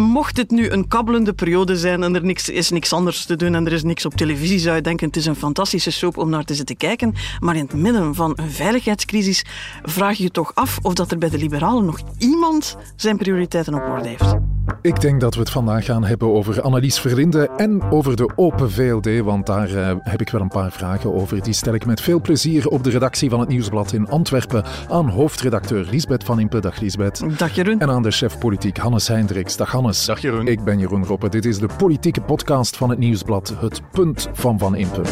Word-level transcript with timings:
mocht 0.00 0.36
het 0.36 0.50
nu 0.50 0.70
een 0.70 0.88
kabbelende 0.88 1.32
periode 1.32 1.76
zijn 1.76 2.02
en 2.02 2.14
er 2.14 2.24
niks, 2.24 2.48
is 2.48 2.70
niks 2.70 2.92
anders 2.92 3.24
te 3.24 3.36
doen 3.36 3.54
en 3.54 3.66
er 3.66 3.72
is 3.72 3.82
niks 3.82 4.06
op 4.06 4.14
televisie, 4.14 4.58
zou 4.58 4.76
je 4.76 4.82
denken 4.82 5.06
het 5.06 5.16
is 5.16 5.26
een 5.26 5.36
fantastische 5.36 5.90
soap 5.90 6.16
om 6.16 6.30
naar 6.30 6.44
te 6.44 6.54
zitten 6.54 6.76
kijken. 6.76 7.14
Maar 7.38 7.56
in 7.56 7.64
het 7.64 7.74
midden 7.74 8.14
van 8.14 8.32
een 8.36 8.50
veiligheidscrisis 8.50 9.44
vraag 9.82 10.16
je 10.16 10.22
je 10.22 10.30
toch 10.30 10.54
af 10.54 10.78
of 10.82 10.94
dat 10.94 11.10
er 11.10 11.18
bij 11.18 11.28
de 11.28 11.38
liberalen 11.38 11.84
nog 11.84 11.98
iemand 12.18 12.76
zijn 12.96 13.16
prioriteiten 13.16 13.74
op 13.74 13.82
orde 13.82 14.08
heeft. 14.08 14.34
Ik 14.82 15.00
denk 15.00 15.20
dat 15.20 15.34
we 15.34 15.40
het 15.40 15.50
vandaag 15.50 15.84
gaan 15.84 16.04
hebben 16.04 16.28
over 16.28 16.62
Annelies 16.62 17.00
Verlinde 17.00 17.50
en 17.56 17.82
over 17.90 18.16
de 18.16 18.30
Open 18.36 18.70
VLD, 18.70 19.20
want 19.20 19.46
daar 19.46 19.70
uh, 19.70 19.92
heb 19.98 20.20
ik 20.20 20.28
wel 20.28 20.40
een 20.40 20.48
paar 20.48 20.72
vragen 20.72 21.14
over. 21.14 21.42
Die 21.42 21.52
stel 21.52 21.74
ik 21.74 21.86
met 21.86 22.00
veel 22.00 22.20
plezier 22.20 22.68
op 22.68 22.84
de 22.84 22.90
redactie 22.90 23.30
van 23.30 23.40
het 23.40 23.48
Nieuwsblad 23.48 23.92
in 23.92 24.08
Antwerpen 24.08 24.64
aan 24.88 25.08
hoofdredacteur 25.08 25.86
Lisbeth 25.90 26.24
van 26.24 26.40
Impe. 26.40 26.60
Dag 26.60 26.80
Lisbeth. 26.80 27.38
Dag 27.38 27.54
Jeroen. 27.54 27.80
En 27.80 27.90
aan 27.90 28.02
de 28.02 28.10
chef 28.10 28.38
politiek 28.38 28.76
Hannes 28.76 29.08
Hendricks. 29.08 29.56
Dag 29.56 29.70
Hannes. 29.70 29.89
Dag 29.90 30.20
Jeroen. 30.20 30.46
Ik 30.46 30.64
ben 30.64 30.78
Jeroen 30.78 31.04
Roppe. 31.04 31.28
Dit 31.28 31.44
is 31.44 31.58
de 31.58 31.68
politieke 31.76 32.20
podcast 32.20 32.76
van 32.76 32.90
het 32.90 32.98
Nieuwsblad, 32.98 33.54
Het 33.58 33.82
Punt 33.90 34.28
van 34.32 34.58
Van 34.58 34.74
Impe. 34.74 35.02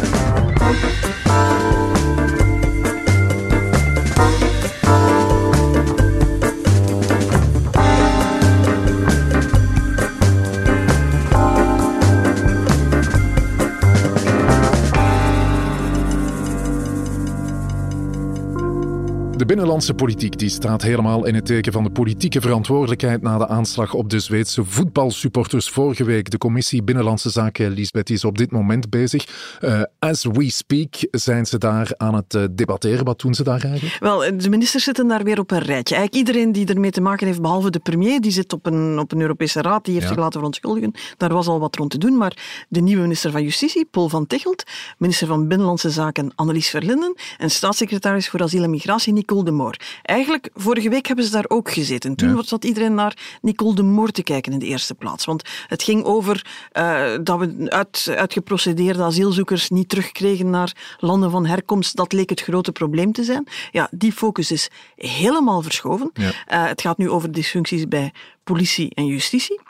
De 19.39 19.47
binnenlandse 19.47 19.95
politiek 19.95 20.39
die 20.39 20.49
staat 20.49 20.83
helemaal 20.83 21.27
in 21.27 21.35
het 21.35 21.47
teken 21.47 21.73
van 21.73 21.85
de 21.85 21.91
politieke 21.91 22.41
verantwoordelijkheid 22.41 23.23
na 23.23 23.39
de 23.39 23.49
aanslag 23.49 23.95
op 23.95 24.11
de 24.11 24.19
Zweedse 24.19 24.65
voetbalsupporters 24.65 25.69
vorige 25.69 26.05
week. 26.05 26.31
De 26.31 26.39
commissie 26.39 26.83
Binnenlandse 26.83 27.31
Zaken, 27.31 27.71
Lisbeth, 27.71 28.11
is 28.11 28.25
op 28.25 28.39
dit 28.39 28.51
moment 28.51 28.91
bezig. 28.91 29.27
Uh, 29.61 29.83
as 29.99 30.25
we 30.25 30.51
speak 30.51 30.95
zijn 31.11 31.47
ze 31.47 31.59
daar 31.59 31.91
aan 31.97 32.15
het 32.15 32.35
uh, 32.35 32.45
debatteren. 32.51 33.05
Wat 33.05 33.21
doen 33.21 33.35
ze 33.35 33.43
daar 33.43 33.65
eigenlijk? 33.65 33.97
Wel, 34.01 34.19
de 34.19 34.49
ministers 34.49 34.85
zitten 34.85 35.09
daar 35.09 35.25
weer 35.25 35.39
op 35.39 35.51
een 35.51 35.59
rijtje. 35.59 35.95
Eigenlijk 35.95 36.29
iedereen 36.29 36.53
die 36.53 36.67
ermee 36.67 36.91
te 36.91 37.01
maken 37.01 37.27
heeft, 37.27 37.41
behalve 37.41 37.71
de 37.71 37.79
premier, 37.79 38.21
die 38.21 38.33
zit 38.33 38.53
op 38.53 38.67
een, 38.67 38.99
op 38.99 39.13
een 39.13 39.21
Europese 39.21 39.63
raad, 39.63 39.85
die 39.85 39.95
heeft 39.95 40.07
ja. 40.07 40.13
zich 40.13 40.23
laten 40.23 40.39
verontschuldigen. 40.39 40.93
Daar 41.17 41.33
was 41.33 41.47
al 41.47 41.61
wat 41.61 41.77
rond 41.77 41.91
te 41.91 41.99
doen, 41.99 42.17
maar 42.17 42.67
de 42.69 42.81
nieuwe 42.81 43.03
minister 43.03 43.31
van 43.31 43.43
Justitie, 43.43 43.89
Paul 43.91 44.09
van 44.09 44.27
Tichelt, 44.27 44.63
minister 44.99 45.27
van 45.27 45.49
Binnenlandse 45.49 45.91
Zaken, 45.91 46.33
Annelies 46.35 46.69
Verlinden 46.69 47.15
en 47.39 47.51
staatssecretaris 47.51 48.29
voor 48.29 48.43
asiel 48.43 48.63
en 48.63 48.71
migratie, 48.71 49.13
Nicole 49.29 49.45
de 49.45 49.57
Moor. 49.57 49.77
Eigenlijk, 50.03 50.51
vorige 50.55 50.89
week 50.89 51.07
hebben 51.07 51.25
ze 51.25 51.31
daar 51.31 51.45
ook 51.49 51.71
gezeten. 51.71 52.17
Toen 52.17 52.37
ja. 52.37 52.43
zat 52.43 52.65
iedereen 52.65 52.95
naar 52.95 53.39
Nicole 53.43 53.75
de 53.75 53.83
Moor 53.83 54.11
te 54.11 54.23
kijken 54.23 54.53
in 54.53 54.59
de 54.59 54.67
eerste 54.67 54.95
plaats. 54.95 55.25
Want 55.25 55.43
het 55.67 55.83
ging 55.83 56.05
over 56.05 56.47
uh, 56.73 57.11
dat 57.23 57.39
we 57.39 57.67
uit, 57.69 58.07
uitgeprocedeerde 58.17 59.03
asielzoekers 59.03 59.71
niet 59.71 59.89
terugkregen 59.89 60.51
naar 60.51 60.97
landen 60.99 61.31
van 61.31 61.47
herkomst. 61.47 61.97
Dat 61.97 62.13
leek 62.13 62.31
het 62.31 62.41
grote 62.41 62.73
probleem 62.73 63.13
te 63.13 63.25
zijn. 63.25 63.47
Ja, 63.71 63.89
die 63.91 64.13
focus 64.13 64.51
is 64.51 64.71
helemaal 64.97 65.63
verschoven. 65.63 66.11
Ja. 66.13 66.29
Uh, 66.29 66.33
het 66.69 66.81
gaat 66.81 66.99
nu 66.99 67.11
over 67.11 67.33
dysfuncties 67.33 67.89
bij 67.89 68.13
politie 68.45 68.95
en 68.95 69.07
justitie. 69.07 69.61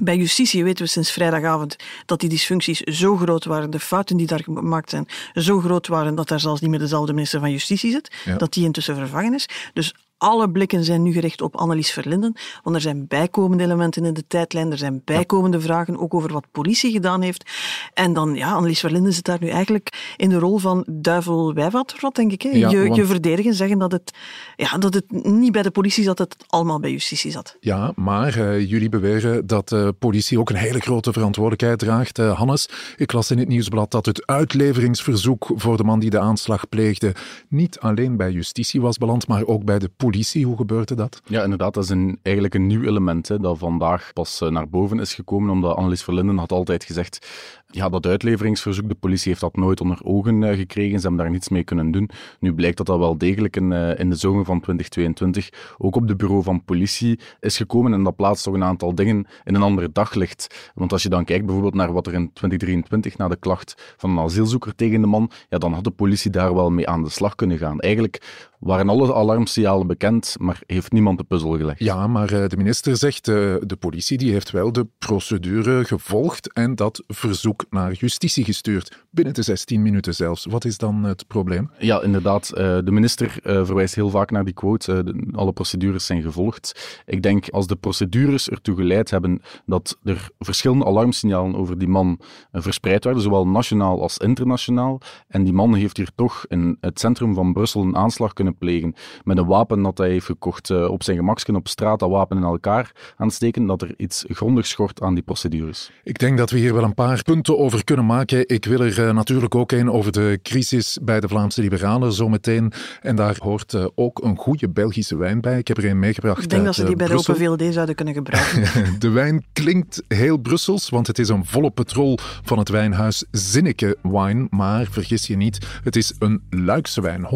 Bij 0.00 0.16
justitie 0.16 0.64
weten 0.64 0.84
we 0.84 0.90
sinds 0.90 1.10
vrijdagavond 1.10 1.76
dat 2.06 2.20
die 2.20 2.28
dysfuncties 2.28 2.80
zo 2.80 3.16
groot 3.16 3.44
waren, 3.44 3.70
de 3.70 3.80
fouten 3.80 4.16
die 4.16 4.26
daar 4.26 4.42
gemaakt 4.42 4.90
zijn, 4.90 5.08
zo 5.34 5.60
groot 5.60 5.86
waren 5.86 6.14
dat 6.14 6.28
daar 6.28 6.40
zelfs 6.40 6.60
niet 6.60 6.70
meer 6.70 6.78
dezelfde 6.78 7.12
minister 7.12 7.40
van 7.40 7.50
Justitie 7.50 7.90
zit, 7.90 8.10
ja. 8.24 8.36
dat 8.36 8.52
die 8.52 8.64
intussen 8.64 8.94
vervangen 8.96 9.34
is. 9.34 9.48
Dus 9.72 9.94
alle 10.18 10.50
blikken 10.50 10.84
zijn 10.84 11.02
nu 11.02 11.12
gericht 11.12 11.42
op 11.42 11.56
Annelies 11.56 11.92
Verlinden, 11.92 12.36
want 12.62 12.76
er 12.76 12.82
zijn 12.82 13.06
bijkomende 13.06 13.62
elementen 13.62 14.04
in 14.04 14.14
de 14.14 14.26
tijdlijn, 14.26 14.70
er 14.70 14.78
zijn 14.78 15.02
bijkomende 15.04 15.56
ja. 15.56 15.62
vragen, 15.62 15.98
ook 15.98 16.14
over 16.14 16.32
wat 16.32 16.46
politie 16.50 16.92
gedaan 16.92 17.22
heeft. 17.22 17.50
En 17.94 18.12
dan, 18.12 18.34
ja, 18.34 18.52
Annelies 18.52 18.80
Verlinden 18.80 19.12
zit 19.12 19.24
daar 19.24 19.38
nu 19.40 19.48
eigenlijk 19.48 20.14
in 20.16 20.28
de 20.28 20.38
rol 20.38 20.58
van 20.58 20.86
duivel 20.90 21.54
wat 21.54 22.14
denk 22.14 22.32
ik. 22.32 22.42
Hè? 22.42 22.48
Ja, 22.48 22.70
je, 22.70 22.82
want... 22.82 22.96
je 22.96 23.06
verdedigen, 23.06 23.54
zeggen 23.54 23.78
dat 23.78 23.92
het, 23.92 24.12
ja, 24.56 24.78
dat 24.78 24.94
het 24.94 25.04
niet 25.10 25.52
bij 25.52 25.62
de 25.62 25.70
politie 25.70 26.04
zat, 26.04 26.16
dat 26.16 26.32
het 26.38 26.52
allemaal 26.52 26.80
bij 26.80 26.90
justitie 26.90 27.30
zat. 27.30 27.56
Ja, 27.60 27.92
maar 27.94 28.38
uh, 28.38 28.70
jullie 28.70 28.88
beweren 28.88 29.46
dat 29.46 29.68
de 29.68 29.94
politie 29.98 30.38
ook 30.38 30.50
een 30.50 30.56
hele 30.56 30.80
grote 30.80 31.12
verantwoordelijkheid 31.12 31.78
draagt. 31.78 32.18
Uh, 32.18 32.38
Hannes, 32.38 32.68
ik 32.96 33.12
las 33.12 33.30
in 33.30 33.38
het 33.38 33.48
nieuwsblad 33.48 33.90
dat 33.90 34.06
het 34.06 34.26
uitleveringsverzoek 34.26 35.50
voor 35.54 35.76
de 35.76 35.84
man 35.84 36.00
die 36.00 36.10
de 36.10 36.18
aanslag 36.18 36.68
pleegde 36.68 37.14
niet 37.48 37.78
alleen 37.78 38.16
bij 38.16 38.30
justitie 38.30 38.80
was 38.80 38.98
beland, 38.98 39.28
maar 39.28 39.44
ook 39.44 39.64
bij 39.64 39.78
de 39.78 39.88
politie 39.88 40.05
politie. 40.10 40.46
Hoe 40.46 40.56
gebeurde 40.56 40.94
dat? 40.94 41.20
Ja, 41.26 41.42
inderdaad. 41.42 41.74
Dat 41.74 41.84
is 41.84 41.90
een, 41.90 42.18
eigenlijk 42.22 42.54
een 42.54 42.66
nieuw 42.66 42.82
element 42.82 43.28
hè, 43.28 43.38
dat 43.38 43.58
vandaag 43.58 44.10
pas 44.12 44.40
uh, 44.42 44.48
naar 44.48 44.68
boven 44.68 45.00
is 45.00 45.14
gekomen, 45.14 45.50
omdat 45.50 45.76
Annelies 45.76 46.02
Verlinden 46.02 46.38
had 46.38 46.52
altijd 46.52 46.84
gezegd 46.84 47.26
ja, 47.70 47.88
dat 47.88 48.06
uitleveringsverzoek, 48.06 48.88
de 48.88 48.94
politie 48.94 49.28
heeft 49.28 49.40
dat 49.40 49.56
nooit 49.56 49.80
onder 49.80 49.98
ogen 50.02 50.42
uh, 50.42 50.56
gekregen. 50.56 51.00
Ze 51.00 51.06
hebben 51.06 51.24
daar 51.24 51.32
niets 51.32 51.48
mee 51.48 51.64
kunnen 51.64 51.90
doen. 51.90 52.10
Nu 52.40 52.54
blijkt 52.54 52.76
dat 52.76 52.86
dat 52.86 52.98
wel 52.98 53.18
degelijk 53.18 53.56
in, 53.56 53.70
uh, 53.70 53.98
in 53.98 54.10
de 54.10 54.16
zomer 54.16 54.44
van 54.44 54.60
2022 54.60 55.74
ook 55.78 55.96
op 55.96 56.08
de 56.08 56.16
bureau 56.16 56.42
van 56.42 56.64
politie 56.64 57.20
is 57.40 57.56
gekomen 57.56 57.92
en 57.92 58.02
dat 58.02 58.16
plaatst 58.16 58.44
toch 58.44 58.54
een 58.54 58.64
aantal 58.64 58.94
dingen 58.94 59.26
in 59.44 59.54
een 59.54 59.62
ander 59.62 59.92
daglicht. 59.92 60.72
Want 60.74 60.92
als 60.92 61.02
je 61.02 61.08
dan 61.08 61.24
kijkt 61.24 61.44
bijvoorbeeld 61.44 61.74
naar 61.74 61.92
wat 61.92 62.06
er 62.06 62.12
in 62.12 62.32
2023 62.32 63.16
na 63.16 63.28
de 63.28 63.36
klacht 63.36 63.94
van 63.96 64.10
een 64.10 64.24
asielzoeker 64.24 64.74
tegen 64.74 65.00
de 65.00 65.06
man, 65.06 65.30
ja, 65.48 65.58
dan 65.58 65.72
had 65.72 65.84
de 65.84 65.90
politie 65.90 66.30
daar 66.30 66.54
wel 66.54 66.70
mee 66.70 66.88
aan 66.88 67.02
de 67.02 67.10
slag 67.10 67.34
kunnen 67.34 67.58
gaan. 67.58 67.80
Eigenlijk 67.80 68.44
waren 68.58 68.88
alle 68.88 69.14
alarmsignalen 69.14 69.86
bekend, 69.86 70.36
maar 70.38 70.60
heeft 70.66 70.92
niemand 70.92 71.18
de 71.18 71.24
puzzel 71.24 71.56
gelegd. 71.56 71.78
Ja, 71.78 72.06
maar 72.06 72.32
uh, 72.32 72.46
de 72.46 72.56
minister 72.56 72.96
zegt, 72.96 73.24
de 73.24 73.76
politie 73.78 74.18
die 74.18 74.32
heeft 74.32 74.50
wel 74.50 74.72
de 74.72 74.86
procedure 74.98 75.84
gevolgd 75.84 76.52
en 76.52 76.74
dat 76.74 77.02
verzoek 77.06 77.55
naar 77.70 77.92
justitie 77.92 78.44
gestuurd. 78.44 79.04
Binnen 79.10 79.34
de 79.34 79.42
16 79.42 79.82
minuten 79.82 80.14
zelfs. 80.14 80.44
Wat 80.44 80.64
is 80.64 80.78
dan 80.78 81.04
het 81.04 81.26
probleem? 81.26 81.70
Ja, 81.78 82.02
inderdaad. 82.02 82.50
Uh, 82.50 82.56
de 82.58 82.90
minister 82.90 83.38
verwijst 83.42 83.94
heel 83.94 84.10
vaak 84.10 84.30
naar 84.30 84.44
die 84.44 84.54
quote, 84.54 85.04
de, 85.04 85.28
alle 85.32 85.52
procedures 85.52 86.06
zijn 86.06 86.22
gevolgd. 86.22 87.00
Ik 87.06 87.22
denk, 87.22 87.48
als 87.48 87.66
de 87.66 87.76
procedures 87.76 88.48
ertoe 88.48 88.76
geleid 88.76 89.10
hebben 89.10 89.42
dat 89.66 89.98
er 90.04 90.28
verschillende 90.38 90.84
alarmsignalen 90.84 91.56
over 91.56 91.78
die 91.78 91.88
man 91.88 92.20
verspreid 92.52 93.04
werden, 93.04 93.22
zowel 93.22 93.46
nationaal 93.46 94.02
als 94.02 94.18
internationaal, 94.18 95.00
en 95.28 95.44
die 95.44 95.52
man 95.52 95.74
heeft 95.74 95.96
hier 95.96 96.10
toch 96.14 96.44
in 96.48 96.76
het 96.80 97.00
centrum 97.00 97.34
van 97.34 97.52
Brussel 97.52 97.82
een 97.82 97.96
aanslag 97.96 98.32
kunnen 98.32 98.56
plegen 98.56 98.94
met 99.24 99.38
een 99.38 99.46
wapen 99.46 99.82
dat 99.82 99.98
hij 99.98 100.10
heeft 100.10 100.26
gekocht 100.26 100.70
op 100.70 101.02
zijn 101.02 101.16
gemaksken 101.16 101.56
op 101.56 101.68
straat, 101.68 101.98
dat 101.98 102.10
wapen 102.10 102.36
in 102.36 102.42
elkaar 102.42 103.14
aansteken, 103.16 103.66
dat 103.66 103.82
er 103.82 103.94
iets 103.96 104.24
grondig 104.28 104.66
schort 104.66 105.02
aan 105.02 105.14
die 105.14 105.22
procedures. 105.22 105.90
Ik 106.02 106.18
denk 106.18 106.38
dat 106.38 106.50
we 106.50 106.58
hier 106.58 106.74
wel 106.74 106.84
een 106.84 106.94
paar 106.94 107.22
punten 107.22 107.45
over 107.48 107.84
kunnen 107.84 108.06
maken. 108.06 108.48
Ik 108.48 108.64
wil 108.64 108.80
er 108.80 108.98
uh, 108.98 109.12
natuurlijk 109.12 109.54
ook 109.54 109.72
een 109.72 109.90
over 109.90 110.12
de 110.12 110.38
crisis 110.42 110.98
bij 111.02 111.20
de 111.20 111.28
Vlaamse 111.28 111.60
Liberalen 111.60 112.12
zometeen. 112.12 112.72
En 113.02 113.16
daar 113.16 113.36
hoort 113.38 113.72
uh, 113.72 113.86
ook 113.94 114.24
een 114.24 114.36
goede 114.36 114.68
Belgische 114.68 115.16
wijn 115.16 115.40
bij. 115.40 115.58
Ik 115.58 115.68
heb 115.68 115.76
er 115.76 115.84
een 115.84 115.98
meegebracht. 115.98 116.42
Ik 116.42 116.48
denk 116.48 116.64
dat 116.64 116.74
ze 116.74 116.84
die 116.84 116.96
bij 116.96 117.06
Brussel. 117.06 117.34
de 117.34 117.48
Open 117.48 117.58
VLD 117.58 117.74
zouden 117.74 117.94
kunnen 117.94 118.14
gebruiken. 118.14 118.64
de 118.98 119.08
wijn 119.08 119.44
klinkt 119.52 120.02
heel 120.08 120.36
Brussels, 120.36 120.88
want 120.88 121.06
het 121.06 121.18
is 121.18 121.28
een 121.28 121.44
volle 121.44 121.70
petrol 121.70 122.18
van 122.42 122.58
het 122.58 122.68
wijnhuis 122.68 123.24
Zinneke 123.30 123.96
Wine. 124.02 124.46
Maar 124.50 124.86
vergis 124.90 125.26
je 125.26 125.36
niet, 125.36 125.66
het 125.82 125.96
is 125.96 126.14
een 126.18 126.42
Luikse 126.50 127.00
wijn. 127.00 127.26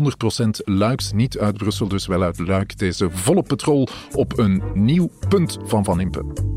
100% 0.45 0.49
Luiks, 0.65 1.13
niet 1.13 1.39
uit 1.39 1.57
Brussel, 1.57 1.89
dus 1.89 2.07
wel 2.07 2.23
uit 2.23 2.39
Luik. 2.39 2.79
Deze 2.79 3.09
volle 3.11 3.43
petrol 3.43 3.89
op 4.15 4.39
een 4.39 4.63
nieuw 4.75 5.11
punt 5.29 5.59
van 5.65 5.85
Van 5.85 6.01
Impe. 6.01 6.50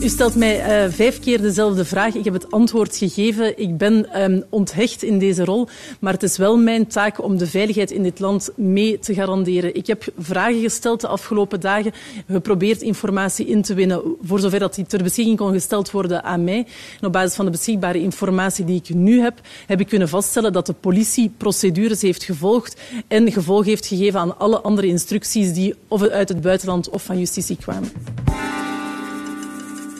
U 0.00 0.08
stelt 0.08 0.34
mij 0.34 0.84
uh, 0.84 0.92
vijf 0.92 1.20
keer 1.20 1.40
dezelfde 1.40 1.84
vraag. 1.84 2.14
Ik 2.14 2.24
heb 2.24 2.32
het 2.32 2.50
antwoord 2.50 2.96
gegeven. 2.96 3.58
Ik 3.58 3.76
ben 3.76 4.22
um, 4.22 4.44
onthecht 4.50 5.02
in 5.02 5.18
deze 5.18 5.44
rol. 5.44 5.68
Maar 6.00 6.12
het 6.12 6.22
is 6.22 6.36
wel 6.36 6.56
mijn 6.56 6.86
taak 6.86 7.22
om 7.22 7.38
de 7.38 7.46
veiligheid 7.46 7.90
in 7.90 8.02
dit 8.02 8.20
land 8.20 8.50
mee 8.56 8.98
te 8.98 9.14
garanderen. 9.14 9.74
Ik 9.74 9.86
heb 9.86 10.04
vragen 10.18 10.60
gesteld 10.60 11.00
de 11.00 11.06
afgelopen 11.08 11.60
dagen. 11.60 11.92
Geprobeerd 12.28 12.82
informatie 12.82 13.46
in 13.46 13.62
te 13.62 13.74
winnen 13.74 14.02
voor 14.22 14.40
zover 14.40 14.58
dat 14.58 14.74
die 14.74 14.86
ter 14.86 15.02
beschikking 15.02 15.36
kon 15.36 15.52
gesteld 15.52 15.90
worden 15.90 16.24
aan 16.24 16.44
mij. 16.44 16.66
En 17.00 17.06
op 17.06 17.12
basis 17.12 17.34
van 17.34 17.44
de 17.44 17.50
beschikbare 17.50 18.02
informatie 18.02 18.64
die 18.64 18.80
ik 18.84 18.94
nu 18.94 19.20
heb, 19.20 19.40
heb 19.66 19.80
ik 19.80 19.88
kunnen 19.88 20.08
vaststellen 20.08 20.52
dat 20.52 20.66
de 20.66 20.74
politie 20.80 21.30
procedures 21.36 22.02
heeft 22.02 22.24
gevolgd 22.24 22.80
en 23.08 23.32
gevolg 23.32 23.64
heeft 23.64 23.86
gegeven 23.86 24.20
aan 24.20 24.38
alle 24.38 24.60
andere 24.60 24.86
instructies 24.86 25.52
die 25.52 25.74
of 25.88 26.02
uit 26.02 26.28
het 26.28 26.40
buitenland 26.40 26.88
of 26.90 27.02
van 27.02 27.18
justitie 27.18 27.56
kwamen. 27.56 27.90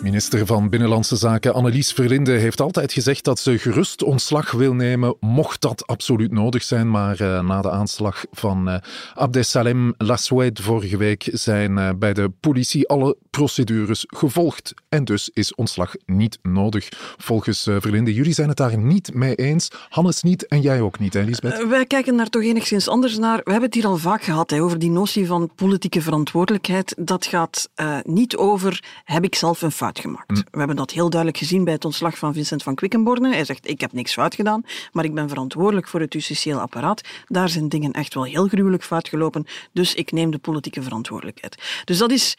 Minister 0.06 0.46
van 0.46 0.68
Binnenlandse 0.68 1.16
Zaken 1.16 1.54
Annelies 1.54 1.92
Verlinde 1.92 2.32
heeft 2.32 2.60
altijd 2.60 2.92
gezegd 2.92 3.24
dat 3.24 3.38
ze 3.38 3.58
gerust 3.58 4.02
ontslag 4.02 4.50
wil 4.50 4.74
nemen, 4.74 5.16
mocht 5.20 5.60
dat 5.60 5.86
absoluut 5.86 6.32
nodig 6.32 6.62
zijn. 6.62 6.90
Maar 6.90 7.20
uh, 7.20 7.40
na 7.40 7.62
de 7.62 7.70
aanslag 7.70 8.24
van 8.32 8.68
uh, 8.68 8.76
Abdesalem 9.14 9.94
Laswed 9.98 10.60
vorige 10.60 10.96
week 10.96 11.28
zijn 11.32 11.78
uh, 11.78 11.90
bij 11.98 12.12
de 12.12 12.30
politie 12.40 12.88
alle 12.88 13.16
procedures 13.30 14.04
gevolgd. 14.06 14.74
En 14.88 15.04
dus 15.04 15.30
is 15.32 15.54
ontslag 15.54 15.94
niet 16.04 16.38
nodig, 16.42 16.88
volgens 17.16 17.62
Verlinde. 17.62 18.14
Jullie 18.14 18.32
zijn 18.32 18.48
het 18.48 18.56
daar 18.56 18.78
niet 18.78 19.14
mee 19.14 19.34
eens. 19.34 19.70
Hannes 19.88 20.22
niet 20.22 20.46
en 20.46 20.60
jij 20.60 20.80
ook 20.80 20.98
niet, 20.98 21.14
hè, 21.14 21.22
Lisbeth? 21.22 21.68
wij 21.68 21.86
kijken 21.86 22.16
daar 22.16 22.28
toch 22.28 22.42
enigszins 22.42 22.88
anders 22.88 23.18
naar. 23.18 23.36
We 23.36 23.50
hebben 23.50 23.68
het 23.68 23.74
hier 23.74 23.86
al 23.86 23.96
vaak 23.96 24.22
gehad 24.22 24.50
hè, 24.50 24.62
over 24.62 24.78
die 24.78 24.90
notie 24.90 25.26
van 25.26 25.50
politieke 25.54 26.02
verantwoordelijkheid. 26.02 26.94
Dat 26.98 27.26
gaat 27.26 27.70
niet 28.02 28.36
over 28.36 28.84
heb 29.04 29.24
ik 29.24 29.34
zelf 29.34 29.62
een 29.62 29.70
fout 29.70 29.95
gemaakt. 30.00 30.30
Mm. 30.30 30.42
We 30.50 30.58
hebben 30.58 30.76
dat 30.76 30.90
heel 30.90 31.10
duidelijk 31.10 31.40
gezien 31.40 31.64
bij 31.64 31.72
het 31.72 31.84
ontslag 31.84 32.18
van 32.18 32.32
Vincent 32.34 32.62
van 32.62 32.74
Quickenborne. 32.74 33.34
Hij 33.34 33.44
zegt, 33.44 33.68
ik 33.68 33.80
heb 33.80 33.92
niks 33.92 34.12
fout 34.12 34.34
gedaan, 34.34 34.64
maar 34.92 35.04
ik 35.04 35.14
ben 35.14 35.28
verantwoordelijk 35.28 35.88
voor 35.88 36.00
het 36.00 36.12
justitieel 36.12 36.60
apparaat. 36.60 37.00
Daar 37.26 37.48
zijn 37.48 37.68
dingen 37.68 37.92
echt 37.92 38.14
wel 38.14 38.24
heel 38.24 38.48
gruwelijk 38.48 38.84
fout 38.84 39.08
gelopen, 39.08 39.46
dus 39.72 39.94
ik 39.94 40.12
neem 40.12 40.30
de 40.30 40.38
politieke 40.38 40.82
verantwoordelijkheid. 40.82 41.82
Dus 41.84 41.98
dat 41.98 42.10
is 42.10 42.36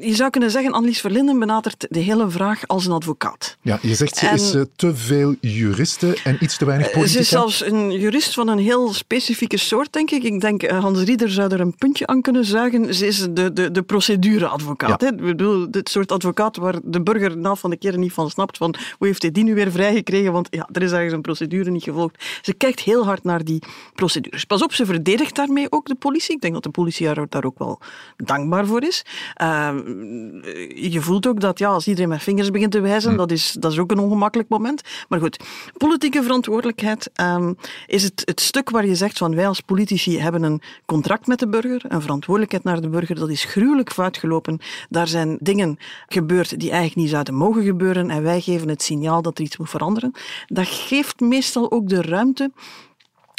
je 0.00 0.14
zou 0.14 0.30
kunnen 0.30 0.50
zeggen, 0.50 0.72
Annelies 0.72 1.00
Verlinden 1.00 1.38
benadert 1.38 1.86
de 1.88 1.98
hele 1.98 2.30
vraag 2.30 2.66
als 2.66 2.86
een 2.86 2.92
advocaat. 2.92 3.56
Ja, 3.60 3.78
je 3.82 3.94
zegt 3.94 4.16
ze 4.16 4.26
is 4.26 4.54
uh, 4.54 4.62
te 4.76 4.96
veel 4.96 5.34
juriste 5.40 6.18
en 6.24 6.36
iets 6.40 6.56
te 6.56 6.64
weinig 6.64 6.90
politica. 6.90 7.12
Ze 7.12 7.18
is 7.18 7.28
zelfs 7.28 7.64
een 7.64 7.90
jurist 7.90 8.34
van 8.34 8.48
een 8.48 8.58
heel 8.58 8.92
specifieke 8.92 9.56
soort, 9.56 9.92
denk 9.92 10.10
ik. 10.10 10.22
Ik 10.22 10.40
denk, 10.40 10.62
uh, 10.62 10.80
Hans 10.80 11.02
Rieder 11.02 11.30
zou 11.30 11.52
er 11.52 11.60
een 11.60 11.74
puntje 11.74 12.06
aan 12.06 12.20
kunnen 12.20 12.44
zuigen. 12.44 12.94
Ze 12.94 13.06
is 13.06 13.26
de, 13.30 13.52
de, 13.52 13.70
de 13.70 13.82
procedureadvocaat. 13.82 15.00
Ja. 15.00 15.10
Ik 15.10 15.16
bedoel, 15.16 15.70
dit 15.70 15.88
soort 15.88 16.12
advocaat 16.12 16.56
waar 16.56 16.78
de 16.82 17.02
burger 17.02 17.38
na 17.38 17.54
van 17.54 17.70
de 17.70 17.76
keren 17.76 18.00
niet 18.00 18.12
van 18.12 18.30
snapt 18.30 18.56
van 18.56 18.74
hoe 18.98 19.06
heeft 19.06 19.22
hij 19.22 19.30
die 19.30 19.44
nu 19.44 19.54
weer 19.54 19.70
vrijgekregen, 19.70 20.32
want 20.32 20.48
ja, 20.50 20.68
er 20.72 20.82
is 20.82 20.92
ergens 20.92 21.12
een 21.12 21.20
procedure 21.20 21.70
niet 21.70 21.82
gevolgd. 21.82 22.24
Ze 22.42 22.52
kijkt 22.52 22.80
heel 22.80 23.04
hard 23.04 23.24
naar 23.24 23.44
die 23.44 23.62
procedures. 23.94 24.44
Pas 24.44 24.62
op, 24.62 24.72
ze 24.72 24.86
verdedigt 24.86 25.34
daarmee 25.34 25.66
ook 25.70 25.86
de 25.86 25.94
politie. 25.94 26.34
Ik 26.34 26.40
denk 26.40 26.54
dat 26.54 26.62
de 26.62 26.70
politie 26.70 27.14
daar 27.28 27.44
ook 27.44 27.58
wel 27.58 27.80
dankbaar 28.16 28.66
voor 28.66 28.82
is. 28.82 29.04
Uh, 29.42 29.70
je 30.74 31.00
voelt 31.00 31.26
ook 31.26 31.40
dat 31.40 31.58
ja, 31.58 31.68
als 31.68 31.86
iedereen 31.86 32.08
met 32.08 32.22
vingers 32.22 32.50
begint 32.50 32.72
te 32.72 32.80
wijzen, 32.80 33.10
hm. 33.10 33.16
dat, 33.16 33.30
is, 33.30 33.56
dat 33.58 33.72
is 33.72 33.78
ook 33.78 33.90
een 33.90 33.98
ongemakkelijk 33.98 34.48
moment. 34.48 34.82
Maar 35.08 35.20
goed, 35.20 35.44
politieke 35.76 36.22
verantwoordelijkheid 36.22 37.10
um, 37.20 37.56
is 37.86 38.02
het, 38.02 38.22
het 38.24 38.40
stuk 38.40 38.70
waar 38.70 38.86
je 38.86 38.94
zegt 38.94 39.18
van 39.18 39.34
wij 39.34 39.46
als 39.46 39.60
politici 39.60 40.18
hebben 40.18 40.42
een 40.42 40.62
contract 40.86 41.26
met 41.26 41.38
de 41.38 41.48
burger, 41.48 41.82
een 41.88 42.00
verantwoordelijkheid 42.00 42.64
naar 42.64 42.80
de 42.80 42.88
burger, 42.88 43.14
dat 43.14 43.30
is 43.30 43.44
gruwelijk 43.44 43.92
fout 43.92 44.16
gelopen. 44.16 44.60
Daar 44.88 45.08
zijn 45.08 45.36
dingen 45.40 45.78
gebeurd 46.08 46.60
die 46.60 46.70
eigenlijk 46.70 47.00
niet 47.00 47.10
zouden 47.10 47.34
mogen 47.34 47.64
gebeuren 47.64 48.10
en 48.10 48.22
wij 48.22 48.40
geven 48.40 48.68
het 48.68 48.82
signaal 48.82 49.22
dat 49.22 49.38
er 49.38 49.44
iets 49.44 49.56
moet 49.56 49.70
veranderen. 49.70 50.12
Dat 50.46 50.66
geeft 50.66 51.20
meestal 51.20 51.70
ook 51.70 51.88
de 51.88 52.02
ruimte 52.02 52.50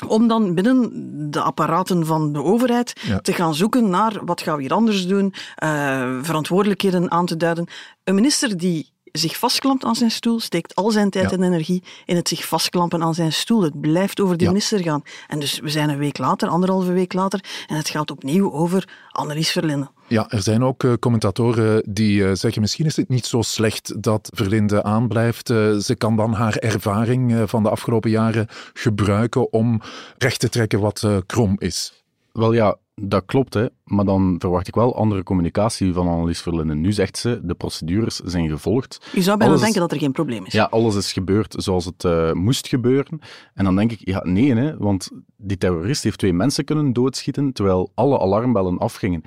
om 0.08 0.28
dan 0.28 0.54
binnen 0.54 0.92
de 1.32 1.42
apparaten 1.42 2.06
van 2.06 2.34
de 2.34 2.44
overheid 2.44 2.94
te 3.22 3.34
gaan 3.34 3.56
zoeken 3.56 3.90
naar 3.90 4.26
wat 4.26 4.42
gaan 4.42 4.56
we 4.56 4.62
hier 4.62 4.74
anders 4.74 5.08
doen, 5.08 5.34
uh, 5.64 6.18
verantwoordelijkheden 6.22 7.12
aan 7.12 7.26
te 7.26 7.38
duiden. 7.38 7.68
Een 8.04 8.16
minister 8.16 8.58
die 8.58 8.93
zich 9.20 9.38
vastklampt 9.38 9.84
aan 9.84 9.96
zijn 9.96 10.12
stoel, 10.12 10.40
steekt 10.40 10.76
al 10.76 10.92
zijn 10.92 11.10
tijd 11.10 11.32
en 11.32 11.44
energie 11.44 11.84
in 12.06 12.16
het 12.16 12.28
zich 12.28 12.48
vastklampen 12.48 13.04
aan 13.04 13.14
zijn 13.14 13.34
stoel. 13.34 13.62
Het 13.62 13.82
blijft 13.82 14.20
over 14.20 14.38
die 14.38 14.48
minister 14.48 14.80
gaan. 14.80 15.02
En 15.28 15.40
dus 15.40 15.60
we 15.60 15.70
zijn 15.70 15.90
een 15.90 15.98
week 15.98 16.18
later, 16.18 16.50
anderhalve 16.50 16.92
week 16.92 17.14
later, 17.14 17.44
en 17.68 17.76
het 17.76 17.90
gaat 17.90 18.12
opnieuw 18.12 18.52
over 18.52 18.90
Annelies 19.10 19.52
Verlinden. 19.52 19.92
Ja, 20.08 20.30
er 20.30 20.42
zijn 20.42 20.64
ook 20.64 20.84
uh, 20.84 20.94
commentatoren 21.00 21.84
die 21.94 22.22
uh, 22.22 22.32
zeggen 22.34 22.62
misschien 22.62 22.86
is 22.86 22.96
het 22.96 23.10
niet 23.10 23.26
zo 23.26 23.42
slecht 23.42 24.04
dat 24.04 24.30
Verlinde 24.34 24.84
aanblijft. 24.84 25.50
Uh, 25.50 25.78
ze 25.78 25.96
kan 25.96 26.16
dan 26.16 26.34
haar 26.34 26.56
ervaring 26.56 27.44
van 27.50 27.64
de 27.64 27.70
afgelopen 27.70 28.10
jaren 28.10 28.48
gebruiken 28.74 29.54
om 29.54 29.82
recht 30.18 30.40
te 30.40 30.50
trekken 30.50 30.80
wat 30.80 31.08
krom 31.26 31.56
is. 31.60 32.04
Wel 32.32 32.54
ja, 32.54 32.78
dat 32.96 33.24
klopt, 33.26 33.54
hè. 33.54 33.68
Maar 33.96 34.06
dan 34.06 34.36
verwacht 34.40 34.68
ik 34.68 34.76
wel 34.76 34.96
andere 34.96 35.24
communicatie 35.24 35.94
van 35.94 36.08
Annelies 36.08 36.42
Verlinden. 36.42 36.82
Nu 36.82 36.92
zegt 36.92 37.18
ze, 37.18 37.40
de 37.44 37.54
procedures 37.54 38.16
zijn 38.16 38.50
gevolgd. 38.50 39.10
Je 39.12 39.22
zou 39.22 39.38
bijna 39.38 39.56
denken 39.56 39.80
dat 39.80 39.92
er 39.92 39.98
geen 39.98 40.12
probleem 40.12 40.46
is. 40.46 40.54
Ja, 40.54 40.64
alles 40.64 40.96
is 40.96 41.14
gebeurd 41.14 41.56
zoals 41.58 41.86
het 41.86 42.04
uh, 42.04 42.32
moest 42.32 42.68
gebeuren. 42.68 43.20
En 43.54 43.64
dan 43.64 43.76
denk 43.76 43.92
ik, 43.92 44.00
ja, 44.08 44.24
nee, 44.24 44.56
hè, 44.56 44.78
want 44.78 45.10
die 45.38 45.58
terrorist 45.58 46.04
heeft 46.04 46.18
twee 46.18 46.34
mensen 46.34 46.66
kunnen 46.66 46.94
doodschieten, 46.94 47.54
terwijl 47.54 47.92
alle 47.94 48.20
alarmbellen 48.20 48.78
afgingen. 48.78 49.22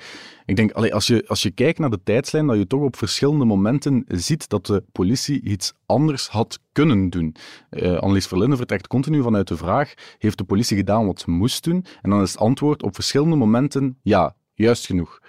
Ik 0.46 0.56
denk, 0.56 0.72
allee, 0.72 0.94
als, 0.94 1.06
je, 1.06 1.24
als 1.26 1.42
je 1.42 1.50
kijkt 1.50 1.78
naar 1.78 1.90
de 1.90 2.02
tijdslijn, 2.02 2.46
dat 2.46 2.56
je 2.56 2.66
toch 2.66 2.82
op 2.82 2.96
verschillende 2.96 3.44
momenten 3.44 4.04
ziet 4.06 4.48
dat 4.48 4.66
de 4.66 4.84
politie 4.92 5.42
iets 5.42 5.72
anders 5.86 6.28
had 6.28 6.58
kunnen 6.72 7.10
doen. 7.10 7.34
Uh, 7.70 7.96
Annelies 7.96 8.26
Verlinden 8.26 8.56
vertrekt 8.56 8.86
continu 8.86 9.22
vanuit 9.22 9.48
de 9.48 9.56
vraag, 9.56 9.94
heeft 10.18 10.38
de 10.38 10.44
politie 10.44 10.76
gedaan 10.76 11.06
wat 11.06 11.20
ze 11.20 11.30
moest 11.30 11.64
doen? 11.64 11.84
En 12.02 12.10
dan 12.10 12.22
is 12.22 12.30
het 12.30 12.40
antwoord 12.40 12.82
op 12.82 12.94
verschillende 12.94 13.36
momenten, 13.36 13.98
ja, 14.02 14.34
juist 14.56 14.86
genoeg. 14.86 15.20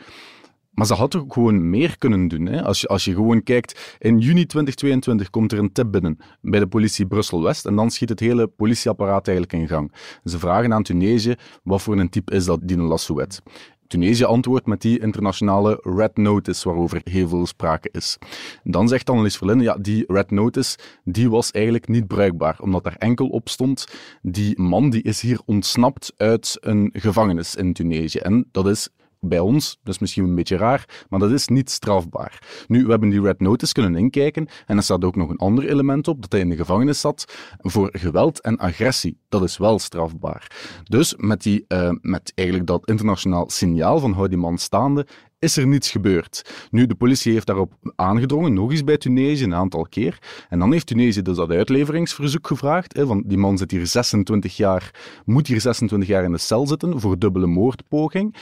Maar 0.78 0.86
ze 0.86 0.94
had 0.94 1.16
ook 1.16 1.34
gewoon 1.34 1.70
meer 1.70 1.98
kunnen 1.98 2.28
doen. 2.28 2.46
Hè? 2.46 2.64
Als, 2.64 2.82
je, 2.82 2.88
als 2.88 3.06
je 3.06 3.14
gewoon 3.14 3.44
kijkt, 3.44 3.96
in 4.00 4.20
juni 4.20 4.46
2022 4.46 5.30
komt 5.30 5.52
er 5.52 5.60
een 5.60 5.72
tip 5.72 5.92
binnen 5.92 6.18
bij 6.42 6.60
de 6.60 6.68
politie 6.68 7.08
Brussel-West 7.08 7.66
en 7.66 7.76
dan 7.76 7.92
schiet 7.92 8.10
het 8.10 8.20
hele 8.20 8.48
politieapparaat 8.48 9.28
eigenlijk 9.28 9.58
in 9.62 9.68
gang. 9.68 9.94
Ze 10.24 10.40
vragen 10.40 10.74
aan 10.74 10.84
Tunesië, 10.84 11.36
wat 11.64 11.82
voor 11.82 12.00
een 12.00 12.10
type 12.10 12.34
is 12.34 12.46
dat, 12.46 12.60
die 12.64 12.78
Lassouet? 12.78 13.42
Tunesië 13.88 14.24
antwoordt 14.24 14.66
met 14.66 14.82
die 14.82 15.00
internationale 15.00 15.80
Red 15.84 16.18
Notice, 16.18 16.70
waarover 16.70 17.02
heel 17.04 17.28
veel 17.28 17.46
sprake 17.46 17.90
is. 17.92 18.18
Dan 18.64 18.88
zegt 18.88 19.10
Annelies 19.10 19.38
Verlinden, 19.38 19.66
ja, 19.66 19.78
die 19.78 20.04
Red 20.08 20.32
Notice 20.32 20.78
die 21.04 21.30
was 21.30 21.52
eigenlijk 21.52 21.88
niet 21.88 22.08
bruikbaar, 22.08 22.58
omdat 22.60 22.84
daar 22.84 22.96
enkel 22.98 23.28
op 23.28 23.50
stond, 23.50 23.88
die 24.22 24.62
man 24.62 24.90
die 24.90 25.02
is 25.02 25.22
hier 25.22 25.40
ontsnapt 25.46 26.14
uit 26.18 26.58
een 26.60 26.90
gevangenis 26.94 27.56
in 27.56 27.74
Tunesië. 27.74 28.20
En 28.20 28.48
dat 28.52 28.68
is 28.68 28.90
bij 29.20 29.40
ons, 29.40 29.80
dat 29.84 29.94
is 29.94 30.00
misschien 30.00 30.24
een 30.24 30.36
beetje 30.36 30.58
raar, 30.58 31.06
maar 31.10 31.20
dat 31.20 31.32
is 31.32 31.48
niet 31.48 31.70
strafbaar. 31.70 32.66
Nu, 32.68 32.84
we 32.84 32.90
hebben 32.90 33.10
die 33.10 33.22
Red 33.22 33.40
Notice 33.40 33.74
kunnen 33.74 33.96
inkijken 33.96 34.48
en 34.66 34.78
er 34.78 34.84
staat 34.84 35.04
ook 35.04 35.16
nog 35.16 35.30
een 35.30 35.38
ander 35.38 35.70
element 35.70 36.08
op, 36.08 36.22
dat 36.22 36.32
hij 36.32 36.42
in 36.42 36.50
de 36.50 36.56
gevangenis 36.56 37.02
zat 37.02 37.34
voor 37.58 37.90
geweld 37.92 38.42
en 38.42 38.58
agressie. 38.58 39.18
Dat 39.30 39.44
is 39.44 39.58
wel 39.58 39.80
strafbaar. 39.80 40.52
Dus 40.84 41.16
met, 41.18 41.44
die, 41.44 41.66
uh, 41.68 41.90
met 42.02 42.32
eigenlijk 42.36 42.68
dat 42.68 42.88
internationaal 42.88 43.50
signaal 43.50 44.00
van 44.00 44.14
hou 44.14 44.28
die 44.28 44.38
man 44.38 44.58
staande, 44.58 45.08
is 45.40 45.58
er 45.58 45.68
niets 45.68 45.92
gebeurd. 45.92 46.68
Nu, 46.72 46.86
de 46.86 46.96
politie 46.96 47.34
heeft 47.34 47.48
daarop 47.48 47.74
aangedrongen, 47.96 48.54
nog 48.54 48.72
eens 48.72 48.84
bij 48.84 48.98
Tunesië, 48.98 49.44
een 49.44 49.54
aantal 49.54 49.86
keer. 49.90 50.18
En 50.50 50.60
dan 50.60 50.72
heeft 50.72 50.86
Tunesië 50.86 51.22
dus 51.22 51.36
dat 51.36 51.52
uitleveringsverzoek 51.52 52.48
gevraagd. 52.48 52.96
Hè, 52.96 53.06
van 53.06 53.24
die 53.26 53.38
man 53.38 53.58
zit 53.58 53.72
hier 53.72 53.88
26 53.88 54.58
jaar, 54.58 54.92
moet 55.26 55.48
hier 55.48 55.62
26 55.62 56.10
jaar 56.10 56.24
in 56.24 56.32
de 56.32 56.38
cel 56.38 56.68
zitten 56.68 57.00
voor 57.00 57.20
dubbele 57.20 57.48
moordpoging. 57.48 58.36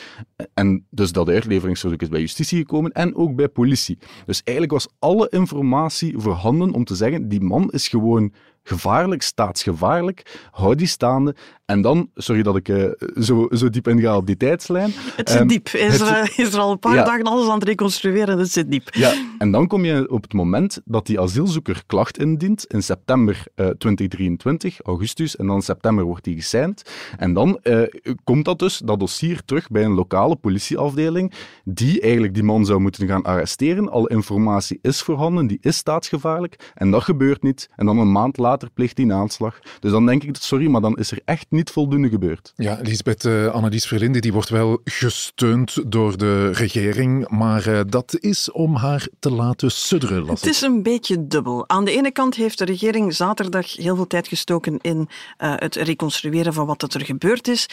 En 0.53 0.85
dus 0.89 1.11
dat 1.11 1.29
uitleveringsverzoek 1.29 2.01
is 2.01 2.09
bij 2.09 2.19
justitie 2.19 2.57
gekomen 2.57 2.91
en 2.91 3.15
ook 3.15 3.35
bij 3.35 3.47
politie. 3.47 3.97
Dus 4.25 4.41
eigenlijk 4.43 4.77
was 4.77 4.87
alle 4.99 5.29
informatie 5.29 6.13
voorhanden 6.17 6.73
om 6.73 6.83
te 6.83 6.95
zeggen, 6.95 7.29
die 7.29 7.41
man 7.41 7.71
is 7.71 7.87
gewoon 7.87 8.33
gevaarlijk, 8.63 9.21
staatsgevaarlijk. 9.21 10.47
Hou 10.51 10.75
die 10.75 10.87
staande. 10.87 11.35
En 11.65 11.81
dan, 11.81 12.09
sorry 12.15 12.43
dat 12.43 12.55
ik 12.55 12.69
uh, 12.69 12.91
zo, 13.19 13.47
zo 13.51 13.69
diep 13.69 13.87
inga 13.87 14.17
op 14.17 14.25
die 14.25 14.37
tijdslijn. 14.37 14.91
Het 15.15 15.29
zit 15.29 15.41
um, 15.41 15.47
diep. 15.47 15.67
Is, 15.67 15.99
er, 15.99 16.33
is 16.35 16.53
er 16.53 16.59
al 16.59 16.71
een 16.71 16.79
paar 16.79 16.95
ja. 16.95 17.03
dagen 17.03 17.23
alles 17.23 17.47
aan 17.47 17.59
het 17.59 17.67
reconstrueren 17.67 18.39
het 18.39 18.51
zit 18.51 18.71
diep. 18.71 18.87
Ja, 18.91 19.13
en 19.37 19.51
dan 19.51 19.67
kom 19.67 19.85
je 19.85 20.09
op 20.09 20.21
het 20.21 20.33
moment 20.33 20.81
dat 20.85 21.05
die 21.05 21.19
asielzoeker 21.19 21.83
klacht 21.85 22.17
indient, 22.17 22.65
in 22.65 22.83
september 22.83 23.43
uh, 23.55 23.67
2023, 23.67 24.81
augustus, 24.81 25.35
en 25.35 25.47
dan 25.47 25.61
september 25.61 26.03
wordt 26.03 26.23
die 26.23 26.35
geseind. 26.35 26.81
En 27.17 27.33
dan 27.33 27.59
uh, 27.63 27.81
komt 28.23 28.45
dat 28.45 28.59
dus, 28.59 28.77
dat 28.77 28.99
dossier, 28.99 29.41
terug 29.45 29.69
bij 29.69 29.83
een 29.83 29.93
lokale 29.93 30.35
politieafdeling, 30.35 31.33
die 31.63 32.01
eigenlijk 32.01 32.33
die 32.33 32.43
man 32.43 32.65
zou 32.65 32.79
moeten 32.79 33.07
gaan 33.07 33.23
arresteren. 33.23 33.91
Alle 33.91 34.09
informatie 34.09 34.79
is 34.81 35.01
voorhanden, 35.01 35.47
die 35.47 35.59
is 35.61 35.77
staatsgevaarlijk, 35.77 36.71
en 36.73 36.91
dat 36.91 37.03
gebeurt 37.03 37.43
niet. 37.43 37.69
En 37.75 37.85
dan 37.85 37.97
een 37.97 38.11
maand 38.11 38.37
later 38.37 38.69
pleegt 38.73 38.95
die 38.95 39.13
aanslag. 39.13 39.59
Dus 39.79 39.91
dan 39.91 40.05
denk 40.05 40.23
ik, 40.23 40.35
sorry, 40.35 40.67
maar 40.67 40.81
dan 40.81 40.97
is 40.97 41.11
er 41.11 41.19
echt 41.25 41.45
niet 41.55 41.69
voldoende 41.69 42.09
gebeurd. 42.09 42.53
Ja, 42.55 42.79
Lisbeth 42.81 43.23
uh, 43.23 43.47
Annelies 43.47 43.85
Verlinde, 43.85 44.19
die 44.19 44.33
wordt 44.33 44.49
wel 44.49 44.81
gesteund 44.83 45.91
door 45.91 46.17
de 46.17 46.51
regering, 46.51 47.29
maar 47.29 47.67
uh, 47.67 47.79
dat 47.87 48.17
is 48.19 48.51
om 48.51 48.75
haar 48.75 49.07
te 49.19 49.31
laten 49.31 49.71
sudderen. 49.71 50.27
Het 50.27 50.45
is 50.45 50.61
een 50.61 50.83
beetje 50.83 51.27
dubbel. 51.27 51.69
Aan 51.69 51.85
de 51.85 51.91
ene 51.91 52.11
kant 52.11 52.35
heeft 52.35 52.57
de 52.57 52.65
regering 52.65 53.13
zaterdag 53.13 53.75
heel 53.75 53.95
veel 53.95 54.07
tijd 54.07 54.27
gestoken 54.27 54.79
in 54.81 54.97
uh, 54.97 55.53
het 55.55 55.75
reconstrueren 55.75 56.53
van 56.53 56.65
wat 56.65 56.93
er 56.93 57.05
gebeurd 57.05 57.47
is 57.47 57.67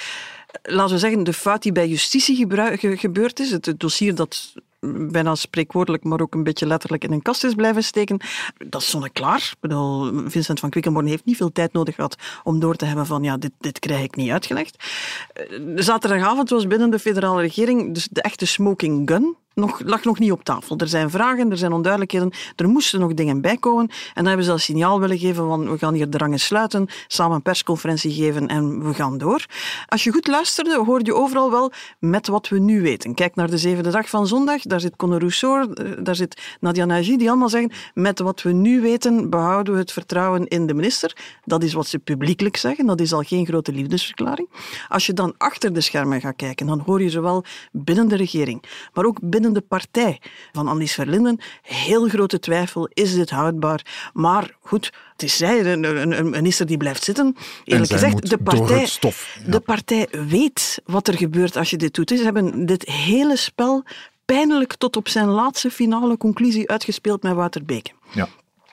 laten 0.62 0.94
we 0.94 1.00
zeggen, 1.00 1.24
de 1.24 1.32
fout 1.32 1.62
die 1.62 1.72
bij 1.72 1.88
justitie 1.88 2.46
gebeurd 2.78 3.40
is, 3.40 3.50
het 3.50 3.74
dossier 3.76 4.14
dat 4.14 4.52
bijna 4.90 5.34
spreekwoordelijk, 5.34 6.04
maar 6.04 6.20
ook 6.20 6.34
een 6.34 6.42
beetje 6.42 6.66
letterlijk 6.66 7.04
in 7.04 7.12
een 7.12 7.22
kast 7.22 7.44
is 7.44 7.54
blijven 7.54 7.84
steken. 7.84 8.20
Dat 8.68 8.80
is 8.80 8.90
zonneklaar. 8.90 9.36
Ik 9.36 9.60
bedoel, 9.60 10.12
Vincent 10.26 10.60
van 10.60 10.70
Quickenborn 10.70 11.06
heeft 11.06 11.24
niet 11.24 11.36
veel 11.36 11.52
tijd 11.52 11.72
nodig 11.72 11.94
gehad 11.94 12.16
om 12.42 12.60
door 12.60 12.76
te 12.76 12.84
hebben 12.84 13.06
van 13.06 13.22
ja, 13.22 13.36
dit, 13.36 13.52
dit 13.58 13.78
krijg 13.78 14.02
ik 14.02 14.16
niet 14.16 14.30
uitgelegd. 14.30 14.84
Eh, 15.32 15.44
zaterdagavond 15.74 16.50
was 16.50 16.66
binnen 16.66 16.90
de 16.90 16.98
federale 16.98 17.40
regering 17.40 17.94
dus 17.94 18.08
de 18.10 18.22
echte 18.22 18.46
smoking 18.46 19.10
gun 19.10 19.36
nog, 19.54 19.80
lag 19.84 20.04
nog 20.04 20.18
niet 20.18 20.32
op 20.32 20.44
tafel. 20.44 20.76
Er 20.76 20.88
zijn 20.88 21.10
vragen, 21.10 21.50
er 21.50 21.56
zijn 21.56 21.72
onduidelijkheden, 21.72 22.32
er 22.56 22.68
moesten 22.68 23.00
nog 23.00 23.14
dingen 23.14 23.40
bijkomen. 23.40 23.88
En 23.88 24.12
dan 24.14 24.26
hebben 24.26 24.44
ze 24.44 24.50
dat 24.50 24.60
signaal 24.60 25.00
willen 25.00 25.18
geven 25.18 25.46
van 25.46 25.70
we 25.70 25.78
gaan 25.78 25.94
hier 25.94 26.10
de 26.10 26.18
rangen 26.18 26.40
sluiten, 26.40 26.88
samen 27.06 27.36
een 27.36 27.42
persconferentie 27.42 28.12
geven 28.12 28.48
en 28.48 28.86
we 28.86 28.94
gaan 28.94 29.18
door. 29.18 29.46
Als 29.86 30.04
je 30.04 30.12
goed 30.12 30.26
luisterde, 30.26 30.82
hoorde 30.84 31.04
je 31.04 31.14
overal 31.14 31.50
wel 31.50 31.72
met 31.98 32.26
wat 32.26 32.48
we 32.48 32.58
nu 32.58 32.82
weten. 32.82 33.14
Kijk 33.14 33.34
naar 33.34 33.50
de 33.50 33.58
zevende 33.58 33.90
dag 33.90 34.08
van 34.08 34.26
zondag, 34.26 34.62
daar 34.62 34.80
zit 34.80 34.96
Conor 34.96 35.18
Rousseau, 35.18 35.72
eh, 35.72 35.86
daar 36.02 36.14
zit 36.14 36.40
Nadia 36.60 36.84
Nagy, 36.84 37.16
die 37.16 37.28
allemaal 37.28 37.48
zeggen 37.48 37.72
met 37.94 38.18
wat 38.18 38.42
we 38.42 38.52
nu 38.52 38.80
weten 38.80 39.30
behouden 39.30 39.72
we 39.74 39.78
het 39.78 39.92
vertrouwen 39.92 40.48
in 40.48 40.66
de 40.66 40.74
minister. 40.74 41.16
Dat 41.44 41.62
is 41.62 41.72
wat 41.72 41.86
ze 41.86 41.98
publiekelijk 41.98 42.56
zeggen, 42.56 42.86
dat 42.86 43.00
is 43.00 43.12
al 43.12 43.22
geen 43.22 43.46
grote 43.46 43.72
liefdesverklaring. 43.72 44.48
Als 44.88 45.06
je 45.06 45.12
dan 45.12 45.34
achter 45.38 45.72
de 45.72 45.80
schermen 45.80 46.20
gaat 46.20 46.36
kijken, 46.36 46.66
dan 46.66 46.82
hoor 46.86 47.02
je 47.02 47.10
zowel 47.10 47.44
binnen 47.72 48.08
de 48.08 48.16
regering, 48.16 48.62
maar 48.92 49.04
ook 49.04 49.18
binnen 49.22 49.41
de 49.50 49.60
partij 49.60 50.20
van 50.52 50.68
Annelies 50.68 50.94
Verlinden 50.94 51.40
heel 51.62 52.08
grote 52.08 52.38
twijfel, 52.38 52.88
is 52.92 53.14
dit 53.14 53.30
houdbaar? 53.30 54.10
Maar 54.12 54.56
goed, 54.60 54.92
het 55.12 55.22
is 55.22 55.36
zij, 55.36 55.72
een, 55.72 56.30
minister 56.30 56.66
die 56.66 56.76
blijft 56.76 57.04
zitten. 57.04 57.36
Eerlijk 57.64 57.92
gezegd, 57.92 58.30
de 58.30 58.38
partij, 58.38 58.88
de 59.46 59.60
partij 59.60 60.08
weet 60.10 60.80
wat 60.84 61.08
er 61.08 61.16
gebeurt 61.16 61.56
als 61.56 61.70
je 61.70 61.76
dit 61.76 61.94
doet. 61.94 62.08
Ze 62.08 62.22
hebben 62.22 62.66
dit 62.66 62.88
hele 62.88 63.36
spel 63.36 63.84
pijnlijk 64.24 64.74
tot 64.74 64.96
op 64.96 65.08
zijn 65.08 65.28
laatste 65.28 65.70
finale 65.70 66.16
conclusie 66.16 66.70
uitgespeeld 66.70 67.22
met 67.22 67.34
Wouter 67.34 67.64
Beke. 67.64 67.90
Ja. 68.12 68.28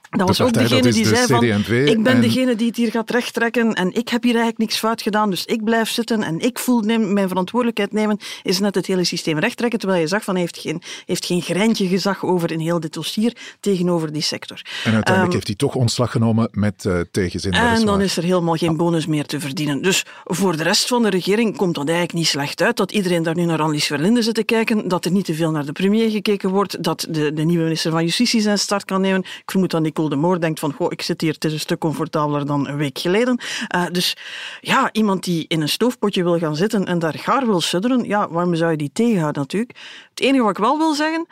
Dat 0.10 0.28
was 0.28 0.42
ook 0.42 0.54
degene 0.54 0.92
die 0.92 1.04
de 1.04 1.16
zei 1.16 1.28
van, 1.28 1.44
ik 1.86 2.04
ben 2.04 2.22
degene 2.22 2.56
die 2.56 2.68
het 2.68 2.76
hier 2.76 2.92
gaat 2.92 3.10
rechttrekken 3.10 3.74
en 3.74 3.94
ik 3.94 4.10
heb 4.10 4.24
hier 4.24 4.34
eigenlijk 4.34 4.58
niks 4.58 4.78
fout 4.78 5.02
gedaan, 5.02 5.30
dus 5.30 5.46
ik 5.46 5.64
blijf 5.64 5.90
zitten 5.90 6.24
en 6.24 6.40
ik 6.40 6.60
voel 6.60 6.82
mijn 6.82 7.28
verantwoordelijkheid 7.28 7.92
nemen, 7.92 8.18
is 8.44 8.60
net 8.60 8.76
het 8.76 8.86
hele 8.86 9.04
systeem 9.04 9.40
rechttrekken, 9.40 9.80
terwijl 9.80 10.02
je 10.02 10.08
zag 10.08 10.24
van, 10.24 10.34
hij 10.34 10.44
heeft 10.44 10.58
geen, 10.58 10.82
heeft 11.06 11.26
geen 11.26 11.42
greintje 11.42 11.88
gezag 11.88 12.26
over 12.26 12.52
in 12.52 12.60
heel 12.60 12.80
dit 12.80 12.94
dossier 12.94 13.36
tegenover 13.60 14.12
die 14.12 14.22
sector. 14.22 14.62
En 14.84 14.94
uiteindelijk 14.94 15.26
um, 15.26 15.32
heeft 15.32 15.48
hij 15.48 15.56
toch 15.56 15.76
ontslag 15.76 16.12
genomen 16.12 16.50
met 16.52 16.84
uh, 16.88 17.00
tegenzin. 17.12 17.52
En 17.52 17.86
dan 17.86 18.02
is 18.02 18.18
er 18.18 18.24
helemaal 18.24 18.56
geen 18.56 18.78
bonus 18.78 19.06
meer 19.06 19.26
te 19.26 19.40
verdienen. 19.40 19.82
Dus 19.82 20.06
voor 20.24 20.58
de 20.58 20.64
rest 20.64 20.88
van 20.88 21.04
de 21.04 21.10
regering 21.10 21.58
komt 21.58 21.76
dat 21.76 21.88
eigenlijk 21.88 22.18
niet 22.18 22.28
slecht 22.28 22.62
uit, 22.62 22.78
dat 22.78 22.92
iedereen 22.92 23.24
daar 23.24 23.36
nu 23.36 23.46
naar 23.46 23.62
Annelies 23.62 23.86
Verlinde 23.86 24.22
zit 24.22 24.36
te 24.36 24.44
kijken, 24.44 24.88
dat 24.88 25.06
er 25.06 25.12
niet 25.12 25.26
te 25.26 25.34
veel 25.34 25.52
naar 25.52 25.66
de 25.66 25.72
premier 25.72 26.10
gekeken 26.10 26.50
wordt, 26.50 26.84
dat 26.84 27.08
de, 27.10 27.34
de 27.34 27.44
nieuwe 27.44 27.64
minister 27.64 27.92
van 27.92 28.04
Justitie 28.04 28.42
zijn 28.42 28.60
start 28.60 28.86
kan 28.86 29.02
nemen. 29.02 29.20
Ik 29.20 29.52
vermoed 29.52 29.72
dat 29.72 29.82
De 30.08 30.16
Moor 30.16 30.40
denkt 30.40 30.60
van, 30.60 30.74
goh, 30.74 30.92
ik 30.92 31.02
zit 31.02 31.22
hier, 31.22 31.34
het 31.34 31.46
is 31.46 31.54
een 31.54 31.60
stuk 31.60 31.80
comfortabeler 31.80 32.46
dan 32.46 32.68
een 32.68 32.78
week 32.78 33.00
geleden. 33.00 33.40
Uh, 33.76 33.86
dus 33.92 34.18
ja, 34.60 34.90
iemand 34.92 35.24
die 35.24 35.46
in 35.48 35.62
een 35.62 35.70
stoofpotje 35.70 36.24
wil 36.24 36.38
gaan 36.38 36.56
zitten 36.56 36.86
en 36.86 37.00
daar 37.00 37.18
gaar 37.18 37.46
wil 37.46 37.62
sudderen, 37.62 38.04
ja, 38.04 38.30
waarom 38.30 38.56
zou 38.56 38.72
je 38.72 38.78
die 38.78 38.92
tegenhouden 38.94 39.42
natuurlijk? 39.42 39.78
Het 40.10 40.20
enige 40.20 40.44
wat 40.44 40.52
ik 40.52 40.64
wel 40.64 40.78
wil 40.78 40.94
zeggen, 40.94 41.28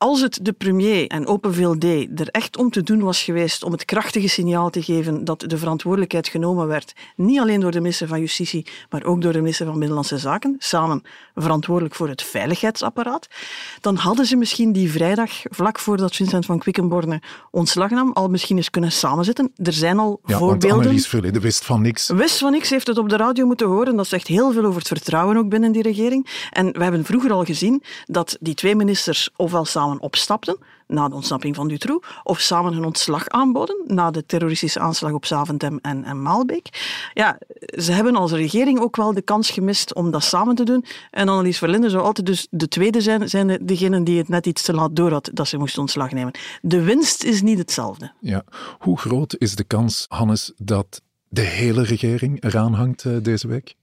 als 0.00 0.20
het 0.20 0.38
de 0.42 0.52
premier 0.52 1.06
en 1.06 1.26
Open 1.26 1.54
VLD 1.54 1.84
er 2.20 2.28
echt 2.30 2.56
om 2.56 2.70
te 2.70 2.82
doen 2.82 3.00
was 3.00 3.22
geweest 3.22 3.62
om 3.62 3.72
het 3.72 3.84
krachtige 3.84 4.28
signaal 4.28 4.70
te 4.70 4.82
geven 4.82 5.24
dat 5.24 5.44
de 5.46 5.58
verantwoordelijkheid 5.58 6.28
genomen 6.28 6.66
werd, 6.66 6.92
niet 7.16 7.38
alleen 7.38 7.60
door 7.60 7.70
de 7.70 7.80
minister 7.80 8.08
van 8.08 8.20
Justitie, 8.20 8.66
maar 8.90 9.04
ook 9.04 9.22
door 9.22 9.32
de 9.32 9.38
minister 9.40 9.66
van 9.66 9.74
Binnenlandse 9.74 10.18
Zaken, 10.18 10.56
samen 10.58 11.02
verantwoordelijk 11.34 11.94
voor 11.94 12.08
het 12.08 12.22
veiligheidsapparaat, 12.22 13.28
dan 13.80 13.96
hadden 13.96 14.26
ze 14.26 14.36
misschien 14.36 14.72
die 14.72 14.90
vrijdag, 14.90 15.30
vlak 15.42 15.78
voordat 15.78 16.16
Vincent 16.16 16.46
van 16.46 16.58
Quickenborne 16.58 17.22
ontslag 17.50 17.90
nam, 17.90 18.12
al 18.12 18.28
misschien 18.28 18.56
eens 18.56 18.70
kunnen 18.70 18.92
samenzitten. 18.92 19.52
Er 19.56 19.72
zijn 19.72 19.98
al 19.98 20.20
ja, 20.24 20.38
voorbeelden. 20.38 20.78
Annelies 20.78 21.08
Verleden 21.08 21.42
wist 21.42 21.64
van 21.64 21.82
niks. 21.82 22.08
Wist 22.08 22.38
van 22.38 22.52
niks, 22.52 22.70
heeft 22.70 22.86
het 22.86 22.98
op 22.98 23.08
de 23.08 23.16
radio 23.16 23.46
moeten 23.46 23.66
horen. 23.66 23.96
Dat 23.96 24.06
zegt 24.06 24.26
heel 24.26 24.52
veel 24.52 24.64
over 24.64 24.78
het 24.78 24.88
vertrouwen 24.88 25.36
ook 25.36 25.48
binnen 25.48 25.72
die 25.72 25.82
regering. 25.82 26.48
En 26.50 26.72
we 26.72 26.82
hebben 26.82 27.04
vroeger 27.04 27.32
al 27.32 27.44
gezien 27.44 27.82
dat 28.06 28.36
die 28.40 28.54
twee 28.54 28.76
ministers 28.76 29.30
ofwel 29.36 29.64
samen 29.64 29.89
opstapten 29.98 30.58
na 30.86 31.08
de 31.08 31.14
ontsnapping 31.14 31.56
van 31.56 31.68
Dutroux, 31.68 32.06
of 32.22 32.40
samen 32.40 32.72
hun 32.72 32.84
ontslag 32.84 33.28
aanboden 33.28 33.76
na 33.86 34.10
de 34.10 34.26
terroristische 34.26 34.80
aanslag 34.80 35.12
op 35.12 35.26
Zaventem 35.26 35.78
en, 35.82 36.04
en 36.04 36.22
Maalbeek. 36.22 36.68
Ja, 37.14 37.38
ze 37.78 37.92
hebben 37.92 38.16
als 38.16 38.32
regering 38.32 38.80
ook 38.80 38.96
wel 38.96 39.14
de 39.14 39.22
kans 39.22 39.50
gemist 39.50 39.94
om 39.94 40.10
dat 40.10 40.22
samen 40.22 40.54
te 40.54 40.64
doen. 40.64 40.84
En 41.10 41.28
Annelies 41.28 41.58
Verlinde 41.58 41.90
zou 41.90 42.04
altijd 42.04 42.26
dus 42.26 42.46
de 42.50 42.68
tweede 42.68 43.00
zijn, 43.00 43.28
zijn 43.28 43.58
degene 43.62 44.02
die 44.02 44.18
het 44.18 44.28
net 44.28 44.46
iets 44.46 44.62
te 44.62 44.74
laat 44.74 44.96
door 44.96 45.10
had 45.10 45.30
dat 45.32 45.48
ze 45.48 45.56
moest 45.56 45.78
ontslag 45.78 46.12
nemen. 46.12 46.32
De 46.62 46.82
winst 46.82 47.24
is 47.24 47.42
niet 47.42 47.58
hetzelfde. 47.58 48.12
Ja. 48.20 48.44
Hoe 48.78 48.98
groot 48.98 49.36
is 49.38 49.56
de 49.56 49.64
kans, 49.64 50.04
Hannes, 50.08 50.52
dat 50.56 51.02
de 51.28 51.40
hele 51.40 51.82
regering 51.82 52.42
eraan 52.42 52.74
hangt 52.74 53.04
uh, 53.04 53.16
deze 53.22 53.48
week? 53.48 53.74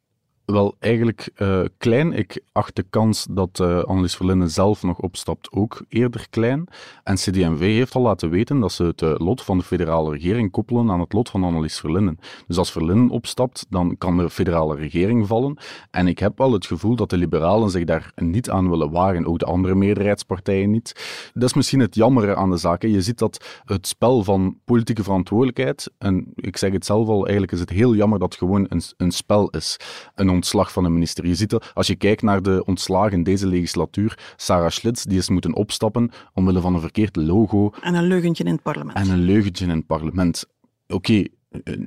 Wel, 0.51 0.75
eigenlijk 0.79 1.29
uh, 1.37 1.61
klein. 1.77 2.13
Ik 2.13 2.41
acht 2.51 2.75
de 2.75 2.85
kans 2.89 3.27
dat 3.29 3.59
uh, 3.61 3.83
Annelies 3.83 4.15
Verlinden 4.15 4.49
zelf 4.49 4.83
nog 4.83 4.99
opstapt 4.99 5.51
ook 5.51 5.85
eerder 5.89 6.27
klein. 6.29 6.67
En 7.03 7.15
CD&V 7.15 7.59
heeft 7.59 7.95
al 7.95 8.01
laten 8.01 8.29
weten 8.29 8.59
dat 8.59 8.71
ze 8.71 8.83
het 8.83 9.01
uh, 9.01 9.13
lot 9.17 9.41
van 9.41 9.57
de 9.57 9.63
federale 9.63 10.11
regering 10.11 10.51
koppelen 10.51 10.91
aan 10.91 10.99
het 10.99 11.13
lot 11.13 11.29
van 11.29 11.43
Annelies 11.43 11.79
Verlinden. 11.79 12.19
Dus 12.47 12.57
als 12.57 12.71
Verlinden 12.71 13.09
opstapt, 13.09 13.65
dan 13.69 13.97
kan 13.97 14.17
de 14.17 14.29
federale 14.29 14.75
regering 14.75 15.27
vallen. 15.27 15.57
En 15.91 16.07
ik 16.07 16.19
heb 16.19 16.37
wel 16.37 16.51
het 16.51 16.65
gevoel 16.65 16.95
dat 16.95 17.09
de 17.09 17.17
liberalen 17.17 17.69
zich 17.69 17.83
daar 17.83 18.11
niet 18.15 18.49
aan 18.49 18.69
willen 18.69 18.91
wagen, 18.91 19.25
ook 19.25 19.39
de 19.39 19.45
andere 19.45 19.75
meerderheidspartijen 19.75 20.71
niet. 20.71 20.93
Dat 21.33 21.43
is 21.43 21.53
misschien 21.53 21.79
het 21.79 21.95
jammere 21.95 22.35
aan 22.35 22.49
de 22.49 22.57
zaak. 22.57 22.81
Je 22.81 23.01
ziet 23.01 23.17
dat 23.17 23.61
het 23.65 23.87
spel 23.87 24.23
van 24.23 24.57
politieke 24.65 25.03
verantwoordelijkheid, 25.03 25.91
en 25.97 26.31
ik 26.35 26.57
zeg 26.57 26.71
het 26.71 26.85
zelf 26.85 27.07
al, 27.07 27.21
eigenlijk 27.21 27.51
is 27.51 27.59
het 27.59 27.69
heel 27.69 27.95
jammer 27.95 28.19
dat 28.19 28.29
het 28.29 28.37
gewoon 28.39 28.65
een, 28.69 28.81
een 28.97 29.11
spel 29.11 29.49
is. 29.49 29.79
Een 30.15 30.35
ontslag 30.37 30.71
van 30.71 30.85
een 30.85 30.93
minister. 30.93 31.27
Je 31.27 31.35
ziet 31.35 31.49
dat 31.49 31.71
als 31.73 31.87
je 31.87 31.95
kijkt 31.95 32.21
naar 32.21 32.41
de 32.41 32.63
ontslagen 32.65 33.11
in 33.11 33.23
deze 33.23 33.47
legislatuur, 33.47 34.33
Sarah 34.35 34.69
Schlitz, 34.69 35.03
die 35.03 35.17
is 35.17 35.29
moeten 35.29 35.55
opstappen 35.55 36.11
omwille 36.33 36.61
van 36.61 36.73
een 36.73 36.81
verkeerd 36.81 37.15
logo. 37.15 37.73
En 37.81 37.95
een 37.95 38.07
leugentje 38.07 38.43
in 38.43 38.51
het 38.51 38.61
parlement. 38.61 38.97
En 38.97 39.09
een 39.09 39.23
leugentje 39.23 39.65
in 39.65 39.71
het 39.71 39.85
parlement. 39.85 40.45
Oké, 40.87 40.95
okay, 40.95 41.29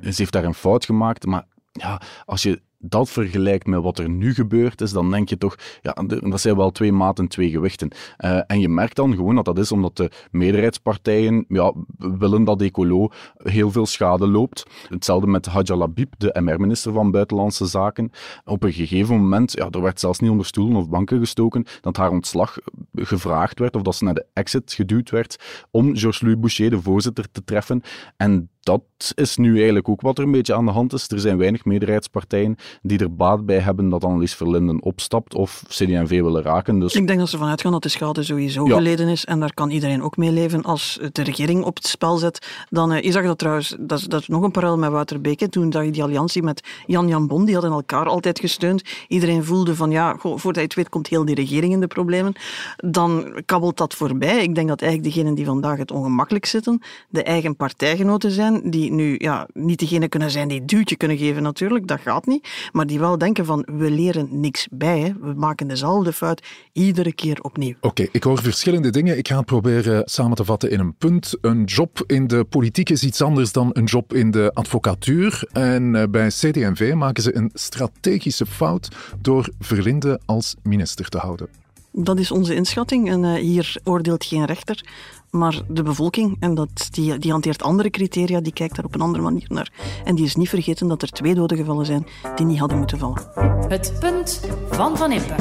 ze 0.03 0.15
heeft 0.17 0.33
daar 0.33 0.45
een 0.45 0.55
fout 0.55 0.85
gemaakt, 0.85 1.27
maar 1.27 1.47
ja, 1.73 2.01
als 2.25 2.43
je 2.43 2.61
dat 2.83 3.11
vergelijkt 3.11 3.67
met 3.67 3.83
wat 3.83 3.99
er 3.99 4.09
nu 4.09 4.35
gebeurd 4.35 4.81
is, 4.81 4.93
dan 4.93 5.11
denk 5.11 5.29
je 5.29 5.39
toch, 5.39 5.57
ja, 5.83 5.93
dat 6.07 6.41
zijn 6.41 6.57
wel 6.57 6.71
twee 6.71 6.93
maten, 6.93 7.29
twee 7.29 7.51
gewichten. 7.51 7.91
Uh, 8.25 8.41
en 8.47 8.61
je 8.61 8.69
merkt 8.69 8.97
dan 8.97 9.15
gewoon 9.15 9.35
dat 9.35 9.45
dat 9.45 9.59
is 9.59 9.73
omdat 9.73 9.97
de 9.97 10.11
meerderheidspartijen 10.31 11.45
ja, 11.49 11.73
willen 11.97 12.45
dat 12.45 12.61
Ecolo 12.61 13.09
heel 13.37 13.71
veel 13.71 13.87
schade 13.87 14.29
loopt. 14.29 14.67
Hetzelfde 14.89 15.27
met 15.27 15.47
Hadja 15.47 15.77
Labib, 15.77 16.15
de 16.19 16.37
MR-minister 16.41 16.93
van 16.93 17.11
Buitenlandse 17.11 17.67
Zaken. 17.67 18.11
Op 18.45 18.63
een 18.63 18.73
gegeven 18.73 19.17
moment, 19.17 19.53
ja, 19.53 19.69
er 19.71 19.83
werd 19.83 20.01
zelfs 20.01 20.19
niet 20.19 20.31
onder 20.31 20.47
stoelen 20.47 20.77
of 20.77 20.89
banken 20.89 21.19
gestoken, 21.19 21.65
dat 21.81 21.97
haar 21.97 22.11
ontslag 22.11 22.59
gevraagd 22.95 23.59
werd 23.59 23.77
of 23.77 23.83
dat 23.83 23.95
ze 23.95 24.05
naar 24.05 24.15
de 24.15 24.27
exit 24.33 24.73
geduwd 24.73 25.11
werd 25.11 25.65
om 25.71 25.97
Georges-Louis 25.97 26.39
Boucher, 26.39 26.71
de 26.71 26.83
voorzitter, 26.83 27.31
te 27.33 27.45
treffen. 27.45 27.83
En 28.17 28.51
dat 28.61 28.83
is 29.15 29.37
nu 29.37 29.57
eigenlijk 29.57 29.89
ook 29.89 30.01
wat 30.01 30.19
er 30.19 30.25
een 30.25 30.31
beetje 30.31 30.55
aan 30.55 30.65
de 30.65 30.71
hand 30.71 30.93
is. 30.93 31.09
Er 31.09 31.21
zijn 31.21 31.39
weinig 31.39 31.65
meerderheidspartijen 31.65 32.57
die 32.83 32.99
er 32.99 33.15
baat 33.15 33.47
bij 33.47 33.59
hebben 33.59 33.89
dat 33.89 34.05
Annelies 34.05 34.35
Verlinden 34.35 34.83
opstapt 34.83 35.35
of 35.35 35.63
CD&V 35.69 36.09
willen 36.09 36.43
raken. 36.43 36.79
Dus... 36.79 36.95
Ik 36.95 37.07
denk 37.07 37.19
dat 37.19 37.29
ze 37.29 37.39
vanuit 37.39 37.61
gaan 37.61 37.73
dat 37.73 37.83
de 37.83 37.89
schade 37.89 38.23
sowieso 38.23 38.65
geleden 38.65 39.09
is 39.09 39.25
en 39.25 39.41
daar 39.41 39.55
kan 39.55 39.71
iedereen 39.71 40.03
ook 40.03 40.17
mee 40.17 40.31
leven. 40.31 40.63
Als 40.63 40.99
de 41.13 41.23
regering 41.23 41.65
op 41.65 41.77
het 41.77 41.87
spel 41.87 42.17
zet, 42.17 42.47
dan... 42.69 42.93
Uh, 42.93 43.01
je 43.01 43.13
zag 43.13 43.25
dat 43.25 43.39
trouwens, 43.39 43.77
dat, 43.81 44.05
dat 44.09 44.21
is 44.21 44.29
nog 44.29 44.43
een 44.43 44.51
parallel 44.51 44.79
met 44.79 44.91
Wouter 44.91 45.21
Beke. 45.21 45.49
Toen 45.49 45.73
zag 45.73 45.85
je 45.85 45.91
die 45.91 46.03
alliantie 46.03 46.43
met 46.43 46.69
Jan-Jan 46.87 47.27
Bon, 47.27 47.45
die 47.45 47.55
hadden 47.55 47.73
elkaar 47.73 48.07
altijd 48.07 48.41
gesteund. 48.41 48.83
Iedereen 49.09 49.45
voelde 49.45 49.75
van, 49.75 49.91
ja, 49.91 50.13
goh, 50.19 50.39
voordat 50.39 50.55
je 50.55 50.69
het 50.69 50.75
weet 50.75 50.89
komt 50.89 51.07
heel 51.07 51.25
die 51.25 51.35
regering 51.35 51.73
in 51.73 51.81
de 51.81 51.87
problemen. 51.87 52.33
Dan 52.77 53.43
kabbelt 53.45 53.77
dat 53.77 53.95
voorbij. 53.95 54.43
Ik 54.43 54.55
denk 54.55 54.69
dat 54.69 54.83
eigenlijk 54.83 55.15
degenen 55.15 55.35
die 55.35 55.45
vandaag 55.45 55.79
het 55.79 55.91
ongemakkelijk 55.91 56.47
zitten, 56.47 56.81
de 57.09 57.23
eigen 57.23 57.57
partijgenoten 57.57 58.31
zijn 58.31 58.60
die 58.65 58.93
nu 58.93 59.15
ja, 59.19 59.49
niet 59.53 59.79
degene 59.79 60.09
kunnen 60.09 60.31
zijn 60.31 60.49
die 60.49 60.65
duwtje 60.65 60.97
kunnen 60.97 61.19
geven 61.19 61.43
natuurlijk, 61.43 61.87
dat 61.87 62.01
gaat 62.01 62.27
niet, 62.27 62.49
maar 62.73 62.87
die 62.87 62.99
wel 62.99 63.19
denken 63.19 63.45
van 63.45 63.67
we 63.73 63.91
leren 63.91 64.41
niks 64.41 64.69
bij, 64.71 65.15
we 65.21 65.33
maken 65.37 65.69
dezelfde 65.69 66.13
fout 66.13 66.43
iedere 66.73 67.13
keer 67.13 67.41
opnieuw. 67.41 67.75
Oké, 67.81 68.07
ik 68.13 68.23
hoor 68.23 68.43
verschillende 68.43 68.91
dingen. 68.91 69.19
Ik 69.19 69.29
ga 69.29 69.37
het 69.37 69.47
proberen 69.47 70.03
samen 70.05 70.37
te 70.37 70.45
vatten 70.45 70.71
in 70.71 70.81
een 70.81 70.95
punt. 70.95 71.37
Een 71.41 71.65
job 71.65 72.03
in 72.07 72.27
de 72.27 72.45
politiek 72.45 72.91
is 72.91 73.03
iets 73.03 73.23
anders 73.23 73.53
dan 73.53 73.71
een 73.73 73.85
job 73.85 74.15
in 74.15 74.31
de 74.31 74.51
advocatuur. 74.55 75.49
En 75.53 75.95
eh, 75.95 76.09
bij 76.11 76.29
CD&V 76.29 76.93
maken 76.95 77.23
ze 77.23 77.37
een 77.37 77.51
strategische 77.55 78.47
fout 78.47 78.89
door 79.21 79.49
Verlinde 79.59 80.21
als 80.27 80.55
minister 80.63 81.09
te 81.09 81.19
houden. 81.19 81.60
Dat 81.93 82.19
is 82.19 82.31
onze 82.31 82.55
inschatting 82.55 83.09
en 83.11 83.23
uh, 83.23 83.35
hier 83.35 83.77
oordeelt 83.85 84.25
geen 84.25 84.45
rechter 84.45 84.85
maar 85.31 85.61
de 85.69 85.83
bevolking. 85.83 86.37
En 86.41 86.55
dat, 86.55 86.89
die, 86.91 87.19
die 87.19 87.31
hanteert 87.31 87.63
andere 87.63 87.91
criteria, 87.91 88.41
die 88.41 88.53
kijkt 88.53 88.77
daar 88.77 88.85
op 88.85 88.95
een 88.95 89.01
andere 89.01 89.25
manier 89.25 89.47
naar. 89.49 89.73
En 90.05 90.15
die 90.15 90.25
is 90.25 90.37
niet 90.37 90.49
vergeten 90.49 90.89
dat 90.89 91.03
er 91.03 91.11
twee 91.11 91.35
doden 91.35 91.57
gevallen 91.57 91.87
zijn 91.87 92.07
die 92.37 92.47
niet 92.47 92.59
hadden 92.59 92.79
moeten 92.79 92.99
vallen. 92.99 93.23
Het 93.69 93.93
punt 94.01 94.41
van 94.71 94.97
Van 94.97 95.13
Impe. 95.13 95.35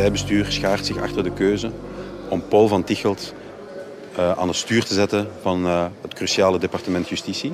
partijbestuur 0.00 0.52
schaart 0.52 0.86
zich 0.86 1.02
achter 1.02 1.22
de 1.22 1.32
keuze 1.32 1.70
om 2.28 2.42
Paul 2.48 2.68
van 2.68 2.84
Tichelt 2.84 3.34
aan 4.20 4.48
het 4.48 4.56
stuur 4.56 4.84
te 4.84 4.94
zetten 4.94 5.28
van 5.42 5.66
uh, 5.66 5.86
het 6.02 6.14
cruciale 6.14 6.58
departement 6.58 7.08
Justitie. 7.08 7.52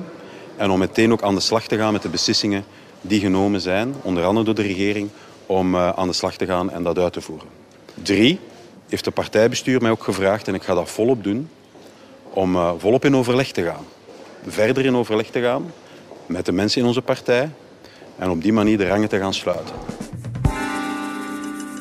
En 0.57 0.71
om 0.71 0.79
meteen 0.79 1.11
ook 1.11 1.21
aan 1.21 1.35
de 1.35 1.41
slag 1.41 1.67
te 1.67 1.77
gaan 1.77 1.93
met 1.93 2.01
de 2.01 2.09
beslissingen 2.09 2.65
die 3.01 3.19
genomen 3.19 3.61
zijn, 3.61 3.95
onder 4.01 4.23
andere 4.23 4.45
door 4.45 4.55
de 4.55 4.61
regering, 4.61 5.09
om 5.45 5.75
uh, 5.75 5.89
aan 5.89 6.07
de 6.07 6.13
slag 6.13 6.35
te 6.35 6.45
gaan 6.45 6.71
en 6.71 6.83
dat 6.83 6.97
uit 6.97 7.13
te 7.13 7.21
voeren. 7.21 7.47
Drie, 7.93 8.39
heeft 8.87 9.05
het 9.05 9.13
partijbestuur 9.13 9.81
mij 9.81 9.91
ook 9.91 10.03
gevraagd, 10.03 10.47
en 10.47 10.53
ik 10.53 10.63
ga 10.63 10.73
dat 10.73 10.89
volop 10.89 11.23
doen, 11.23 11.49
om 12.29 12.79
volop 12.79 13.05
in 13.05 13.15
overleg 13.15 13.51
te 13.51 13.63
gaan. 13.63 13.85
Verder 14.47 14.85
in 14.85 14.95
overleg 14.95 15.27
te 15.29 15.41
gaan 15.41 15.71
met 16.25 16.45
de 16.45 16.51
mensen 16.51 16.81
in 16.81 16.87
onze 16.87 17.01
partij 17.01 17.49
en 18.17 18.29
op 18.29 18.41
die 18.41 18.53
manier 18.53 18.77
de 18.77 18.87
rangen 18.87 19.09
te 19.09 19.19
gaan 19.19 19.33
sluiten. 19.33 19.75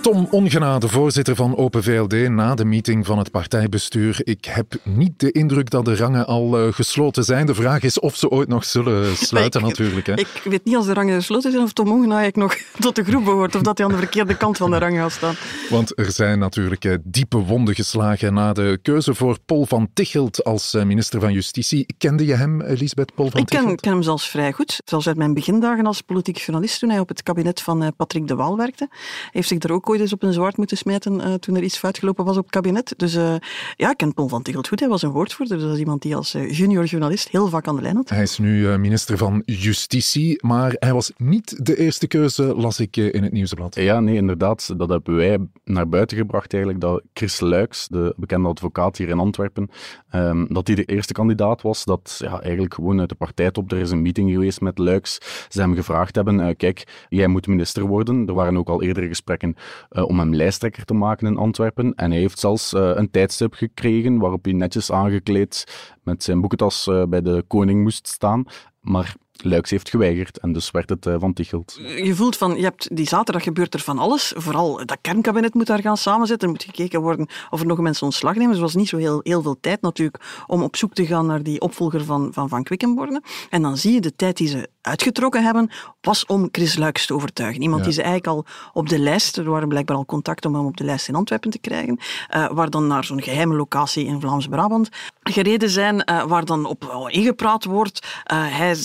Tom 0.07 0.27
Ongenade, 0.31 0.89
voorzitter 0.89 1.35
van 1.35 1.57
Open 1.57 1.83
VLD, 1.83 2.29
na 2.29 2.55
de 2.55 2.65
meeting 2.65 3.07
van 3.07 3.19
het 3.19 3.31
partijbestuur. 3.31 4.21
Ik 4.23 4.45
heb 4.45 4.75
niet 4.83 5.21
de 5.21 5.33
indruk 5.33 5.71
dat 5.71 5.85
de 5.85 5.97
rangen 5.97 6.27
al 6.27 6.67
uh, 6.67 6.73
gesloten 6.73 7.25
zijn. 7.25 7.47
De 7.47 7.55
vraag 7.55 7.83
is 7.83 8.01
of 8.01 8.17
ze 8.17 8.31
ooit 8.31 8.49
nog 8.49 8.65
zullen 8.65 9.17
sluiten, 9.27 9.61
ik, 9.61 9.67
natuurlijk. 9.67 10.07
Hè. 10.07 10.13
Ik 10.13 10.41
weet 10.45 10.65
niet 10.65 10.77
als 10.77 10.87
de 10.87 10.95
rangen 10.95 11.15
gesloten 11.15 11.51
zijn 11.51 11.63
of 11.63 11.73
Tom 11.73 11.91
Ongenade 11.91 12.31
nog 12.35 12.57
tot 12.79 12.97
de 12.97 13.05
groep 13.05 13.25
behoort 13.25 13.55
of 13.55 13.63
dat 13.63 13.79
hij 13.79 13.87
aan 13.87 13.93
de 13.93 13.99
verkeerde 13.99 14.37
kant 14.37 14.57
van 14.57 14.71
de 14.71 14.79
rang 14.79 14.97
gaat 14.97 15.13
staan. 15.13 15.35
Want 15.71 15.99
er 15.99 16.13
zijn 16.13 16.39
natuurlijk 16.39 16.85
uh, 16.85 16.95
diepe 17.05 17.39
wonden 17.39 17.75
geslagen 17.75 18.35
na 18.35 18.53
de 18.53 18.79
keuze 18.83 19.15
voor 19.15 19.39
Paul 19.47 19.67
van 19.67 19.89
Tichelt 19.95 20.45
als 20.45 20.75
uh, 20.75 20.83
minister 20.83 21.21
van 21.21 21.33
Justitie. 21.33 21.87
Kende 21.99 22.27
je 22.27 22.35
hem, 22.35 22.61
Elisabeth 22.61 23.15
Paul 23.15 23.31
van 23.31 23.41
ik 23.41 23.49
Tichelt? 23.49 23.71
Ik 23.71 23.77
ken, 23.77 23.93
hem 23.93 24.03
zelfs 24.03 24.29
vrij 24.29 24.53
goed. 24.53 24.81
Zelfs 24.85 25.07
uit 25.07 25.17
mijn 25.17 25.35
begindagen 25.35 25.87
als 25.87 26.01
politiek 26.01 26.39
journalist 26.39 26.79
toen 26.79 26.91
hij 26.91 27.01
op 27.01 27.09
het 27.09 27.23
kabinet 27.23 27.61
van 27.61 27.93
Patrick 27.97 28.29
de 28.29 28.35
Waal 28.35 28.57
werkte. 28.57 28.89
Heeft 29.31 29.49
zich 29.49 29.63
er 29.63 29.73
ook 29.73 29.89
ooit 29.89 29.95
eens 30.00 30.12
op 30.12 30.23
een 30.23 30.33
zwart 30.33 30.57
moeten 30.57 30.76
smijten 30.76 31.21
uh, 31.21 31.35
toen 31.35 31.57
er 31.57 31.62
iets 31.62 31.79
fout 31.79 31.99
gelopen 31.99 32.25
was 32.25 32.37
op 32.37 32.43
het 32.43 32.53
kabinet. 32.53 32.95
Dus 32.97 33.15
uh, 33.15 33.35
ja, 33.76 33.91
ik 33.91 33.97
ken 33.97 34.15
Paul 34.15 34.29
van 34.29 34.43
Tichelt 34.43 34.69
goed. 34.69 34.81
Hij 34.81 34.88
was 34.88 35.03
een 35.03 35.11
woordvoerder. 35.11 35.57
Dus 35.57 35.65
dat 35.65 35.75
is 35.75 35.81
iemand 35.81 36.03
die 36.03 36.17
als 36.17 36.35
uh, 36.35 36.50
junior 36.50 36.85
journalist 36.85 37.29
heel 37.29 37.49
vaak 37.49 37.69
aan 37.69 37.76
de 37.76 37.83
lijn 37.83 37.97
had. 37.97 38.09
Hij 38.09 38.23
is 38.23 38.38
nu 38.38 38.79
minister 38.79 39.19
van 39.19 39.43
Justitie, 39.45 40.45
maar 40.45 40.76
hij 40.79 40.93
was 40.93 41.12
niet 41.17 41.67
de 41.67 41.79
eerste 41.79 42.07
keuze, 42.07 42.43
las 42.43 42.81
ik 42.81 42.97
in 42.97 43.23
het 43.23 43.33
Nieuwsblad. 43.33 43.75
Ja, 43.75 44.00
nee, 44.00 44.17
inderdaad. 44.17 44.75
Dat 44.76 44.88
hebben 44.88 45.17
wij 45.17 45.38
naar 45.65 45.88
buiten 45.88 46.17
gebracht 46.17 46.53
eigenlijk, 46.53 46.83
dat 46.83 47.03
Chris 47.12 47.41
Luiks, 47.41 47.88
de 47.88 48.15
bekende 48.17 48.49
advocaat 48.49 48.97
hier 48.97 49.09
in 49.09 49.19
Antwerpen, 49.19 49.71
um, 50.15 50.47
dat 50.49 50.67
hij 50.67 50.76
de 50.76 50.85
eerste 50.85 51.12
kandidaat 51.12 51.62
was. 51.62 51.85
Dat 51.85 52.17
ja, 52.19 52.41
eigenlijk 52.41 52.75
gewoon 52.75 53.00
uit 53.00 53.09
de 53.09 53.15
partijtop, 53.15 53.73
er 53.73 53.79
is 53.79 53.91
een 53.91 54.03
meeting 54.03 54.31
geweest 54.31 54.61
met 54.61 54.79
Luiks. 54.79 55.19
Ze 55.49 55.61
hem 55.61 55.75
gevraagd 55.75 56.15
hebben, 56.15 56.57
kijk, 56.57 57.07
jij 57.09 57.26
moet 57.26 57.47
minister 57.47 57.83
worden. 57.83 58.26
Er 58.26 58.35
waren 58.35 58.57
ook 58.57 58.69
al 58.69 58.83
eerdere 58.83 59.09
gesprekken 59.09 59.57
om 59.88 60.19
hem 60.19 60.35
lijsttrekker 60.35 60.85
te 60.85 60.95
maken 60.95 61.26
in 61.26 61.37
Antwerpen. 61.37 61.95
En 61.95 62.11
hij 62.11 62.21
heeft 62.21 62.38
zelfs 62.38 62.73
uh, 62.73 62.90
een 62.95 63.11
tijdstip 63.11 63.55
gekregen 63.55 64.19
waarop 64.19 64.45
hij 64.45 64.52
netjes 64.52 64.93
aangekleed 64.93 65.64
met 66.02 66.23
zijn 66.23 66.40
boekentas 66.40 66.87
uh, 66.87 67.05
bij 67.05 67.23
de 67.23 67.45
koning 67.47 67.83
moest 67.83 68.09
staan. 68.09 68.45
Maar 68.81 69.14
Luiks 69.43 69.71
heeft 69.71 69.90
geweigerd 69.90 70.38
en 70.38 70.52
dus 70.52 70.71
werd 70.71 70.88
het 70.88 71.07
uh, 71.07 71.14
van 71.19 71.33
Tichelt. 71.33 71.78
Je 72.02 72.14
voelt 72.14 72.37
van, 72.37 72.57
je 72.57 72.62
hebt 72.62 72.97
die 72.97 73.09
zaterdag 73.09 73.43
gebeurt 73.43 73.75
er 73.75 73.81
van 73.81 73.99
alles. 73.99 74.33
Vooral 74.37 74.76
dat 74.87 74.99
kernkabinet 75.00 75.55
moet 75.55 75.66
daar 75.66 75.81
gaan 75.81 75.97
samenzitten. 75.97 76.49
Er 76.49 76.55
moet 76.55 76.64
gekeken 76.64 77.00
worden 77.00 77.28
of 77.50 77.61
er 77.61 77.66
nog 77.66 77.78
mensen 77.78 78.07
ontslag 78.07 78.35
nemen. 78.35 78.55
Er 78.55 78.61
was 78.61 78.75
niet 78.75 78.88
zo 78.88 78.97
heel, 78.97 79.21
heel 79.23 79.43
veel 79.43 79.57
tijd 79.61 79.81
natuurlijk 79.81 80.45
om 80.47 80.62
op 80.62 80.76
zoek 80.76 80.95
te 80.95 81.07
gaan 81.07 81.26
naar 81.26 81.43
die 81.43 81.61
opvolger 81.61 82.05
van 82.05 82.26
Van, 82.33 82.49
van 82.49 82.62
Quickenborne. 82.62 83.23
En 83.50 83.62
dan 83.62 83.76
zie 83.76 83.93
je 83.93 84.00
de 84.00 84.16
tijd 84.16 84.37
die 84.37 84.49
ze 84.49 84.69
uitgetrokken 84.81 85.43
hebben, 85.43 85.71
was 86.00 86.26
om 86.26 86.49
Chris 86.52 86.76
Luiks 86.76 87.07
te 87.07 87.14
overtuigen. 87.14 87.62
Iemand 87.62 87.81
ja. 87.81 87.87
die 87.87 87.95
ze 87.95 88.02
eigenlijk 88.02 88.37
al 88.37 88.47
op 88.73 88.88
de 88.88 88.99
lijst, 88.99 89.37
er 89.37 89.50
waren 89.50 89.69
blijkbaar 89.69 89.97
al 89.97 90.05
contacten 90.05 90.50
om 90.50 90.57
hem 90.57 90.66
op 90.66 90.76
de 90.76 90.85
lijst 90.85 91.09
in 91.09 91.14
Antwerpen 91.14 91.50
te 91.50 91.59
krijgen, 91.59 91.99
uh, 92.35 92.50
waar 92.50 92.71
dan 92.71 92.87
naar 92.87 93.05
zo'n 93.05 93.23
geheime 93.23 93.55
locatie 93.55 94.05
in 94.05 94.21
Vlaams-Brabant 94.21 94.88
gereden 95.23 95.71
zijn, 95.71 96.11
uh, 96.11 96.25
waar 96.25 96.45
dan 96.45 96.64
op 96.64 97.09
ingepraat 97.09 97.64
wordt. 97.64 98.07
Uh, 98.33 98.57
hij 98.57 98.76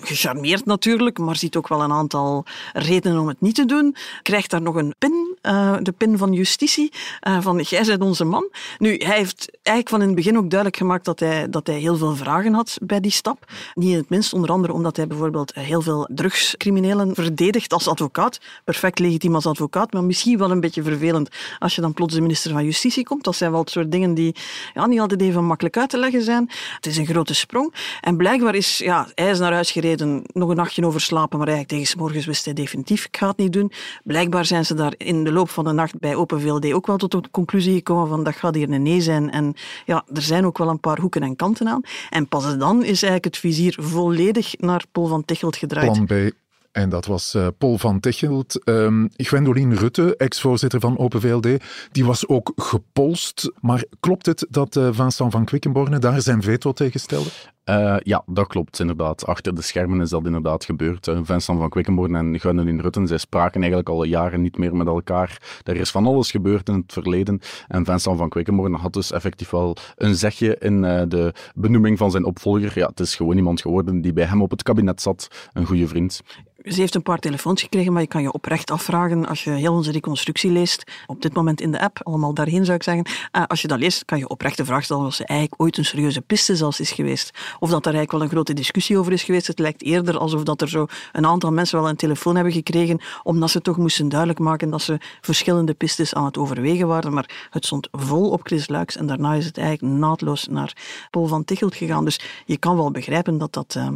gecharmeerd 0.00 0.64
natuurlijk, 0.64 1.18
maar 1.18 1.36
ziet 1.36 1.56
ook 1.56 1.68
wel 1.68 1.82
een 1.82 1.92
aantal 1.92 2.44
redenen 2.72 3.20
om 3.20 3.28
het 3.28 3.40
niet 3.40 3.54
te 3.54 3.64
doen. 3.64 3.96
Krijgt 4.22 4.50
daar 4.50 4.62
nog 4.62 4.74
een 4.74 4.94
pin, 4.98 5.33
de 5.82 5.94
pin 5.96 6.18
van 6.18 6.32
justitie, 6.32 6.92
van 7.40 7.60
jij 7.60 7.84
bent 7.84 8.02
onze 8.02 8.24
man. 8.24 8.48
Nu, 8.78 8.96
hij 8.96 9.16
heeft 9.16 9.50
eigenlijk 9.62 9.88
van 9.88 10.00
in 10.00 10.06
het 10.06 10.16
begin 10.16 10.38
ook 10.38 10.50
duidelijk 10.50 10.76
gemaakt 10.76 11.04
dat 11.04 11.20
hij, 11.20 11.50
dat 11.50 11.66
hij 11.66 11.78
heel 11.78 11.96
veel 11.96 12.16
vragen 12.16 12.54
had 12.54 12.78
bij 12.82 13.00
die 13.00 13.10
stap. 13.10 13.52
Niet 13.74 13.90
in 13.90 13.96
het 13.96 14.08
minst, 14.08 14.32
onder 14.32 14.50
andere 14.50 14.72
omdat 14.72 14.96
hij 14.96 15.06
bijvoorbeeld 15.06 15.54
heel 15.54 15.82
veel 15.82 16.08
drugscriminelen 16.10 17.14
verdedigt 17.14 17.72
als 17.72 17.88
advocaat. 17.88 18.40
Perfect 18.64 18.98
legitiem 18.98 19.34
als 19.34 19.46
advocaat, 19.46 19.92
maar 19.92 20.04
misschien 20.04 20.38
wel 20.38 20.50
een 20.50 20.60
beetje 20.60 20.82
vervelend 20.82 21.28
als 21.58 21.74
je 21.74 21.80
dan 21.80 21.92
plots 21.92 22.14
de 22.14 22.20
minister 22.20 22.52
van 22.52 22.64
Justitie 22.64 23.04
komt. 23.04 23.24
Dat 23.24 23.36
zijn 23.36 23.50
wel 23.50 23.60
het 23.60 23.70
soort 23.70 23.92
dingen 23.92 24.14
die 24.14 24.34
ja, 24.74 24.86
niet 24.86 25.00
altijd 25.00 25.20
even 25.20 25.44
makkelijk 25.44 25.76
uit 25.76 25.90
te 25.90 25.98
leggen 25.98 26.22
zijn. 26.22 26.50
Het 26.74 26.86
is 26.86 26.96
een 26.96 27.06
grote 27.06 27.34
sprong. 27.34 27.74
En 28.00 28.16
blijkbaar 28.16 28.54
is, 28.54 28.78
ja, 28.78 29.08
hij 29.14 29.30
is 29.30 29.38
naar 29.38 29.52
huis 29.52 29.70
gereden, 29.70 30.22
nog 30.32 30.48
een 30.48 30.56
nachtje 30.56 30.86
overslapen, 30.86 31.38
maar 31.38 31.48
eigenlijk 31.48 31.78
tegen 31.78 31.98
morgens 31.98 32.26
wist 32.26 32.44
hij 32.44 32.54
definitief, 32.54 33.04
ik 33.04 33.16
ga 33.16 33.28
het 33.28 33.36
niet 33.36 33.52
doen. 33.52 33.72
Blijkbaar 34.04 34.44
zijn 34.44 34.64
ze 34.64 34.74
daar 34.74 34.94
in 34.96 35.24
de 35.24 35.32
loop 35.34 35.50
van 35.50 35.64
de 35.64 35.72
nacht 35.72 35.98
bij 35.98 36.14
Open 36.14 36.40
VLD 36.40 36.72
ook 36.72 36.86
wel 36.86 36.96
tot 36.96 37.10
de 37.10 37.30
conclusie 37.30 37.74
gekomen 37.74 38.08
van 38.08 38.24
dat 38.24 38.36
gaat 38.36 38.54
hier 38.54 38.70
een 38.70 38.82
nee 38.82 39.00
zijn. 39.00 39.30
En 39.30 39.54
ja, 39.84 40.04
er 40.14 40.22
zijn 40.22 40.46
ook 40.46 40.58
wel 40.58 40.68
een 40.68 40.80
paar 40.80 41.00
hoeken 41.00 41.22
en 41.22 41.36
kanten 41.36 41.68
aan. 41.68 41.80
En 42.10 42.28
pas 42.28 42.58
dan 42.58 42.78
is 42.78 43.02
eigenlijk 43.02 43.24
het 43.24 43.38
vizier 43.38 43.76
volledig 43.80 44.54
naar 44.58 44.84
Paul 44.92 45.06
van 45.06 45.24
Tichelt 45.24 45.56
gedraaid. 45.56 45.92
Plan 45.92 46.06
B. 46.06 46.32
En 46.72 46.88
dat 46.88 47.06
was 47.06 47.34
uh, 47.34 47.46
Paul 47.58 47.78
van 47.78 48.00
Tichelt. 48.00 48.60
Um, 48.64 49.08
Gwendoline 49.16 49.74
Rutte, 49.74 50.16
ex-voorzitter 50.16 50.80
van 50.80 50.98
Open 50.98 51.20
VLD, 51.20 51.48
die 51.92 52.04
was 52.04 52.28
ook 52.28 52.52
gepolst. 52.56 53.52
Maar 53.60 53.84
klopt 54.00 54.26
het 54.26 54.46
dat 54.50 54.76
uh, 54.76 54.88
Vincent 54.92 55.32
van 55.32 55.44
Quickenborne 55.44 55.98
daar 55.98 56.20
zijn 56.20 56.42
veto 56.42 56.72
tegen 56.72 57.00
stelde? 57.00 57.28
Uh, 57.70 57.96
ja, 58.02 58.22
dat 58.26 58.46
klopt 58.46 58.80
inderdaad. 58.80 59.26
Achter 59.26 59.54
de 59.54 59.62
schermen 59.62 60.00
is 60.00 60.10
dat 60.10 60.26
inderdaad 60.26 60.64
gebeurd. 60.64 61.06
Uh, 61.06 61.18
Vincent 61.22 61.58
van 61.58 61.68
Quickenborne 61.68 62.18
en 62.18 62.40
Gwendoline 62.40 62.82
Rutten, 62.82 63.06
zij 63.06 63.18
spraken 63.18 63.60
eigenlijk 63.60 63.88
al 63.88 64.04
jaren 64.04 64.42
niet 64.42 64.58
meer 64.58 64.76
met 64.76 64.86
elkaar. 64.86 65.60
Er 65.62 65.76
is 65.76 65.90
van 65.90 66.06
alles 66.06 66.30
gebeurd 66.30 66.68
in 66.68 66.74
het 66.74 66.92
verleden. 66.92 67.40
En 67.68 67.84
Vincent 67.84 68.18
van 68.18 68.28
Quickenborne 68.28 68.76
had 68.76 68.92
dus 68.92 69.12
effectief 69.12 69.50
wel 69.50 69.76
een 69.96 70.14
zegje 70.14 70.56
in 70.58 70.82
uh, 70.82 71.02
de 71.08 71.34
benoeming 71.54 71.98
van 71.98 72.10
zijn 72.10 72.24
opvolger. 72.24 72.72
Ja, 72.74 72.86
het 72.86 73.00
is 73.00 73.14
gewoon 73.14 73.36
iemand 73.36 73.60
geworden 73.60 74.00
die 74.00 74.12
bij 74.12 74.24
hem 74.24 74.42
op 74.42 74.50
het 74.50 74.62
kabinet 74.62 75.02
zat. 75.02 75.28
Een 75.52 75.66
goede 75.66 75.88
vriend. 75.88 76.20
Ze 76.64 76.80
heeft 76.80 76.94
een 76.94 77.02
paar 77.02 77.18
telefoons 77.18 77.62
gekregen, 77.62 77.92
maar 77.92 78.02
je 78.02 78.08
kan 78.08 78.22
je 78.22 78.32
oprecht 78.32 78.70
afvragen 78.70 79.26
als 79.26 79.44
je 79.44 79.50
heel 79.50 79.72
onze 79.72 79.92
reconstructie 79.92 80.50
leest, 80.50 80.92
op 81.06 81.22
dit 81.22 81.34
moment 81.34 81.60
in 81.60 81.70
de 81.70 81.80
app, 81.80 82.00
allemaal 82.02 82.34
daarheen 82.34 82.64
zou 82.64 82.76
ik 82.76 82.82
zeggen, 82.82 83.06
als 83.46 83.62
je 83.62 83.68
dat 83.68 83.78
leest, 83.78 84.04
kan 84.04 84.18
je 84.18 84.28
oprecht 84.28 84.56
de 84.56 84.64
vraag 84.64 84.84
stellen 84.84 85.06
of 85.06 85.14
ze 85.14 85.26
eigenlijk 85.26 85.62
ooit 85.62 85.76
een 85.76 85.84
serieuze 85.84 86.20
piste 86.20 86.72
is 86.78 86.90
geweest. 86.90 87.38
Of 87.58 87.70
dat 87.70 87.86
er 87.86 87.94
eigenlijk 87.94 88.12
wel 88.12 88.22
een 88.22 88.28
grote 88.28 88.52
discussie 88.52 88.98
over 88.98 89.12
is 89.12 89.22
geweest. 89.22 89.46
Het 89.46 89.58
lijkt 89.58 89.82
eerder 89.82 90.18
alsof 90.18 90.42
dat 90.42 90.60
er 90.60 90.68
zo 90.68 90.86
een 91.12 91.26
aantal 91.26 91.52
mensen 91.52 91.80
wel 91.80 91.88
een 91.88 91.96
telefoon 91.96 92.34
hebben 92.34 92.52
gekregen, 92.52 93.00
omdat 93.22 93.50
ze 93.50 93.60
toch 93.60 93.76
moesten 93.76 94.08
duidelijk 94.08 94.38
maken 94.38 94.70
dat 94.70 94.82
ze 94.82 94.98
verschillende 95.20 95.74
pistes 95.74 96.14
aan 96.14 96.24
het 96.24 96.38
overwegen 96.38 96.86
waren. 96.86 97.12
Maar 97.12 97.48
het 97.50 97.64
stond 97.64 97.88
vol 97.92 98.30
op 98.30 98.40
Chris 98.46 98.68
Luiks 98.68 98.96
en 98.96 99.06
daarna 99.06 99.34
is 99.34 99.44
het 99.44 99.58
eigenlijk 99.58 99.98
naadloos 99.98 100.46
naar 100.46 100.76
Paul 101.10 101.26
van 101.26 101.44
Tichelt 101.44 101.74
gegaan. 101.74 102.04
Dus 102.04 102.20
je 102.46 102.56
kan 102.56 102.76
wel 102.76 102.90
begrijpen 102.90 103.38
dat 103.38 103.52
dat... 103.52 103.74
Uh, 103.78 103.88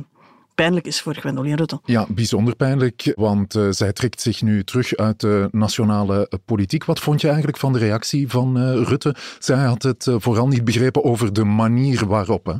pijnlijk 0.58 0.86
is 0.86 1.00
voor 1.00 1.14
Gwendoline 1.14 1.56
Rutte. 1.56 1.80
Ja, 1.84 2.06
bijzonder 2.08 2.56
pijnlijk, 2.56 3.12
want 3.16 3.54
uh, 3.54 3.66
zij 3.70 3.92
trekt 3.92 4.20
zich 4.20 4.42
nu 4.42 4.64
terug 4.64 4.96
uit 4.96 5.20
de 5.20 5.48
nationale 5.52 6.30
politiek. 6.44 6.84
Wat 6.84 7.00
vond 7.00 7.20
je 7.20 7.26
eigenlijk 7.26 7.58
van 7.58 7.72
de 7.72 7.78
reactie 7.78 8.28
van 8.28 8.58
uh, 8.58 8.82
Rutte? 8.88 9.14
Zij 9.38 9.56
had 9.56 9.82
het 9.82 10.06
uh, 10.06 10.14
vooral 10.18 10.48
niet 10.48 10.64
begrepen 10.64 11.04
over 11.04 11.32
de 11.32 11.44
manier 11.44 12.06
waarop. 12.06 12.46
Hè? 12.46 12.52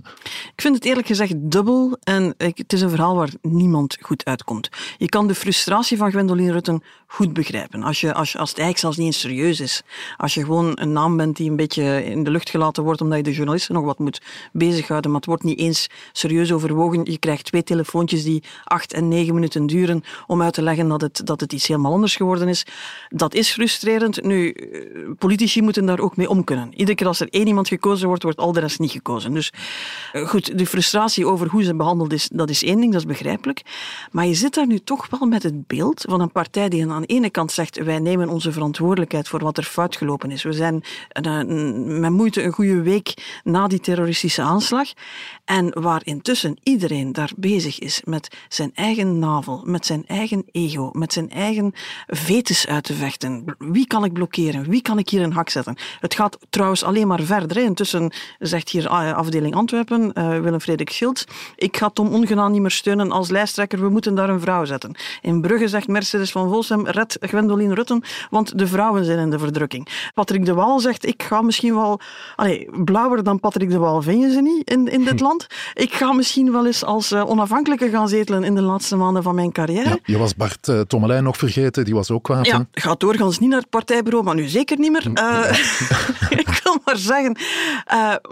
Ik 0.55 0.61
vind 0.61 0.75
het 0.75 0.85
eerlijk 0.85 1.07
gezegd 1.07 1.33
dubbel 1.37 1.97
en 2.03 2.35
ik, 2.37 2.59
het 2.59 2.73
is 2.73 2.81
een 2.81 2.91
verhaal 2.91 3.17
waar 3.17 3.33
niemand 3.43 3.97
goed 4.01 4.25
uitkomt. 4.25 4.69
Je 4.99 5.09
kan 5.09 5.27
de 5.27 5.35
frustratie 5.35 5.97
van 5.97 6.11
Gwendoline 6.11 6.53
Rutte 6.53 6.81
goed 7.07 7.33
begrijpen. 7.33 7.83
Als, 7.83 8.01
je, 8.01 8.15
als, 8.15 8.37
als 8.37 8.51
het 8.51 8.59
eigenlijk 8.59 8.79
zelfs 8.79 8.97
niet 8.97 9.07
eens 9.07 9.21
serieus 9.21 9.61
is. 9.61 9.83
Als 10.17 10.35
je 10.35 10.45
gewoon 10.45 10.73
een 10.75 10.93
naam 10.93 11.17
bent 11.17 11.37
die 11.37 11.51
een 11.51 11.57
beetje 11.57 12.05
in 12.05 12.25
de 12.25 12.31
lucht 12.31 12.51
gelaten 12.51 12.83
wordt 12.83 13.01
omdat 13.01 13.19
je 13.19 13.25
de 13.25 13.33
journalisten 13.33 13.75
nog 13.75 13.85
wat 13.85 13.99
moet 13.99 14.23
bezighouden, 14.53 15.11
maar 15.11 15.21
het 15.21 15.29
wordt 15.29 15.45
niet 15.45 15.59
eens 15.59 15.87
serieus 16.13 16.53
overwogen. 16.53 17.05
Je 17.05 17.19
krijgt 17.19 17.45
twee 17.45 17.63
telefoontjes 17.63 17.87
telefoontjes 17.89 18.25
die 18.25 18.43
acht 18.65 18.93
en 18.93 19.09
negen 19.09 19.35
minuten 19.35 19.67
duren 19.67 20.03
om 20.27 20.43
uit 20.43 20.55
te 20.55 20.63
leggen 20.63 20.89
dat 20.89 21.01
het, 21.01 21.21
dat 21.25 21.41
het 21.41 21.53
iets 21.53 21.67
helemaal 21.67 21.93
anders 21.93 22.17
geworden 22.17 22.49
is. 22.49 22.67
Dat 23.09 23.35
is 23.35 23.51
frustrerend. 23.51 24.23
Nu, 24.23 24.55
politici 25.19 25.63
moeten 25.63 25.87
daar 25.87 26.01
ook 26.01 26.17
mee 26.17 26.29
om 26.29 26.45
kunnen. 26.45 26.71
Iedere 26.71 26.95
keer 26.95 27.07
als 27.07 27.21
er 27.21 27.29
één 27.31 27.47
iemand 27.47 27.69
gekozen 27.69 28.09
wordt, 28.09 28.23
wordt 28.23 28.39
al 28.39 28.53
de 28.53 28.61
rest 28.61 28.79
niet 28.79 28.91
gekozen. 28.91 29.33
Dus 29.33 29.53
goed, 30.13 30.59
de 30.59 30.67
frustratie 30.67 31.27
over 31.27 31.49
hoe 31.49 31.63
ze 31.63 31.75
behandeld 31.75 32.13
is, 32.13 32.29
dat 32.33 32.51
is 32.51 32.63
één 32.63 32.81
ding, 32.81 32.93
dat 32.93 33.01
is 33.01 33.07
begrijpelijk. 33.07 33.63
Maar 34.11 34.27
je 34.27 34.35
zit 34.35 34.55
daar 34.55 34.67
nu 34.67 34.79
toch 34.79 35.09
wel 35.11 35.29
met 35.29 35.43
het 35.43 35.67
beeld 35.67 36.05
van 36.09 36.21
een 36.21 36.33
partij 36.33 36.69
die 36.69 36.91
aan 36.91 37.03
de 37.03 37.07
ene 37.07 37.31
kant 37.31 37.53
zegt 37.53 37.85
wij 37.85 37.99
nemen 37.99 38.29
onze 38.29 38.53
verantwoordelijkheid 38.53 39.29
voor 39.29 39.41
wat 39.41 39.57
er 39.57 39.65
fout 39.65 39.97
gelopen 39.97 40.31
is. 40.31 40.43
We 40.43 40.53
zijn 40.53 40.83
met 42.01 42.11
moeite 42.11 42.43
een 42.43 42.53
goede 42.53 42.83
week 42.83 43.41
na 43.45 43.67
die 43.67 43.81
terroristische 43.81 44.43
aanslag. 44.43 44.89
En 45.45 45.81
waar 45.81 46.01
intussen 46.05 46.57
iedereen 46.63 47.13
daar 47.13 47.33
bezig 47.37 47.78
bezig 47.79 47.97
is 47.97 48.03
met 48.05 48.29
zijn 48.49 48.71
eigen 48.75 49.19
navel, 49.19 49.63
met 49.65 49.87
zijn 49.87 50.05
eigen 50.07 50.45
ego, 50.53 50.91
met 50.93 51.13
zijn 51.13 51.31
eigen 51.31 51.73
vetus 52.07 52.67
uit 52.67 52.85
te 52.85 52.95
vechten. 52.95 53.45
Wie 53.59 53.87
kan 53.87 54.05
ik 54.05 54.13
blokkeren? 54.13 54.69
Wie 54.69 54.83
kan 54.83 54.99
ik 54.99 55.09
hier 55.09 55.23
een 55.23 55.33
hak 55.33 55.49
zetten? 55.49 55.77
Het 56.01 56.15
gaat 56.15 56.39
trouwens 56.51 56.85
alleen 56.85 57.07
maar 57.07 57.21
verder. 57.21 57.57
Hè. 57.57 57.63
Intussen 57.63 58.13
zegt 58.39 58.69
hier 58.69 58.89
ah, 58.89 59.17
afdeling 59.17 59.55
Antwerpen, 59.55 60.13
uh, 60.15 60.29
Willem 60.29 60.61
Frederik 60.61 60.91
Schild, 60.91 61.25
ik 61.57 61.77
ga 61.77 61.89
Tom 61.89 62.09
Ongedaan 62.09 62.53
niet 62.53 62.61
meer 62.61 62.71
steunen 62.71 63.13
als 63.13 63.31
lijsttrekker, 63.31 63.81
we 63.81 63.89
moeten 63.89 64.15
daar 64.15 64.29
een 64.29 64.41
vrouw 64.41 64.65
zetten. 64.65 64.95
In 65.23 65.41
Brugge 65.41 65.69
zegt 65.69 65.89
Mercedes 65.89 66.31
van 66.31 66.49
Volsem, 66.49 66.87
red 66.87 67.17
Gwendoline 67.21 67.75
Rutten, 67.75 68.03
want 68.31 68.59
de 68.59 68.67
vrouwen 68.67 69.05
zijn 69.05 69.19
in 69.19 69.31
de 69.31 69.39
verdrukking. 69.39 70.11
Patrick 70.15 70.45
de 70.45 70.55
Waal 70.55 70.81
zegt, 70.81 71.07
ik 71.07 71.23
ga 71.23 71.43
misschien 71.43 71.75
wel... 71.75 72.01
Allee, 72.37 72.69
blauwer 72.85 73.23
dan 73.23 73.41
Patrick 73.41 73.71
de 73.71 73.79
Waal 73.79 74.03
vind 74.03 74.23
je 74.23 74.31
ze 74.31 74.41
niet 74.41 74.71
in, 74.71 74.89
in 74.89 75.05
dit 75.05 75.21
land. 75.29 75.47
Ik 75.75 75.95
ga 75.95 76.13
misschien 76.13 76.53
wel 76.53 76.67
eens 76.67 76.85
als 76.85 77.13
uh, 77.13 77.29
gaan 77.77 78.09
zetelen 78.09 78.45
in 78.45 78.55
de 78.55 78.63
laatste 78.63 78.97
maanden 78.97 79.23
van 79.23 79.35
mijn 79.35 79.53
carrière. 79.53 79.89
Ja, 79.89 79.99
je 80.05 80.19
was 80.19 80.35
Bart 80.35 80.69
uh, 80.69 80.81
Tommelijn 80.81 81.23
nog 81.25 81.37
vergeten, 81.37 81.85
die 81.85 81.95
was 81.95 82.11
ook 82.11 82.23
kwaad. 82.23 82.47
Ja, 82.47 82.67
gaat 82.73 83.01
doorgaans 83.01 83.39
niet 83.39 83.51
naar 83.51 83.61
het 83.61 83.71
partijbureau, 83.71 84.25
maar 84.25 84.35
nu 84.35 84.49
zeker 84.49 84.79
niet 84.79 84.93
meer. 84.93 85.11
Uh, 85.15 85.51
ik 86.43 86.61
wil 86.63 86.77
maar 86.85 86.97
zeggen, 86.97 87.37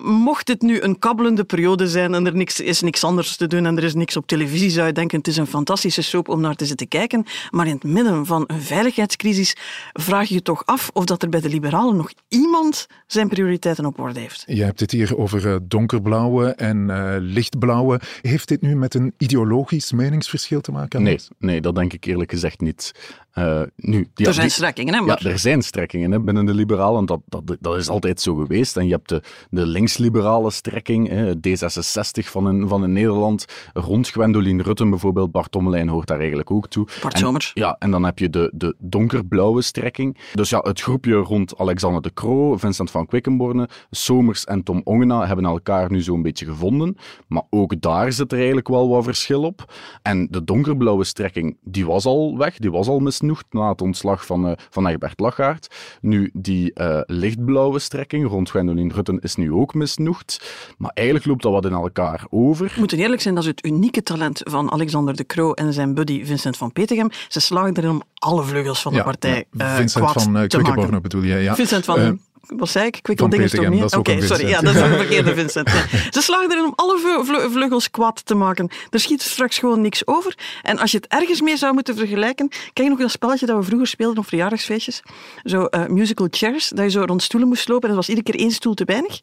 mocht 0.03 0.46
dit 0.46 0.62
nu 0.62 0.81
een 0.81 0.99
kabbelende 0.99 1.44
periode 1.44 1.88
zijn 1.88 2.14
en 2.14 2.27
er 2.27 2.37
niks, 2.37 2.61
is 2.61 2.81
niks 2.81 3.05
anders 3.05 3.37
te 3.37 3.46
doen 3.46 3.66
en 3.66 3.77
er 3.77 3.85
is 3.85 3.94
niks 3.94 4.16
op 4.16 4.27
televisie, 4.27 4.70
zou 4.70 4.87
je 4.87 4.92
denken, 4.92 5.18
het 5.18 5.29
is 5.29 5.37
een 5.37 5.46
fantastische 5.46 6.03
soap 6.03 6.29
om 6.29 6.40
naar 6.40 6.55
te 6.55 6.66
zitten 6.66 6.88
kijken. 6.88 7.25
Maar 7.51 7.66
in 7.66 7.75
het 7.75 7.85
midden 7.85 8.27
van 8.27 8.44
een 8.46 8.62
veiligheidscrisis 8.62 9.57
vraag 9.92 10.29
je 10.29 10.35
je 10.35 10.42
toch 10.42 10.62
af 10.64 10.90
of 10.92 11.05
dat 11.05 11.22
er 11.22 11.29
bij 11.29 11.40
de 11.40 11.49
liberalen 11.49 11.96
nog 11.96 12.11
iemand 12.29 12.87
zijn 13.07 13.29
prioriteiten 13.29 13.85
op 13.85 14.01
orde 14.01 14.20
heeft. 14.20 14.44
Je 14.46 14.64
hebt 14.64 14.81
het 14.81 14.90
hier 14.90 15.16
over 15.16 15.68
donkerblauwe 15.68 16.49
en 16.49 16.90
lichtblauwe. 17.18 18.01
Heeft 18.20 18.49
dit 18.49 18.62
nu 18.62 18.77
met 18.77 18.94
een 18.94 19.14
ideologisch 19.18 19.92
meningsverschil 19.92 20.61
te 20.61 20.72
maken? 20.72 21.02
Nee, 21.02 21.18
nee, 21.38 21.61
dat 21.61 21.74
denk 21.74 21.92
ik 21.92 22.05
eerlijk 22.05 22.31
gezegd 22.31 22.61
niet. 22.61 22.92
Uh, 23.38 23.62
nu, 23.76 24.09
er 24.14 24.35
zijn 24.35 24.50
strekkingen, 24.50 24.94
hè? 24.94 25.00
Maar... 25.00 25.22
Ja, 25.22 25.31
er 25.31 25.38
zijn 25.38 25.62
strekkingen 25.62 26.11
hè, 26.11 26.20
binnen 26.20 26.46
de 26.46 26.55
liberalen. 26.55 27.07
Dat, 27.07 27.20
dat, 27.26 27.57
dat 27.61 27.76
is 27.76 27.88
altijd 27.88 28.20
zo 28.20 28.35
geweest. 28.35 28.76
En 28.76 28.87
je 28.87 28.92
hebt 28.92 29.09
de, 29.09 29.22
de 29.50 29.66
linksliberale 29.66 30.50
strekking, 30.50 31.09
hè, 31.09 31.35
D66 31.35 32.31
van 32.31 32.48
in, 32.48 32.68
van 32.68 32.85
in 32.85 32.92
Nederland, 32.92 33.44
rond 33.72 34.09
Gwendoline 34.09 34.62
Rutten 34.62 34.90
bijvoorbeeld. 34.90 35.33
Bart 35.33 35.50
Tommelijn 35.50 35.88
hoort 35.88 36.07
daar 36.07 36.18
eigenlijk 36.18 36.50
ook 36.50 36.68
toe. 36.68 36.87
Bart 37.02 37.18
Somers. 37.18 37.50
Ja, 37.55 37.76
en 37.79 37.90
dan 37.90 38.05
heb 38.05 38.18
je 38.18 38.31
de, 38.31 38.52
de 38.55 38.74
donkerblauwe 38.79 39.62
strekking. 39.62 40.18
Dus 40.35 40.50
ja, 40.50 40.61
het 40.62 40.81
groepje 40.81 41.14
rond 41.14 41.59
Alexander 41.59 42.02
de 42.02 42.12
Croo, 42.12 42.57
Vincent 42.57 42.90
van 42.90 43.07
Quickenborne, 43.07 43.68
Somers 43.90 44.44
en 44.44 44.62
Tom 44.62 44.81
Ongena 44.85 45.26
hebben 45.26 45.44
elkaar 45.44 45.90
nu 45.90 46.00
zo'n 46.00 46.22
beetje 46.22 46.46
gevonden. 46.46 46.96
Maar 47.26 47.42
ook 47.50 47.81
daar 47.81 48.12
zit 48.12 48.33
er 48.33 48.38
eigenlijk 48.38 48.68
wel 48.68 48.88
wat 48.88 49.05
verschil 49.07 49.42
op. 49.42 49.73
En 50.03 50.29
de 50.31 50.45
donkerblauwe 50.45 51.05
strekking, 51.05 51.57
die 51.62 51.87
was 51.87 52.05
al 52.05 52.38
weg, 52.38 52.57
die 52.57 52.71
was 52.71 52.88
al 52.88 52.99
misnoegd 52.99 53.45
na 53.51 53.69
het 53.69 53.81
ontslag 53.81 54.27
van, 54.27 54.49
uh, 54.49 54.53
van 54.71 54.87
Egbert 54.87 55.21
Lachaert. 55.21 55.75
Nu, 56.01 56.31
die 56.33 56.71
uh, 56.75 57.01
lichtblauwe 57.07 57.79
strekking 57.79 58.29
rond 58.29 58.51
Gwendoline 58.51 58.95
Rutten 58.95 59.19
is 59.21 59.35
nu 59.37 59.53
ook 59.53 59.75
misnoegd. 59.75 60.55
Maar 60.79 60.90
eigenlijk 60.95 61.27
loopt 61.27 61.42
dat 61.42 61.53
wat 61.53 61.64
in 61.64 61.73
elkaar 61.73 62.27
over. 62.31 62.66
We 62.66 62.79
moeten 62.79 62.99
eerlijk 62.99 63.23
zijn, 63.23 63.35
dat 63.35 63.42
is 63.42 63.51
het 63.51 63.64
unieke 63.64 64.03
talent 64.03 64.40
van 64.45 64.73
Alexander 64.73 65.16
de 65.16 65.27
Croo 65.27 65.53
en 65.53 65.73
zijn 65.73 65.95
buddy 65.95 66.25
Vincent 66.25 66.57
van 66.57 66.73
Petegem. 66.73 67.09
Ze 67.29 67.40
slagen 67.40 67.77
erin 67.77 67.90
om 67.90 68.03
alle 68.14 68.42
vleugels 68.42 68.83
van 68.83 68.92
de 68.92 69.03
partij 69.03 69.45
uh, 69.51 69.75
Vincent 69.75 70.12
van 70.12 70.37
uh, 70.37 71.01
bedoel 71.01 71.23
je, 71.23 71.35
ja. 71.35 71.55
Vincent 71.55 71.85
van 71.85 72.21
wat 72.46 72.68
zei 72.68 72.87
ik? 72.87 72.98
Kwikkel 73.02 73.28
dingen 73.28 73.50
toch 73.50 73.68
niet? 73.68 73.96
Oké, 73.96 74.20
sorry. 74.20 74.48
Ja, 74.48 74.61
dat 74.61 74.74
is 74.74 74.80
een 74.80 74.96
verkeerde 74.96 75.35
Vincent. 75.35 75.70
Ze 76.16 76.20
slagen 76.20 76.50
erin 76.50 76.64
om 76.64 76.72
alle 76.76 77.24
vleugels 77.50 77.90
kwaad 77.90 78.26
te 78.26 78.35
maken. 78.35 78.68
Er 78.90 79.00
schiet 79.00 79.22
straks 79.22 79.59
gewoon 79.59 79.80
niks 79.80 80.06
over. 80.06 80.35
En 80.62 80.78
als 80.78 80.90
je 80.90 80.96
het 80.96 81.06
ergens 81.06 81.40
mee 81.40 81.56
zou 81.56 81.74
moeten 81.74 81.96
vergelijken, 81.96 82.48
kijk 82.48 82.72
je 82.74 82.88
nog 82.88 82.98
dat 82.98 83.11
spelletje 83.11 83.46
dat 83.46 83.56
we 83.56 83.62
vroeger 83.62 83.87
speelden 83.87 84.18
op 84.18 84.26
verjaardagsfeestjes. 84.26 85.02
Zo 85.44 85.66
uh, 85.70 85.87
musical 85.87 86.26
chairs, 86.30 86.68
dat 86.68 86.85
je 86.85 86.90
zo 86.90 87.02
rond 87.06 87.22
stoelen 87.22 87.48
moest 87.48 87.68
lopen 87.68 87.88
en 87.88 87.94
dat 87.94 88.06
was 88.06 88.14
iedere 88.14 88.32
keer 88.32 88.40
één 88.40 88.50
stoel 88.50 88.74
te 88.74 88.85
weinig. 88.85 89.20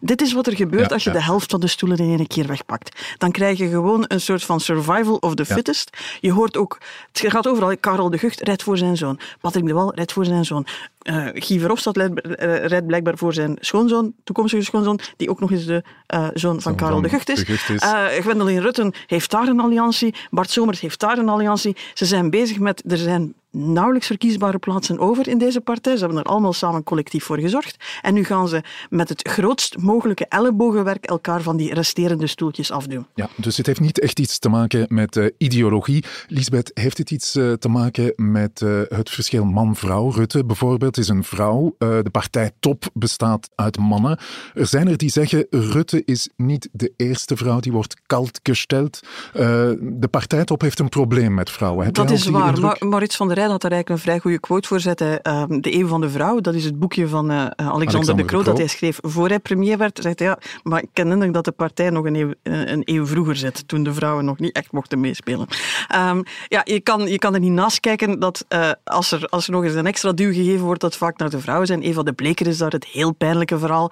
Dit 0.00 0.22
is 0.22 0.32
wat 0.32 0.46
er 0.46 0.56
gebeurt 0.56 0.92
als 0.92 1.04
je 1.04 1.10
de 1.10 1.22
helft 1.22 1.50
van 1.50 1.60
de 1.60 1.66
stoelen 1.66 1.98
in 1.98 2.18
één 2.18 2.26
keer 2.26 2.46
wegpakt. 2.46 3.00
Dan 3.18 3.30
krijg 3.30 3.58
je 3.58 3.68
gewoon 3.68 4.04
een 4.08 4.20
soort 4.20 4.44
van 4.44 4.60
survival 4.60 5.16
of 5.16 5.34
the 5.34 5.44
fittest. 5.44 5.96
Je 6.20 6.32
hoort 6.32 6.56
ook, 6.56 6.78
het 7.12 7.32
gaat 7.32 7.48
overal, 7.48 7.76
Karel 7.76 8.10
de 8.10 8.18
Gucht 8.18 8.40
rijdt 8.40 8.62
voor 8.62 8.78
zijn 8.78 8.96
zoon. 8.96 9.18
Patrick 9.40 9.66
de 9.66 9.72
Wal 9.72 9.94
rijdt 9.94 10.12
voor 10.12 10.24
zijn 10.24 10.44
zoon. 10.44 10.66
Uh, 11.02 11.26
Guy 11.32 11.58
Verhofstadt 11.58 11.96
rijdt 11.96 12.65
blijkbaar 12.86 13.18
voor 13.18 13.32
zijn 13.34 13.56
schoonzoon, 13.60 14.14
toekomstige 14.24 14.62
schoonzoon, 14.62 15.00
die 15.16 15.30
ook 15.30 15.40
nog 15.40 15.50
eens 15.50 15.66
de 15.66 15.82
uh, 16.14 16.28
zoon 16.34 16.60
van 16.62 16.76
Karel 16.76 17.00
de 17.00 17.08
Gucht 17.08 17.28
is. 17.28 17.38
De 17.38 17.44
Gucht 17.44 17.68
is. 17.68 17.82
Uh, 17.82 18.04
Gwendoline 18.04 18.60
Rutten 18.60 18.94
heeft 19.06 19.30
daar 19.30 19.48
een 19.48 19.60
alliantie, 19.60 20.14
Bart 20.30 20.50
Somers 20.50 20.80
heeft 20.80 21.00
daar 21.00 21.18
een 21.18 21.28
alliantie. 21.28 21.76
Ze 21.94 22.04
zijn 22.04 22.30
bezig 22.30 22.58
met, 22.58 22.82
er 22.92 22.96
zijn 22.98 23.34
nauwelijks 23.50 24.06
verkiesbare 24.06 24.58
plaatsen 24.58 24.98
over 24.98 25.28
in 25.28 25.38
deze 25.38 25.60
partij. 25.60 25.96
Ze 25.96 26.04
hebben 26.04 26.18
er 26.18 26.30
allemaal 26.30 26.52
samen 26.52 26.82
collectief 26.82 27.24
voor 27.24 27.38
gezorgd. 27.38 27.76
En 28.02 28.14
nu 28.14 28.24
gaan 28.24 28.48
ze 28.48 28.62
met 28.90 29.08
het 29.08 29.28
grootst 29.28 29.78
mogelijke 29.78 30.26
ellebogenwerk 30.28 31.04
elkaar 31.04 31.42
van 31.42 31.56
die 31.56 31.74
resterende 31.74 32.26
stoeltjes 32.26 32.70
afdoen. 32.70 33.06
Ja, 33.14 33.28
dus 33.36 33.56
het 33.56 33.66
heeft 33.66 33.80
niet 33.80 34.00
echt 34.00 34.18
iets 34.18 34.38
te 34.38 34.48
maken 34.48 34.86
met 34.88 35.16
uh, 35.16 35.26
ideologie. 35.38 36.04
Lisbeth, 36.28 36.70
heeft 36.74 36.98
het 36.98 37.10
iets 37.10 37.36
uh, 37.36 37.52
te 37.52 37.68
maken 37.68 38.12
met 38.16 38.60
uh, 38.60 38.80
het 38.88 39.10
verschil 39.10 39.44
man-vrouw? 39.44 40.10
Rutte 40.10 40.44
bijvoorbeeld 40.44 40.96
is 40.96 41.08
een 41.08 41.24
vrouw. 41.24 41.74
de 41.78 42.10
partijtop 42.10 42.84
bestaat 42.92 43.48
uit 43.54 43.78
mannen. 43.78 44.18
Er 44.54 44.66
zijn 44.66 44.88
er 44.88 44.96
die 44.96 45.10
zeggen, 45.10 45.46
Rutte 45.50 46.02
is 46.04 46.28
niet 46.36 46.68
de 46.72 46.92
eerste 46.96 47.36
vrouw 47.36 47.60
die 47.60 47.72
wordt 47.72 47.96
kalt 48.06 48.40
gesteld. 48.42 49.00
de 49.32 50.08
partijtop 50.10 50.60
heeft 50.60 50.78
een 50.78 50.88
probleem 50.88 51.34
met 51.34 51.50
vrouwen. 51.50 51.84
Heb 51.84 51.94
dat 51.94 52.10
is 52.10 52.26
waar. 52.26 52.60
Maar, 52.60 52.76
Maurits 52.78 53.16
van 53.16 53.28
der 53.28 53.36
Had 53.50 53.62
daar 53.62 53.70
eigenlijk 53.70 53.88
een 54.00 54.10
vrij 54.10 54.20
goede 54.20 54.40
quote 54.40 54.68
voor 54.68 54.80
zetten. 54.80 55.22
Ehm, 55.22 55.60
de 55.60 55.74
Eeuw 55.74 55.86
van 55.86 56.00
de 56.00 56.10
Vrouw, 56.10 56.40
dat 56.40 56.54
is 56.54 56.64
het 56.64 56.78
boekje 56.78 57.08
van 57.08 57.30
uh, 57.30 57.46
Alexander, 57.56 58.16
de 58.16 58.24
Croo, 58.24 58.42
dat 58.42 58.58
hij 58.58 58.66
schreef 58.66 58.98
voor 59.02 59.28
hij 59.28 59.38
premier 59.38 59.78
werd. 59.78 59.98
Zegt 60.02 60.18
hij, 60.18 60.28
ja, 60.28 60.38
maar 60.62 60.82
ik 60.82 60.88
ken 60.92 61.10
indruk 61.10 61.32
dat 61.32 61.44
de 61.44 61.52
partij 61.52 61.90
nog 61.90 62.04
een 62.04 62.14
eeuw, 62.14 62.32
een 62.42 62.82
eeuw 62.84 63.06
vroeger 63.06 63.36
zit, 63.36 63.68
toen 63.68 63.82
de 63.82 63.94
vrouwen 63.94 64.24
nog 64.24 64.38
niet 64.38 64.56
echt 64.56 64.72
mochten 64.72 65.00
meespelen. 65.00 65.46
Um, 65.94 66.22
ja, 66.48 66.60
je 66.64 66.80
kan, 66.80 67.06
je 67.06 67.18
kan 67.18 67.34
er 67.34 67.40
niet 67.40 67.52
naast 67.52 67.80
kijken 67.80 68.18
dat 68.18 68.44
uh, 68.48 68.70
als, 68.84 69.12
er, 69.12 69.26
als 69.26 69.46
er 69.46 69.52
nog 69.52 69.64
eens 69.64 69.74
een 69.74 69.86
extra 69.86 70.12
duw 70.12 70.32
gegeven 70.32 70.64
wordt, 70.64 70.80
dat 70.80 70.96
vaak 70.96 71.18
naar 71.18 71.30
de 71.30 71.40
vrouwen 71.40 71.66
zijn. 71.66 71.82
Eva 71.82 72.02
de 72.02 72.12
Bleker 72.12 72.46
is 72.46 72.58
daar 72.58 72.70
het 72.70 72.84
heel 72.84 73.12
pijnlijke 73.12 73.58
verhaal. 73.58 73.90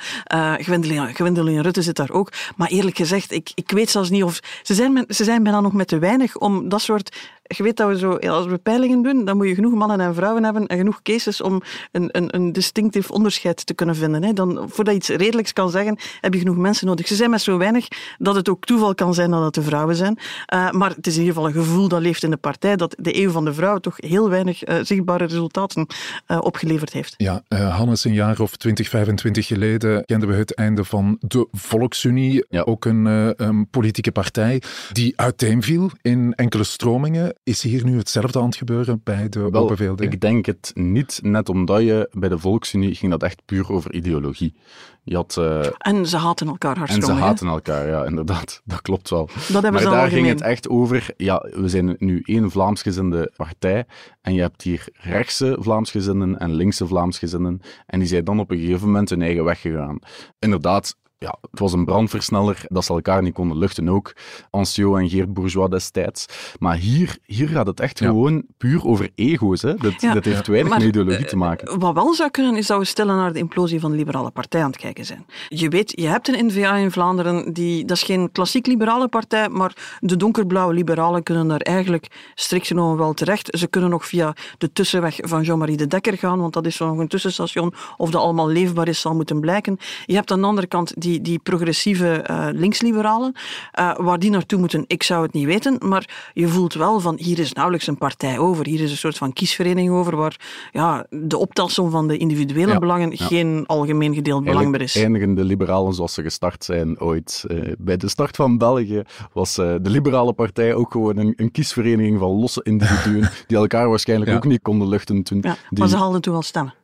Gwendoline, 1.12 1.62
Rutte 1.62 1.82
zit 1.82 1.96
daar 1.96 2.10
ook. 2.10 2.32
Maar 2.56 2.68
eerlijk 2.68 2.96
gezegd, 2.96 3.32
ik, 3.32 3.50
ik 3.54 3.70
weet 3.70 3.90
zelfs 3.90 4.10
niet 4.10 4.24
of... 4.24 4.40
Ze 4.62 4.74
zijn, 4.74 5.04
ze 5.08 5.24
zijn 5.24 5.42
bijna 5.42 5.60
nog 5.60 5.72
met 5.72 5.88
te 5.88 5.98
weinig 5.98 6.36
om 6.36 6.68
dat 6.68 6.80
soort 6.80 7.16
je 7.46 7.62
weet 7.62 7.76
dat 7.76 7.88
we 7.88 7.98
zo, 7.98 8.16
als 8.16 8.46
we 8.46 8.58
peilingen 8.58 9.02
doen, 9.02 9.24
dan 9.24 9.36
moet 9.36 9.48
je 9.48 9.54
genoeg 9.54 9.74
mannen 9.74 10.00
en 10.00 10.14
vrouwen 10.14 10.44
hebben 10.44 10.66
en 10.66 10.78
genoeg 10.78 11.02
cases 11.02 11.40
om 11.40 11.62
een, 11.92 12.08
een, 12.12 12.34
een 12.34 12.52
distinctief 12.52 13.10
onderscheid 13.10 13.66
te 13.66 13.74
kunnen 13.74 13.96
vinden. 13.96 14.22
Hè. 14.22 14.32
Dan, 14.32 14.64
voordat 14.68 14.94
je 14.94 15.00
iets 15.00 15.08
redelijks 15.08 15.52
kan 15.52 15.70
zeggen, 15.70 15.98
heb 16.20 16.32
je 16.32 16.38
genoeg 16.38 16.56
mensen 16.56 16.86
nodig. 16.86 17.06
Ze 17.06 17.14
zijn 17.14 17.30
met 17.30 17.40
zo 17.40 17.58
weinig 17.58 17.88
dat 18.18 18.34
het 18.34 18.48
ook 18.48 18.64
toeval 18.64 18.94
kan 18.94 19.14
zijn 19.14 19.30
dat 19.30 19.44
het 19.44 19.54
de 19.54 19.62
vrouwen 19.62 19.96
zijn. 19.96 20.18
Uh, 20.54 20.70
maar 20.70 20.90
het 20.90 21.06
is 21.06 21.14
in 21.14 21.20
ieder 21.20 21.34
geval 21.34 21.48
een 21.48 21.64
gevoel 21.64 21.88
dat 21.88 22.00
leeft 22.00 22.22
in 22.22 22.30
de 22.30 22.36
partij, 22.36 22.76
dat 22.76 22.94
de 22.98 23.20
eeuw 23.20 23.30
van 23.30 23.44
de 23.44 23.54
vrouw 23.54 23.78
toch 23.78 23.94
heel 23.96 24.30
weinig 24.30 24.68
uh, 24.68 24.76
zichtbare 24.82 25.24
resultaten 25.24 25.86
uh, 26.28 26.38
opgeleverd 26.40 26.92
heeft. 26.92 27.14
Ja, 27.16 27.42
Hannes, 27.48 28.04
een 28.04 28.12
jaar 28.12 28.40
of 28.40 28.56
20, 28.56 28.88
25 28.88 29.46
geleden 29.46 30.04
kenden 30.04 30.28
we 30.28 30.34
het 30.34 30.54
einde 30.54 30.84
van 30.84 31.16
de 31.20 31.48
Volksunie, 31.52 32.44
ja. 32.48 32.62
ook 32.62 32.84
een, 32.84 33.04
een 33.36 33.68
politieke 33.70 34.12
partij 34.12 34.62
die 34.92 35.12
uiteenviel 35.16 35.90
in 36.02 36.32
enkele 36.34 36.64
stromingen. 36.64 37.33
Is 37.42 37.62
hier 37.62 37.84
nu 37.84 37.96
hetzelfde 37.96 38.38
aan 38.38 38.44
het 38.44 38.56
gebeuren 38.56 39.00
bij 39.04 39.28
de 39.28 39.50
Wel, 39.50 39.62
Open 39.62 39.76
VLD? 39.76 40.00
Ik 40.00 40.20
denk 40.20 40.46
het 40.46 40.70
niet, 40.74 41.18
net 41.22 41.48
omdat 41.48 41.82
je 41.82 42.08
bij 42.12 42.28
de 42.28 42.38
Volksunie 42.38 42.94
ging 42.94 43.10
dat 43.10 43.22
echt 43.22 43.42
puur 43.44 43.72
over 43.72 43.94
ideologie. 43.94 44.54
Je 45.02 45.14
had, 45.14 45.36
uh, 45.38 45.66
en 45.78 46.06
ze 46.06 46.16
haten 46.16 46.46
elkaar 46.46 46.76
hartstikke. 46.78 47.10
En 47.10 47.16
ze 47.16 47.22
haten 47.22 47.46
elkaar, 47.46 47.86
ja, 47.88 48.04
inderdaad. 48.04 48.60
Dat 48.64 48.82
klopt 48.82 49.10
wel. 49.10 49.26
Dat 49.26 49.62
hebben 49.62 49.72
maar 49.72 49.82
ze 49.82 49.88
daar 49.88 50.08
ging 50.08 50.26
het 50.26 50.40
echt 50.40 50.68
over, 50.68 51.06
ja, 51.16 51.46
we 51.50 51.68
zijn 51.68 51.96
nu 51.98 52.20
één 52.24 52.50
Vlaamsgezinde 52.50 53.32
partij 53.36 53.86
en 54.22 54.34
je 54.34 54.40
hebt 54.40 54.62
hier 54.62 54.88
rechtse 54.92 55.56
Vlaamsgezinden 55.60 56.38
en 56.38 56.54
linkse 56.54 56.86
Vlaamsgezinden 56.86 57.60
en 57.86 57.98
die 57.98 58.08
zijn 58.08 58.24
dan 58.24 58.40
op 58.40 58.50
een 58.50 58.58
gegeven 58.58 58.86
moment 58.86 59.10
hun 59.10 59.22
eigen 59.22 59.44
weg 59.44 59.60
gegaan. 59.60 59.98
Inderdaad, 60.38 60.96
ja, 61.24 61.36
het 61.50 61.60
was 61.60 61.72
een 61.72 61.84
brandversneller 61.84 62.64
dat 62.68 62.84
ze 62.84 62.92
elkaar 62.92 63.22
niet 63.22 63.34
konden 63.34 63.58
luchten 63.58 63.88
ook. 63.88 64.12
Ancio 64.50 64.96
en 64.96 65.08
Geert 65.08 65.32
Bourgeois 65.34 65.70
destijds. 65.70 66.26
Maar 66.58 66.76
hier, 66.76 67.18
hier 67.26 67.48
gaat 67.48 67.66
het 67.66 67.80
echt 67.80 67.98
gewoon 67.98 68.44
puur 68.56 68.84
over 68.86 69.10
ego's. 69.14 69.62
Hè. 69.62 69.74
Dat, 69.74 70.00
dat 70.00 70.24
heeft 70.24 70.46
weinig 70.46 70.72
met 70.72 70.82
ideologie 70.82 71.24
te 71.24 71.36
maken. 71.36 71.68
Eh, 71.68 71.74
wat 71.78 71.94
wel 71.94 72.14
zou 72.14 72.30
kunnen, 72.30 72.56
is 72.56 72.66
dat 72.66 72.78
we 72.78 72.84
stellen 72.84 73.16
naar 73.16 73.32
de 73.32 73.38
implosie 73.38 73.80
van 73.80 73.90
de 73.90 73.96
liberale 73.96 74.30
partij 74.30 74.62
aan 74.62 74.70
het 74.70 74.80
kijken 74.80 75.04
zijn. 75.04 75.26
Je 75.48 75.68
weet, 75.68 75.92
je 76.00 76.06
hebt 76.06 76.28
een 76.28 76.46
N-VA 76.46 76.76
in 76.76 76.90
Vlaanderen, 76.90 77.52
die, 77.52 77.84
dat 77.84 77.96
is 77.96 78.02
geen 78.02 78.32
klassiek 78.32 78.66
liberale 78.66 79.08
partij, 79.08 79.48
maar 79.48 79.98
de 80.00 80.16
donkerblauwe 80.16 80.74
liberalen 80.74 81.22
kunnen 81.22 81.48
daar 81.48 81.60
eigenlijk 81.60 82.32
strikt 82.34 82.66
genomen 82.66 82.96
wel 82.98 83.14
terecht. 83.14 83.58
Ze 83.58 83.66
kunnen 83.66 83.90
nog 83.90 84.06
via 84.06 84.34
de 84.58 84.72
tussenweg 84.72 85.18
van 85.20 85.42
Jean-Marie 85.42 85.76
de 85.76 85.86
Dekker 85.86 86.18
gaan, 86.18 86.40
want 86.40 86.52
dat 86.52 86.66
is 86.66 86.76
zo 86.76 86.86
nog 86.86 86.98
een 86.98 87.08
tussenstation. 87.08 87.74
Of 87.96 88.10
dat 88.10 88.22
allemaal 88.22 88.48
leefbaar 88.48 88.88
is, 88.88 89.00
zal 89.00 89.14
moeten 89.14 89.40
blijken. 89.40 89.78
Je 90.06 90.14
hebt 90.14 90.30
aan 90.30 90.40
de 90.40 90.46
andere 90.46 90.66
kant 90.66 90.92
die 90.96 91.13
die, 91.14 91.22
die 91.22 91.38
progressieve 91.38 92.24
uh, 92.30 92.46
linksliberalen. 92.52 93.34
Uh, 93.78 93.96
waar 93.96 94.18
die 94.18 94.30
naartoe 94.30 94.58
moeten, 94.58 94.84
ik 94.86 95.02
zou 95.02 95.22
het 95.22 95.32
niet 95.32 95.46
weten. 95.46 95.76
Maar 95.78 96.30
je 96.32 96.48
voelt 96.48 96.74
wel 96.74 97.00
van 97.00 97.16
hier 97.18 97.38
is 97.38 97.52
nauwelijks 97.52 97.86
een 97.86 97.98
partij 97.98 98.38
over. 98.38 98.66
Hier 98.66 98.80
is 98.80 98.90
een 98.90 98.96
soort 98.96 99.16
van 99.16 99.32
kiesvereniging 99.32 99.92
over 99.92 100.16
waar 100.16 100.36
ja, 100.72 101.06
de 101.10 101.36
optelsom 101.36 101.90
van 101.90 102.08
de 102.08 102.16
individuele 102.16 102.78
belangen 102.78 103.16
geen 103.16 103.64
algemeen 103.66 104.14
gedeeld 104.14 104.44
belang 104.44 104.70
meer 104.70 104.80
is. 104.80 104.96
Eindigen 104.96 105.34
de 105.34 105.44
liberalen 105.44 105.94
zoals 105.94 106.14
ze 106.14 106.22
gestart 106.22 106.64
zijn 106.64 107.00
ooit. 107.00 107.44
Uh, 107.48 107.72
bij 107.78 107.96
de 107.96 108.08
start 108.08 108.36
van 108.36 108.58
België 108.58 109.02
was 109.32 109.54
de 109.54 109.80
liberale 109.82 110.32
partij 110.32 110.74
ook 110.74 110.92
gewoon 110.92 111.16
een, 111.16 111.32
een, 111.36 111.50
kiesvereniging 111.50 112.18
van 112.18 112.30
losse 112.30 112.62
individuen 112.62 113.30
die 113.46 113.56
elkaar 113.56 113.88
waarschijnlijk 113.88 114.30
ook 114.30 114.44
niet 114.44 114.62
konden 114.62 114.88
luchten 114.88 115.22
toen. 115.22 115.38
Ja, 115.40 115.56
maar 115.70 115.88
ze 115.88 115.96
haalden 115.96 116.20
toen 116.20 116.32
wel 116.32 116.42
stemmen. 116.42 116.74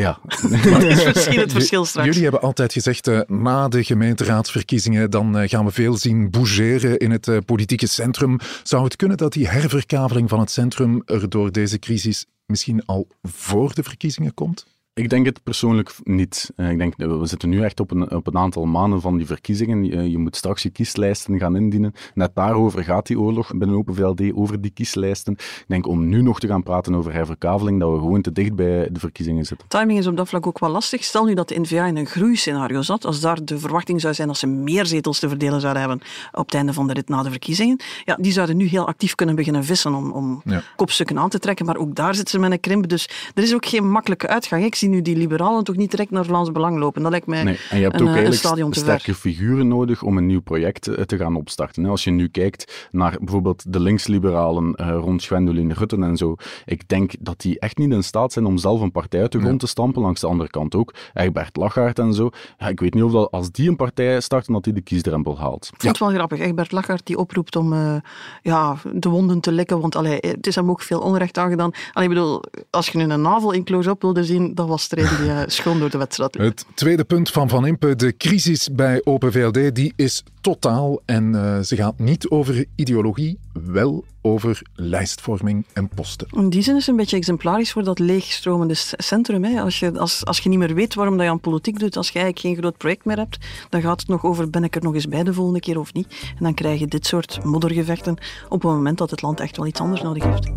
Ja. 0.00 0.18
Wat 0.70 0.82
is 0.82 1.04
misschien 1.04 1.38
het 1.40 1.52
verschil 1.52 1.84
straks? 1.84 2.06
Jullie 2.06 2.22
hebben 2.22 2.40
altijd 2.40 2.72
gezegd, 2.72 3.08
uh, 3.08 3.20
na 3.26 3.68
de 3.68 3.84
gemeenteraadsverkiezingen, 3.84 5.10
dan 5.10 5.40
uh, 5.40 5.48
gaan 5.48 5.64
we 5.64 5.70
veel 5.70 5.96
zien 5.96 6.30
bougeren 6.30 6.98
in 6.98 7.10
het 7.10 7.26
uh, 7.26 7.38
politieke 7.44 7.86
centrum. 7.86 8.38
Zou 8.62 8.84
het 8.84 8.96
kunnen 8.96 9.16
dat 9.16 9.32
die 9.32 9.48
herverkaveling 9.48 10.28
van 10.28 10.40
het 10.40 10.50
centrum 10.50 11.02
er 11.04 11.28
door 11.28 11.52
deze 11.52 11.78
crisis 11.78 12.26
misschien 12.46 12.84
al 12.86 13.06
voor 13.22 13.74
de 13.74 13.82
verkiezingen 13.82 14.34
komt? 14.34 14.66
Ik 14.94 15.10
denk 15.10 15.26
het 15.26 15.42
persoonlijk 15.42 15.94
niet. 16.02 16.50
Eh, 16.56 16.70
ik 16.70 16.78
denk, 16.78 16.94
we 16.96 17.26
zitten 17.26 17.48
nu 17.48 17.62
echt 17.62 17.80
op 17.80 17.90
een, 17.90 18.10
op 18.10 18.26
een 18.26 18.38
aantal 18.38 18.64
maanden 18.64 19.00
van 19.00 19.16
die 19.16 19.26
verkiezingen. 19.26 19.84
Je, 19.84 20.10
je, 20.10 20.18
moet 20.18 20.36
straks 20.36 20.62
je 20.62 20.70
kieslijsten 20.70 21.38
gaan 21.38 21.56
indienen. 21.56 21.94
Net 22.14 22.30
daarover 22.34 22.84
gaat 22.84 23.06
die 23.06 23.20
oorlog 23.20 23.56
binnen 23.56 23.76
Open 23.76 23.94
VLD, 23.94 24.34
over 24.34 24.60
die 24.60 24.70
kieslijsten. 24.70 25.32
Ik 25.32 25.64
denk 25.66 25.86
om 25.86 26.08
nu 26.08 26.22
nog 26.22 26.40
te 26.40 26.46
gaan 26.46 26.62
praten 26.62 26.94
over 26.94 27.12
herverkaveling, 27.12 27.80
dat 27.80 27.92
we 27.92 27.98
gewoon 27.98 28.22
te 28.22 28.32
dicht 28.32 28.54
bij 28.54 28.88
de 28.92 29.00
verkiezingen 29.00 29.44
zitten. 29.44 29.68
Timing 29.68 29.98
is 29.98 30.06
op 30.06 30.16
dat 30.16 30.28
vlak 30.28 30.46
ook 30.46 30.58
wel 30.58 30.70
lastig. 30.70 31.04
Stel 31.04 31.24
nu 31.24 31.34
dat 31.34 31.48
de 31.48 31.60
N-VA 31.60 31.86
in 31.86 31.96
een 31.96 32.06
groeiscenario 32.06 32.82
zat, 32.82 33.04
als 33.04 33.20
daar 33.20 33.44
de 33.44 33.58
verwachting 33.58 34.00
zou 34.00 34.14
zijn 34.14 34.28
dat 34.28 34.36
ze 34.36 34.46
meer 34.46 34.86
zetels 34.86 35.18
te 35.18 35.28
verdelen 35.28 35.60
zouden 35.60 35.82
hebben 35.82 36.00
op 36.32 36.46
het 36.46 36.54
einde 36.54 36.72
van 36.72 36.86
de 36.86 36.92
rit 36.92 37.08
na 37.08 37.22
de 37.22 37.30
verkiezingen, 37.30 37.80
ja, 38.04 38.16
die 38.20 38.32
zouden 38.32 38.56
nu 38.56 38.66
heel 38.66 38.86
actief 38.86 39.14
kunnen 39.14 39.34
beginnen 39.34 39.64
vissen 39.64 39.94
om, 39.94 40.10
om 40.10 40.42
kopstukken 40.76 41.18
aan 41.18 41.28
te 41.28 41.38
trekken. 41.38 41.66
Maar 41.66 41.76
ook 41.76 41.94
daar 41.94 42.14
zitten 42.14 42.34
ze 42.34 42.40
met 42.40 42.52
een 42.52 42.60
krimp. 42.60 42.88
Dus 42.88 43.08
er 43.34 43.42
is 43.42 43.54
ook 43.54 43.66
geen 43.66 43.90
makkelijke 43.90 44.26
uitgang. 44.26 44.64
Ik 44.64 44.74
zie 44.80 44.88
nu 44.88 45.02
die 45.02 45.16
liberalen 45.16 45.64
toch 45.64 45.76
niet 45.76 45.90
direct 45.90 46.10
naar 46.10 46.24
Vlaams 46.24 46.52
Belang 46.52 46.78
lopen. 46.78 47.02
Dat 47.02 47.10
lijkt 47.10 47.26
mij 47.26 47.42
nee. 47.42 47.58
En 47.70 47.76
je 47.76 47.82
hebt 47.82 48.00
een, 48.00 48.08
ook 48.08 48.14
eh, 48.16 48.70
te 48.70 48.80
sterke 48.80 49.14
figuren 49.14 49.68
nodig 49.68 50.02
om 50.02 50.16
een 50.16 50.26
nieuw 50.26 50.40
project 50.40 50.86
eh, 50.86 51.04
te 51.04 51.16
gaan 51.16 51.36
opstarten. 51.36 51.86
Als 51.86 52.04
je 52.04 52.10
nu 52.10 52.28
kijkt 52.28 52.88
naar 52.90 53.16
bijvoorbeeld 53.18 53.72
de 53.72 53.80
linksliberalen 53.80 54.74
uh, 54.76 54.96
rond 55.00 55.24
Gwendoline 55.24 55.74
Rutten 55.74 56.02
en 56.02 56.16
zo, 56.16 56.34
ik 56.64 56.88
denk 56.88 57.12
dat 57.20 57.40
die 57.40 57.58
echt 57.58 57.78
niet 57.78 57.92
in 57.92 58.04
staat 58.04 58.32
zijn 58.32 58.44
om 58.44 58.58
zelf 58.58 58.80
een 58.80 58.92
partij 58.92 59.20
uit 59.20 59.32
de 59.32 59.40
grond 59.40 59.60
te 59.60 59.66
stampen. 59.66 60.02
Langs 60.02 60.20
de 60.20 60.26
andere 60.26 60.50
kant 60.50 60.74
ook. 60.74 60.94
Egbert 61.14 61.56
Lachaert 61.56 61.98
en 61.98 62.14
zo. 62.14 62.30
Ja, 62.58 62.68
ik 62.68 62.80
weet 62.80 62.94
niet 62.94 63.02
of 63.02 63.12
dat 63.12 63.30
als 63.30 63.50
die 63.50 63.68
een 63.68 63.76
partij 63.76 64.20
starten, 64.20 64.52
dat 64.52 64.64
die 64.64 64.72
de 64.72 64.80
kiesdrempel 64.80 65.38
haalt. 65.38 65.64
Ik 65.72 65.80
vind 65.80 65.98
het 65.98 65.98
wel 65.98 66.16
grappig. 66.16 66.38
Egbert 66.38 66.72
Lachaert 66.72 67.06
die 67.06 67.18
oproept 67.18 67.56
om 67.56 67.72
uh, 67.72 67.96
ja, 68.42 68.76
de 68.92 69.08
wonden 69.08 69.40
te 69.40 69.52
likken, 69.52 69.80
want 69.80 69.96
allee, 69.96 70.18
het 70.20 70.46
is 70.46 70.54
hem 70.54 70.70
ook 70.70 70.82
veel 70.82 71.00
onrecht 71.00 71.38
aangedaan. 71.38 71.70
Allee, 71.92 72.08
ik 72.08 72.14
bedoel, 72.14 72.42
als 72.70 72.88
je 72.88 72.98
nu 72.98 73.04
een 73.04 73.22
navel 73.22 73.52
in 73.52 73.64
close-up 73.64 74.02
wilde 74.02 74.24
zien, 74.24 74.54
dat 74.54 74.68
was 74.70 74.88
de 74.88 74.96
die 74.96 75.26
uh, 75.26 75.42
schoon 75.46 75.78
door 75.78 75.90
de 75.90 75.98
wedstrijd 75.98 76.34
Het 76.34 76.66
tweede 76.74 77.04
punt 77.04 77.30
van 77.30 77.48
Van 77.48 77.66
Impe, 77.66 77.96
de 77.96 78.16
crisis 78.16 78.68
bij 78.72 79.00
Open 79.04 79.32
VLD, 79.32 79.74
die 79.74 79.92
is 79.96 80.22
totaal. 80.40 81.00
En 81.04 81.32
uh, 81.32 81.60
ze 81.60 81.76
gaat 81.76 81.98
niet 81.98 82.28
over 82.28 82.64
ideologie, 82.74 83.38
wel 83.52 84.04
over 84.22 84.62
lijstvorming 84.74 85.66
en 85.72 85.88
posten. 85.88 86.26
In 86.30 86.50
die 86.50 86.62
zin 86.62 86.74
is 86.74 86.80
het 86.80 86.90
een 86.90 86.96
beetje 86.96 87.16
exemplarisch 87.16 87.72
voor 87.72 87.84
dat 87.84 87.98
leegstromende 87.98 88.74
centrum. 88.96 89.44
Hè. 89.44 89.60
Als, 89.60 89.78
je, 89.78 89.98
als, 89.98 90.24
als 90.24 90.38
je 90.38 90.48
niet 90.48 90.58
meer 90.58 90.74
weet 90.74 90.94
waarom 90.94 91.16
dat 91.16 91.24
je 91.24 91.32
aan 91.32 91.40
politiek 91.40 91.78
doet, 91.78 91.96
als 91.96 92.08
je 92.08 92.18
eigenlijk 92.18 92.46
geen 92.46 92.56
groot 92.56 92.76
project 92.76 93.04
meer 93.04 93.16
hebt, 93.16 93.38
dan 93.68 93.80
gaat 93.80 94.00
het 94.00 94.08
nog 94.08 94.24
over 94.24 94.50
ben 94.50 94.64
ik 94.64 94.76
er 94.76 94.82
nog 94.82 94.94
eens 94.94 95.08
bij 95.08 95.22
de 95.22 95.34
volgende 95.34 95.60
keer 95.60 95.78
of 95.78 95.92
niet. 95.92 96.06
En 96.36 96.44
dan 96.44 96.54
krijg 96.54 96.80
je 96.80 96.86
dit 96.86 97.06
soort 97.06 97.44
moddergevechten 97.44 98.16
op 98.48 98.62
het 98.62 98.70
moment 98.70 98.98
dat 98.98 99.10
het 99.10 99.22
land 99.22 99.40
echt 99.40 99.56
wel 99.56 99.66
iets 99.66 99.80
anders 99.80 100.02
nodig 100.02 100.24
heeft. 100.24 100.50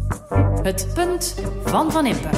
Het 0.64 0.88
punt 0.94 1.36
van 1.64 1.92
Van 1.92 2.06
Impe. 2.06 2.30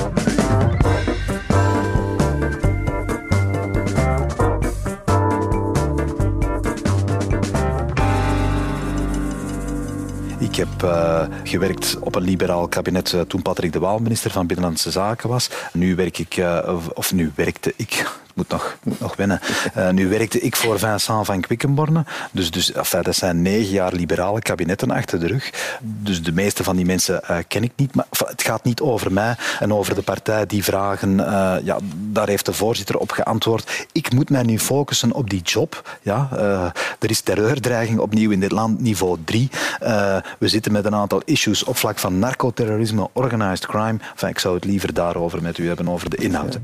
Ik 10.55 10.67
heb 10.69 10.83
uh, 10.83 11.25
gewerkt 11.43 11.97
op 11.99 12.15
een 12.15 12.21
liberaal 12.21 12.67
kabinet 12.67 13.11
uh, 13.11 13.21
toen 13.21 13.41
Patrick 13.41 13.73
de 13.73 13.79
Waal 13.79 13.99
minister 13.99 14.31
van 14.31 14.47
Binnenlandse 14.47 14.91
Zaken 14.91 15.29
was. 15.29 15.49
Nu 15.73 15.95
werk 15.95 16.17
ik, 16.17 16.37
uh, 16.37 16.77
of 16.93 17.13
nu 17.13 17.31
werkte 17.35 17.73
ik, 17.75 18.05
moet 18.35 18.49
nog, 18.49 18.77
moet 18.83 18.99
nog 18.99 19.15
wennen. 19.15 19.39
Uh, 19.77 19.89
nu 19.89 20.09
werkte 20.09 20.39
ik 20.39 20.55
voor 20.55 20.79
Vincent 20.79 21.25
van 21.25 21.41
Quickenborne. 21.41 22.05
Dus, 22.31 22.51
dus 22.51 22.71
enfin, 22.71 23.01
dat 23.01 23.15
zijn 23.15 23.41
negen 23.41 23.73
jaar 23.73 23.93
liberale 23.93 24.41
kabinetten 24.41 24.91
achter 24.91 25.19
de 25.19 25.27
rug. 25.27 25.77
Dus 25.81 26.23
de 26.23 26.31
meeste 26.31 26.63
van 26.63 26.75
die 26.75 26.85
mensen 26.85 27.21
uh, 27.29 27.37
ken 27.47 27.63
ik 27.63 27.71
niet. 27.75 27.95
Maar 27.95 28.05
het 28.09 28.43
gaat 28.43 28.63
niet 28.63 28.81
over 28.81 29.11
mij 29.11 29.35
en 29.59 29.73
over 29.73 29.95
de 29.95 30.01
partij 30.01 30.45
die 30.45 30.63
vragen. 30.63 31.19
Uh, 31.19 31.55
ja, 31.63 31.77
daar 31.95 32.27
heeft 32.27 32.45
de 32.45 32.53
voorzitter 32.53 32.97
op 32.97 33.11
geantwoord. 33.11 33.87
Ik 33.91 34.13
moet 34.13 34.29
mij 34.29 34.43
nu 34.43 34.59
focussen 34.59 35.11
op 35.11 35.29
die 35.29 35.41
job. 35.41 35.97
Ja, 36.01 36.29
er 36.99 37.09
is 37.09 37.21
terreurdreiging 37.21 37.99
opnieuw 37.99 38.31
in 38.31 38.39
dit 38.39 38.51
land, 38.51 38.81
niveau 38.81 39.17
3. 39.25 39.49
we 40.39 40.47
zitten 40.47 40.71
met 40.71 40.85
een 40.85 40.95
aantal 40.95 41.21
issues 41.25 41.63
op 41.63 41.77
vlak 41.77 41.99
van 41.99 42.19
narcoterrorisme, 42.19 43.09
organized 43.13 43.65
crime. 43.65 43.97
Ik 44.27 44.39
zou 44.39 44.55
het 44.55 44.65
liever 44.65 44.93
daarover 44.93 45.41
met 45.41 45.57
u 45.57 45.67
hebben, 45.67 45.89
over 45.89 46.09
de 46.09 46.17
inhoud. 46.17 46.59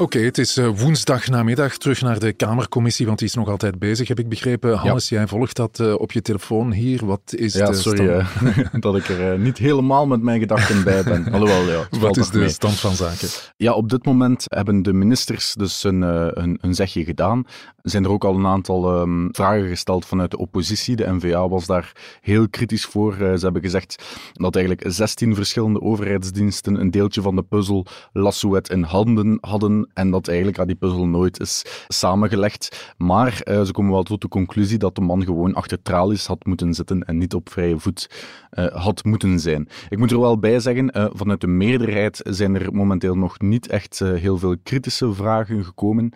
Oké, 0.00 0.16
okay, 0.16 0.26
het 0.26 0.38
is 0.38 0.58
uh, 0.58 0.68
woensdag 0.68 1.28
namiddag 1.28 1.76
terug 1.76 2.00
naar 2.00 2.18
de 2.18 2.32
Kamercommissie, 2.32 3.06
want 3.06 3.18
die 3.18 3.28
is 3.28 3.34
nog 3.34 3.48
altijd 3.48 3.78
bezig, 3.78 4.08
heb 4.08 4.18
ik 4.18 4.28
begrepen. 4.28 4.76
Hannes, 4.76 5.08
ja. 5.08 5.16
jij 5.16 5.26
volgt 5.26 5.56
dat 5.56 5.78
uh, 5.78 5.94
op 5.94 6.12
je 6.12 6.22
telefoon 6.22 6.72
hier. 6.72 7.06
Wat 7.06 7.34
is 7.36 7.54
ja, 7.54 7.66
de 7.66 7.74
sorry 7.74 8.08
uh, 8.08 8.26
dat 8.80 8.96
ik 8.96 9.08
er 9.08 9.38
niet 9.38 9.58
helemaal 9.58 10.06
met 10.06 10.22
mijn 10.22 10.40
gedachten 10.40 10.84
bij 10.84 11.02
ben. 11.02 11.24
Alhoewel, 11.32 11.62
ja. 11.62 11.98
Wat 11.98 12.16
is 12.16 12.30
de 12.30 12.38
mee. 12.38 12.48
stand 12.48 12.74
van 12.74 12.94
zaken? 12.94 13.28
Ja, 13.56 13.72
op 13.72 13.88
dit 13.88 14.04
moment 14.04 14.44
hebben 14.46 14.82
de 14.82 14.92
ministers 14.92 15.54
dus 15.54 15.84
een, 15.84 16.02
een, 16.42 16.58
een 16.60 16.74
zegje 16.74 17.04
gedaan. 17.04 17.44
Er 17.82 17.90
zijn 17.90 18.04
er 18.04 18.10
ook 18.10 18.24
al 18.24 18.34
een 18.34 18.46
aantal 18.46 19.00
um, 19.00 19.28
vragen 19.32 19.68
gesteld 19.68 20.06
vanuit 20.06 20.30
de 20.30 20.38
oppositie. 20.38 20.96
De 20.96 21.12
NVA 21.12 21.48
was 21.48 21.66
daar 21.66 21.92
heel 22.20 22.48
kritisch 22.48 22.84
voor. 22.84 23.14
ze 23.14 23.38
hebben 23.40 23.62
gezegd 23.62 24.04
dat 24.32 24.56
eigenlijk 24.56 24.92
16 24.92 25.34
verschillende 25.34 25.80
overheidsdiensten 25.80 26.80
een 26.80 26.90
deeltje 26.90 27.22
van 27.22 27.36
de 27.36 27.42
puzzel 27.42 27.86
Lassouet 28.12 28.68
in 28.68 28.82
handen 28.82 29.38
hadden 29.40 29.87
en 29.94 30.10
dat 30.10 30.28
eigenlijk 30.28 30.66
die 30.66 30.76
puzzel 30.76 31.06
nooit 31.06 31.40
is 31.40 31.84
samengelegd. 31.88 32.94
Maar 32.96 33.42
uh, 33.44 33.62
ze 33.62 33.72
komen 33.72 33.92
wel 33.92 34.02
tot 34.02 34.20
de 34.20 34.28
conclusie 34.28 34.78
dat 34.78 34.94
de 34.94 35.00
man 35.00 35.24
gewoon 35.24 35.54
achter 35.54 35.82
tralies 35.82 36.26
had 36.26 36.46
moeten 36.46 36.74
zitten 36.74 37.02
en 37.02 37.18
niet 37.18 37.34
op 37.34 37.50
vrije 37.50 37.78
voet 37.78 38.10
uh, 38.52 38.66
had 38.66 39.04
moeten 39.04 39.40
zijn. 39.40 39.68
Ik 39.88 39.98
moet 39.98 40.10
er 40.10 40.20
wel 40.20 40.38
bij 40.38 40.60
zeggen, 40.60 40.98
uh, 40.98 41.06
vanuit 41.12 41.40
de 41.40 41.46
meerderheid 41.46 42.20
zijn 42.24 42.54
er 42.54 42.72
momenteel 42.72 43.14
nog 43.14 43.40
niet 43.40 43.66
echt 43.66 43.98
heel 43.98 44.38
veel 44.38 44.56
kritische 44.62 45.12
vragen 45.12 45.64
gekomen. 45.64 46.12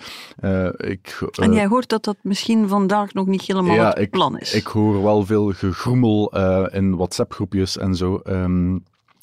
Ik, 0.76 1.30
en 1.40 1.52
jij 1.52 1.66
hoort 1.66 1.88
dat 1.88 2.04
dat 2.04 2.16
misschien 2.22 2.68
vandaag 2.68 3.12
nog 3.12 3.26
niet 3.26 3.42
helemaal 3.42 3.74
ja, 3.74 3.94
het 3.98 4.10
plan 4.10 4.38
is? 4.38 4.54
Ik 4.54 4.66
hoor 4.66 5.02
wel 5.02 5.26
veel 5.26 5.52
gegroemel 5.52 6.32
in 6.68 6.96
WhatsApp-groepjes 6.96 7.78
en 7.78 7.94
zo. 7.94 8.20
Um, 8.24 8.82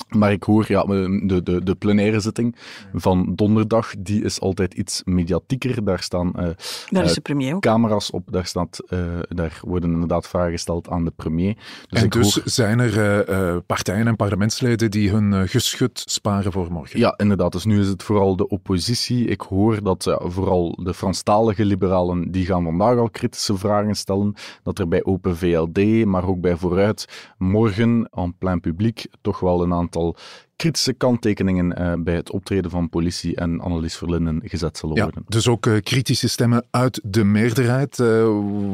maar 0.10 0.32
ik 0.32 0.44
hoor, 0.44 0.66
ja, 0.68 0.84
de, 0.84 1.42
de, 1.44 1.64
de 1.64 1.76
plenaire 1.76 2.20
zitting 2.20 2.56
van 2.94 3.36
donderdag, 3.36 3.94
die 4.00 4.24
is 4.24 4.40
altijd 4.40 4.74
iets 4.74 5.02
mediatieker. 5.06 5.84
Daar 5.84 6.02
staan 6.02 6.34
uh, 6.36 6.48
daar 6.90 7.04
is 7.04 7.14
de 7.14 7.22
premier 7.22 7.56
ook. 7.56 7.62
camera's 7.62 8.10
op, 8.14 8.32
daar, 8.32 8.46
staat, 8.46 8.80
uh, 8.90 9.00
daar 9.30 9.60
worden 9.62 9.92
inderdaad 9.92 10.28
vragen 10.28 10.52
gesteld 10.52 10.90
aan 10.90 11.06
de 11.06 11.12
premier. 11.16 11.56
Dus 11.90 12.02
en 12.02 12.10
dus 12.10 12.36
hoor... 12.36 12.44
zijn 12.46 12.80
er 12.80 13.30
uh, 13.30 13.58
partijen 13.66 14.08
en 14.08 14.16
parlementsleden 14.16 14.92
die 14.92 15.10
hun 15.10 15.48
geschut 15.48 16.02
sparen 16.06 16.52
voor 16.52 16.72
morgen? 16.72 17.00
Ja, 17.00 17.14
inderdaad. 17.18 17.52
Dus 17.52 17.66
nu 17.66 17.80
is 17.80 17.88
het 17.88 18.04
vooral 18.04 18.36
de 18.36 18.48
oppositie. 18.48 19.26
Ik 19.26 19.42
hoor 19.42 19.84
dat 19.84 20.18
vooral 20.20 20.80
de 20.84 20.94
Franstalige 20.94 21.66
liberalen, 21.66 22.32
die 22.32 22.46
gaan 22.46 22.64
vandaag 22.64 22.98
al 22.98 23.10
kritische 23.10 23.58
vragen 23.58 23.96
stellen. 23.96 24.34
Dat 24.64 24.80
er 24.80 24.88
bij 24.88 25.04
Open 25.04 25.38
VLD, 25.38 26.06
maar 26.06 26.28
ook 26.28 26.42
bij 26.42 26.56
Vooruit, 26.56 27.34
morgen 27.38 28.08
aan 28.12 28.38
plein 28.38 28.60
publiek 28.60 29.06
toch 29.22 29.40
wel 29.40 29.64
een 29.64 29.74
aantal 29.74 29.99
aantal 30.00 30.16
kritische 30.56 30.94
kanttekeningen 30.94 31.82
uh, 31.82 31.94
bij 32.04 32.16
het 32.16 32.32
optreden 32.32 32.72
van 32.72 32.90
politie 32.90 33.36
en 33.36 33.60
Annelies 33.60 33.98
Verlinden 33.98 34.42
gezet 34.44 34.78
zullen 34.78 34.96
worden. 34.96 35.22
Ja, 35.26 35.30
dus 35.36 35.48
ook 35.48 35.66
uh, 35.66 35.78
kritische 35.82 36.30
stemmen 36.30 36.66
uit 36.72 37.02
de 37.04 37.24
meerderheid. 37.24 38.00
Uh, 38.00 38.28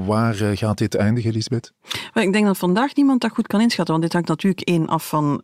waar 0.05 0.33
gaat 0.33 0.77
dit 0.77 0.95
eindigen, 0.95 1.31
Lisbeth? 1.31 1.73
Ik 2.13 2.33
denk 2.33 2.45
dat 2.45 2.57
vandaag 2.57 2.95
niemand 2.95 3.21
dat 3.21 3.31
goed 3.31 3.47
kan 3.47 3.61
inschatten, 3.61 3.93
want 3.93 4.05
dit 4.05 4.13
hangt 4.13 4.27
natuurlijk 4.27 4.61
één 4.61 4.87
af 4.87 5.07
van... 5.07 5.41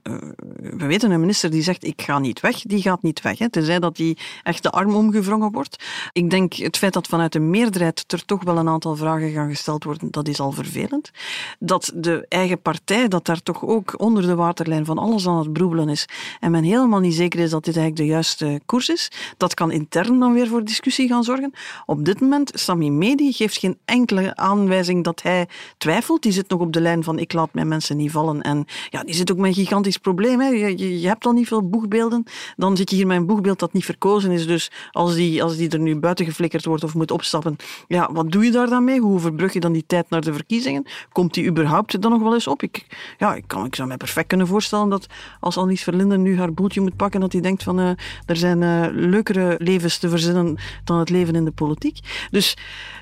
we 0.56 0.86
weten 0.86 1.12
een 1.12 1.20
minister 1.20 1.52
die 1.52 1.62
zegt, 1.62 1.86
ik 1.86 2.02
ga 2.02 2.20
niet 2.20 2.40
weg, 2.40 2.62
die 2.62 2.82
gaat 2.82 3.02
niet 3.02 3.22
weg. 3.22 3.40
Hè, 3.40 3.50
tenzij 3.50 3.80
dat 3.80 3.96
die 3.96 4.18
echt 4.44 4.64
de 4.64 4.70
arm 4.70 4.96
omgevrongen 4.96 5.52
wordt. 5.52 5.84
Ik 6.12 6.30
denk 6.30 6.54
het 6.54 6.78
feit 6.78 6.94
dat 6.94 7.08
vanuit 7.08 7.34
de 7.34 7.40
meerderheid 7.40 8.04
er 8.08 8.26
toch 8.26 8.44
wel 8.44 8.58
een 8.58 8.70
aantal 8.70 8.96
vragen 8.96 9.32
gaan 9.32 9.50
gesteld 9.50 9.84
worden, 9.84 10.12
dat 10.12 10.28
is 10.28 10.40
al 10.40 10.52
vervelend. 10.52 11.12
Dat 11.60 11.92
de 11.96 12.26
eigen 12.28 12.62
partij, 12.62 13.08
dat 13.08 13.26
daar 13.26 13.44
toch 13.44 13.66
ook 13.66 13.94
onder 13.98 14.24
de 14.24 14.36
waterlijn 14.36 14.86
van 14.86 14.98
alles 14.98 15.28
aan 15.28 15.38
het 15.38 15.54
broebelen 15.54 15.90
is, 15.90 16.06
en 16.40 16.52
men 16.52 16.64
helemaal 16.64 17.00
niet 17.00 17.14
zeker 17.14 17.40
is 17.40 17.50
dat 17.50 17.66
dit 17.66 17.78
eigenlijk 17.78 18.08
de 18.08 18.14
juiste 18.14 18.62
koers 18.66 18.90
is. 18.90 19.12
Dat 19.38 19.54
kan 19.54 19.72
intern 19.72 20.20
dan 20.20 20.34
weer 20.34 20.48
voor 20.48 20.64
discussie 20.64 21.08
gaan 21.08 21.24
zorgen. 21.24 21.54
Op 21.86 22.06
dit 22.06 22.22
moment, 22.22 22.52
Sami 22.54 22.92
Medi 22.92 23.34
geeft 23.34 23.58
geen 23.58 23.78
enkele 23.86 24.36
aanwijzing 24.36 25.04
dat 25.04 25.22
hij 25.22 25.48
twijfelt. 25.78 26.22
Die 26.32 26.40
zit 26.40 26.50
nog 26.50 26.60
op 26.60 26.74
de 26.74 26.82
lijn 26.82 27.04
van 27.04 27.20
ik 27.20 27.34
laat 27.34 27.54
mijn 27.54 27.68
mensen 27.68 27.98
niet 27.98 28.12
vallen. 28.12 28.42
En 28.42 28.66
ja, 28.90 29.04
die 29.04 29.16
zit 29.16 29.32
ook 29.32 29.38
met 29.38 29.48
een 29.48 29.54
gigantisch 29.54 29.98
probleem. 29.98 30.40
Hè. 30.40 30.48
Je, 30.48 31.00
je, 31.00 31.08
hebt 31.08 31.26
al 31.26 31.32
niet 31.32 31.48
veel 31.48 31.70
boegbeelden. 31.70 32.24
Dan 32.56 32.78
zit 32.78 32.90
je 32.90 32.96
hier 32.96 33.08
met 33.08 33.18
een 33.18 33.26
boegbeeld 33.26 33.60
dat 33.60 33.74
niet 33.74 33.86
verkozen 33.86 34.32
is. 34.32 34.48
Dus 34.48 34.72
als 34.92 35.16
die, 35.16 35.44
als 35.44 35.58
die 35.58 35.70
er 35.70 35.80
nu 35.80 35.96
buiten 35.96 36.26
geflikkerd 36.26 36.66
wordt 36.66 36.84
of 36.84 36.94
moet 36.94 37.12
opstappen, 37.12 37.56
ja, 37.88 38.10
wat 38.12 38.32
doe 38.32 38.46
je 38.46 38.52
daar 38.52 38.70
dan 38.70 38.84
mee? 38.84 39.00
Hoe 39.00 39.20
verbrug 39.20 39.54
je 39.54 39.60
dan 39.60 39.72
die 39.72 39.84
tijd 39.88 40.10
naar 40.10 40.22
de 40.22 40.34
verkiezingen? 40.34 40.86
Komt 41.12 41.34
die 41.34 41.46
überhaupt 41.46 42.02
dan 42.02 42.12
nog 42.12 42.22
wel 42.22 42.34
eens 42.34 42.48
op? 42.48 42.64
Ik, 42.64 42.86
ja, 43.18 43.36
ik, 43.36 43.44
kan, 43.48 43.66
ik 43.66 43.76
zou 43.76 43.88
mij 43.88 43.98
perfect 43.98 44.28
kunnen 44.28 44.48
voorstellen 44.48 44.90
dat 44.90 45.08
als 45.40 45.58
Annelies 45.58 45.84
Verlinden 45.84 46.22
nu 46.22 46.38
haar 46.38 46.54
boeltje 46.54 46.82
moet 46.82 46.96
pakken, 46.96 47.20
dat 47.20 47.32
hij 47.32 47.42
denkt 47.42 47.64
van 47.64 47.80
uh, 47.80 47.90
er 48.26 48.36
zijn 48.36 48.62
uh, 48.62 48.86
leukere 48.92 49.56
levens 49.58 49.98
te 49.98 50.10
verzinnen 50.10 50.58
dan 50.84 51.00
het 51.00 51.10
leven 51.10 51.36
in 51.36 51.46
de 51.46 51.52
politiek. 51.52 52.00
Dus 52.32 52.58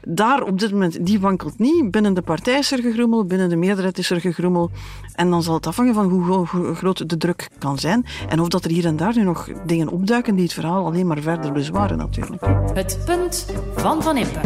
daar 0.07 0.43
op 0.43 0.59
dit 0.59 0.71
moment, 0.71 1.05
die 1.05 1.19
wankelt 1.19 1.59
niet. 1.59 1.91
Binnen 1.91 2.13
de 2.13 2.21
partij 2.21 2.57
is 2.57 2.71
er 2.71 2.81
gegrummel, 2.81 3.25
binnen 3.25 3.49
de 3.49 3.55
meerderheid 3.55 3.97
is 3.97 4.09
er 4.09 4.21
gegrummel. 4.21 4.69
En 5.15 5.29
dan 5.29 5.43
zal 5.43 5.53
het 5.53 5.67
afhangen 5.67 5.93
van 5.93 6.09
hoe, 6.09 6.47
hoe 6.47 6.75
groot 6.75 7.09
de 7.09 7.17
druk 7.17 7.49
kan 7.57 7.77
zijn. 7.77 8.05
En 8.27 8.39
of 8.39 8.47
dat 8.47 8.65
er 8.65 8.71
hier 8.71 8.85
en 8.85 8.97
daar 8.97 9.15
nu 9.15 9.23
nog 9.23 9.49
dingen 9.65 9.87
opduiken 9.87 10.35
die 10.35 10.43
het 10.43 10.53
verhaal 10.53 10.85
alleen 10.85 11.07
maar 11.07 11.21
verder 11.21 11.51
bezwaren 11.51 11.97
natuurlijk. 11.97 12.45
Het 12.73 12.99
punt 13.05 13.45
van 13.75 14.03
Van 14.03 14.17
Impe. 14.17 14.39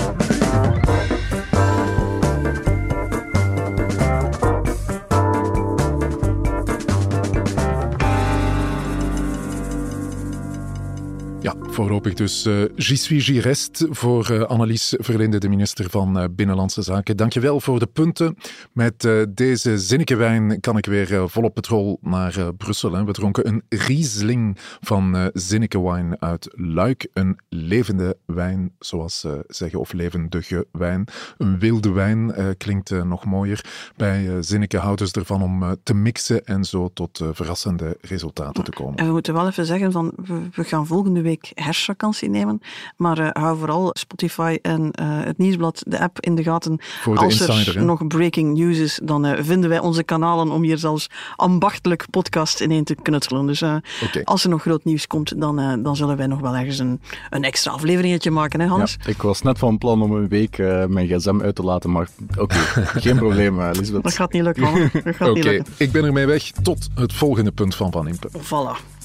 Voorlopig 11.73 12.13
dus 12.13 12.45
uh, 12.45 12.63
J'y 12.75 13.39
reste 13.39 13.87
voor 13.89 14.31
uh, 14.31 14.41
Annelies 14.41 14.93
Verlinde, 14.97 15.37
de 15.37 15.49
minister 15.49 15.89
van 15.89 16.17
uh, 16.17 16.23
Binnenlandse 16.31 16.81
Zaken. 16.81 17.17
Dankjewel 17.17 17.59
voor 17.59 17.79
de 17.79 17.87
punten. 17.87 18.37
Met 18.71 19.03
uh, 19.03 19.23
deze 19.29 19.77
zinnige 19.77 20.15
wijn 20.15 20.59
kan 20.59 20.77
ik 20.77 20.85
weer 20.85 21.29
volop 21.29 21.53
petrol 21.53 21.99
naar 22.01 22.53
Brussel. 22.53 22.93
Hè. 22.93 23.03
We 23.03 23.11
dronken 23.11 23.47
een 23.47 23.63
Riesling 23.69 24.57
van 24.81 25.31
zinnige 25.33 25.81
wijn 25.81 26.21
uit 26.21 26.49
Luik. 26.51 27.07
Een 27.13 27.39
levende 27.49 28.17
wijn, 28.25 28.71
zoals 28.79 29.19
ze 29.19 29.43
zeggen, 29.47 29.79
of 29.79 29.93
levendige 29.93 30.67
wijn. 30.71 31.07
Een 31.37 31.59
wilde 31.59 31.91
wijn 31.91 32.33
klinkt 32.57 33.03
nog 33.03 33.25
mooier. 33.25 33.91
Bij 33.95 34.41
zinnige 34.41 34.77
houden 34.77 35.07
ze 35.07 35.19
ervan 35.19 35.41
om 35.41 35.75
te 35.83 35.93
mixen 35.93 36.45
en 36.45 36.63
zo 36.63 36.89
tot 36.93 37.21
verrassende 37.31 37.97
resultaten 38.01 38.63
te 38.63 38.71
komen. 38.71 38.95
En 38.95 39.05
we 39.05 39.11
moeten 39.11 39.33
wel 39.33 39.47
even 39.47 39.65
zeggen, 39.65 39.91
van, 39.91 40.13
we 40.53 40.63
gaan 40.63 40.87
volgende 40.87 41.21
week 41.21 41.51
herfstvakantie 41.63 42.29
nemen. 42.29 42.61
Maar 42.97 43.19
uh, 43.19 43.29
hou 43.31 43.57
vooral 43.57 43.89
Spotify 43.93 44.57
en 44.61 44.81
uh, 44.81 45.23
het 45.23 45.37
nieuwsblad, 45.37 45.83
de 45.87 45.99
app 45.99 46.19
in 46.19 46.35
de 46.35 46.43
gaten. 46.43 46.77
Voor 46.79 47.15
de 47.15 47.21
als 47.21 47.41
insider, 47.41 47.77
er 47.77 47.85
nog 47.85 48.07
breaking 48.07 48.57
news 48.57 48.77
is, 48.77 48.99
dan 49.03 49.25
uh, 49.25 49.33
vinden 49.39 49.69
wij 49.69 49.79
onze 49.79 50.03
kanalen 50.03 50.51
om 50.51 50.63
hier 50.63 50.77
zelfs 50.77 51.09
ambachtelijk 51.35 52.05
podcast 52.09 52.61
ineen 52.61 52.83
te 52.83 52.95
knutselen. 52.95 53.45
Dus 53.45 53.61
okay. 53.61 54.21
als 54.23 54.43
er 54.43 54.49
nog 54.49 54.61
groot 54.61 54.83
nieuws 54.83 55.07
komt, 55.07 55.39
dan, 55.39 55.83
dan 55.83 55.95
zullen 55.95 56.17
wij 56.17 56.27
nog 56.27 56.39
wel 56.39 56.55
ergens 56.55 56.79
een, 56.79 57.01
een 57.29 57.43
extra 57.43 57.71
afleveringetje 57.71 58.31
maken, 58.31 58.59
hè 58.59 58.67
Hans? 58.67 58.97
Ja, 58.99 59.09
ik 59.09 59.21
was 59.21 59.41
net 59.41 59.59
van 59.59 59.77
plan 59.77 60.01
om 60.01 60.11
een 60.11 60.27
week 60.27 60.57
mijn 60.87 61.07
gsm 61.07 61.41
uit 61.41 61.55
te 61.55 61.63
laten, 61.63 61.91
maar 61.91 62.07
oké, 62.29 62.41
okay. 62.41 62.85
geen 63.05 63.15
probleem, 63.15 63.61
Lisbeth. 63.61 64.03
Dat 64.03 64.13
gaat 64.13 64.33
niet 64.33 64.43
lukken, 64.43 64.67
gaat 64.91 65.29
Oké, 65.29 65.33
niet 65.33 65.43
lukken. 65.43 65.73
ik 65.77 65.91
ben 65.91 66.05
ermee 66.05 66.25
weg 66.25 66.51
tot 66.61 66.87
het 66.95 67.13
volgende 67.13 67.51
punt 67.51 67.75
van 67.75 67.91
Van 67.91 68.07
Impe. 68.07 68.29
Voilà. 68.31 69.01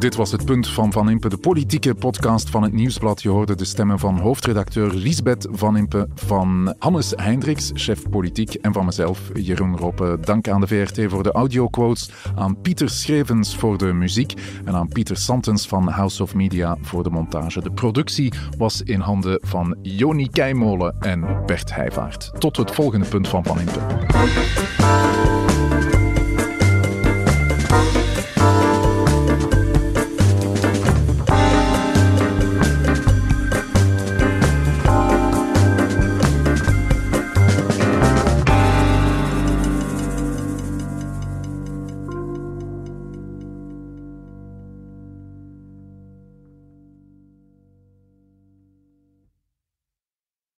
Dit 0.00 0.14
was 0.14 0.32
het 0.32 0.44
punt 0.44 0.68
van 0.68 0.92
Van 0.92 1.10
Impe, 1.10 1.28
de 1.28 1.36
politieke 1.36 1.94
podcast 1.94 2.50
van 2.50 2.62
het 2.62 2.72
Nieuwsblad. 2.72 3.22
Je 3.22 3.28
hoorde 3.28 3.54
de 3.54 3.64
stemmen 3.64 3.98
van 3.98 4.18
hoofdredacteur 4.18 4.94
Lisbeth 4.94 5.48
Van 5.50 5.76
Impe, 5.76 6.08
van 6.14 6.74
Hannes 6.78 7.12
Hendricks, 7.16 7.70
chef 7.74 8.08
politiek, 8.08 8.54
en 8.54 8.72
van 8.72 8.84
mezelf, 8.84 9.20
Jeroen 9.34 9.76
Roppe. 9.76 10.18
Dank 10.20 10.48
aan 10.48 10.60
de 10.60 10.66
VRT 10.66 11.10
voor 11.10 11.22
de 11.22 11.32
audioquotes, 11.32 12.10
aan 12.34 12.60
Pieter 12.60 12.90
Schrevens 12.90 13.56
voor 13.56 13.78
de 13.78 13.92
muziek 13.92 14.34
en 14.64 14.74
aan 14.74 14.88
Pieter 14.88 15.16
Santens 15.16 15.66
van 15.66 15.88
House 15.88 16.22
of 16.22 16.34
Media 16.34 16.76
voor 16.80 17.02
de 17.02 17.10
montage. 17.10 17.60
De 17.60 17.72
productie 17.72 18.32
was 18.58 18.82
in 18.82 19.00
handen 19.00 19.38
van 19.42 19.76
Joni 19.82 20.28
Keimolen 20.28 20.96
en 21.00 21.42
Bert 21.46 21.74
Heijvaart. 21.74 22.30
Tot 22.38 22.56
het 22.56 22.70
volgende 22.70 23.06
punt 23.06 23.28
van 23.28 23.44
Van 23.44 23.60
Impe. 23.60 23.80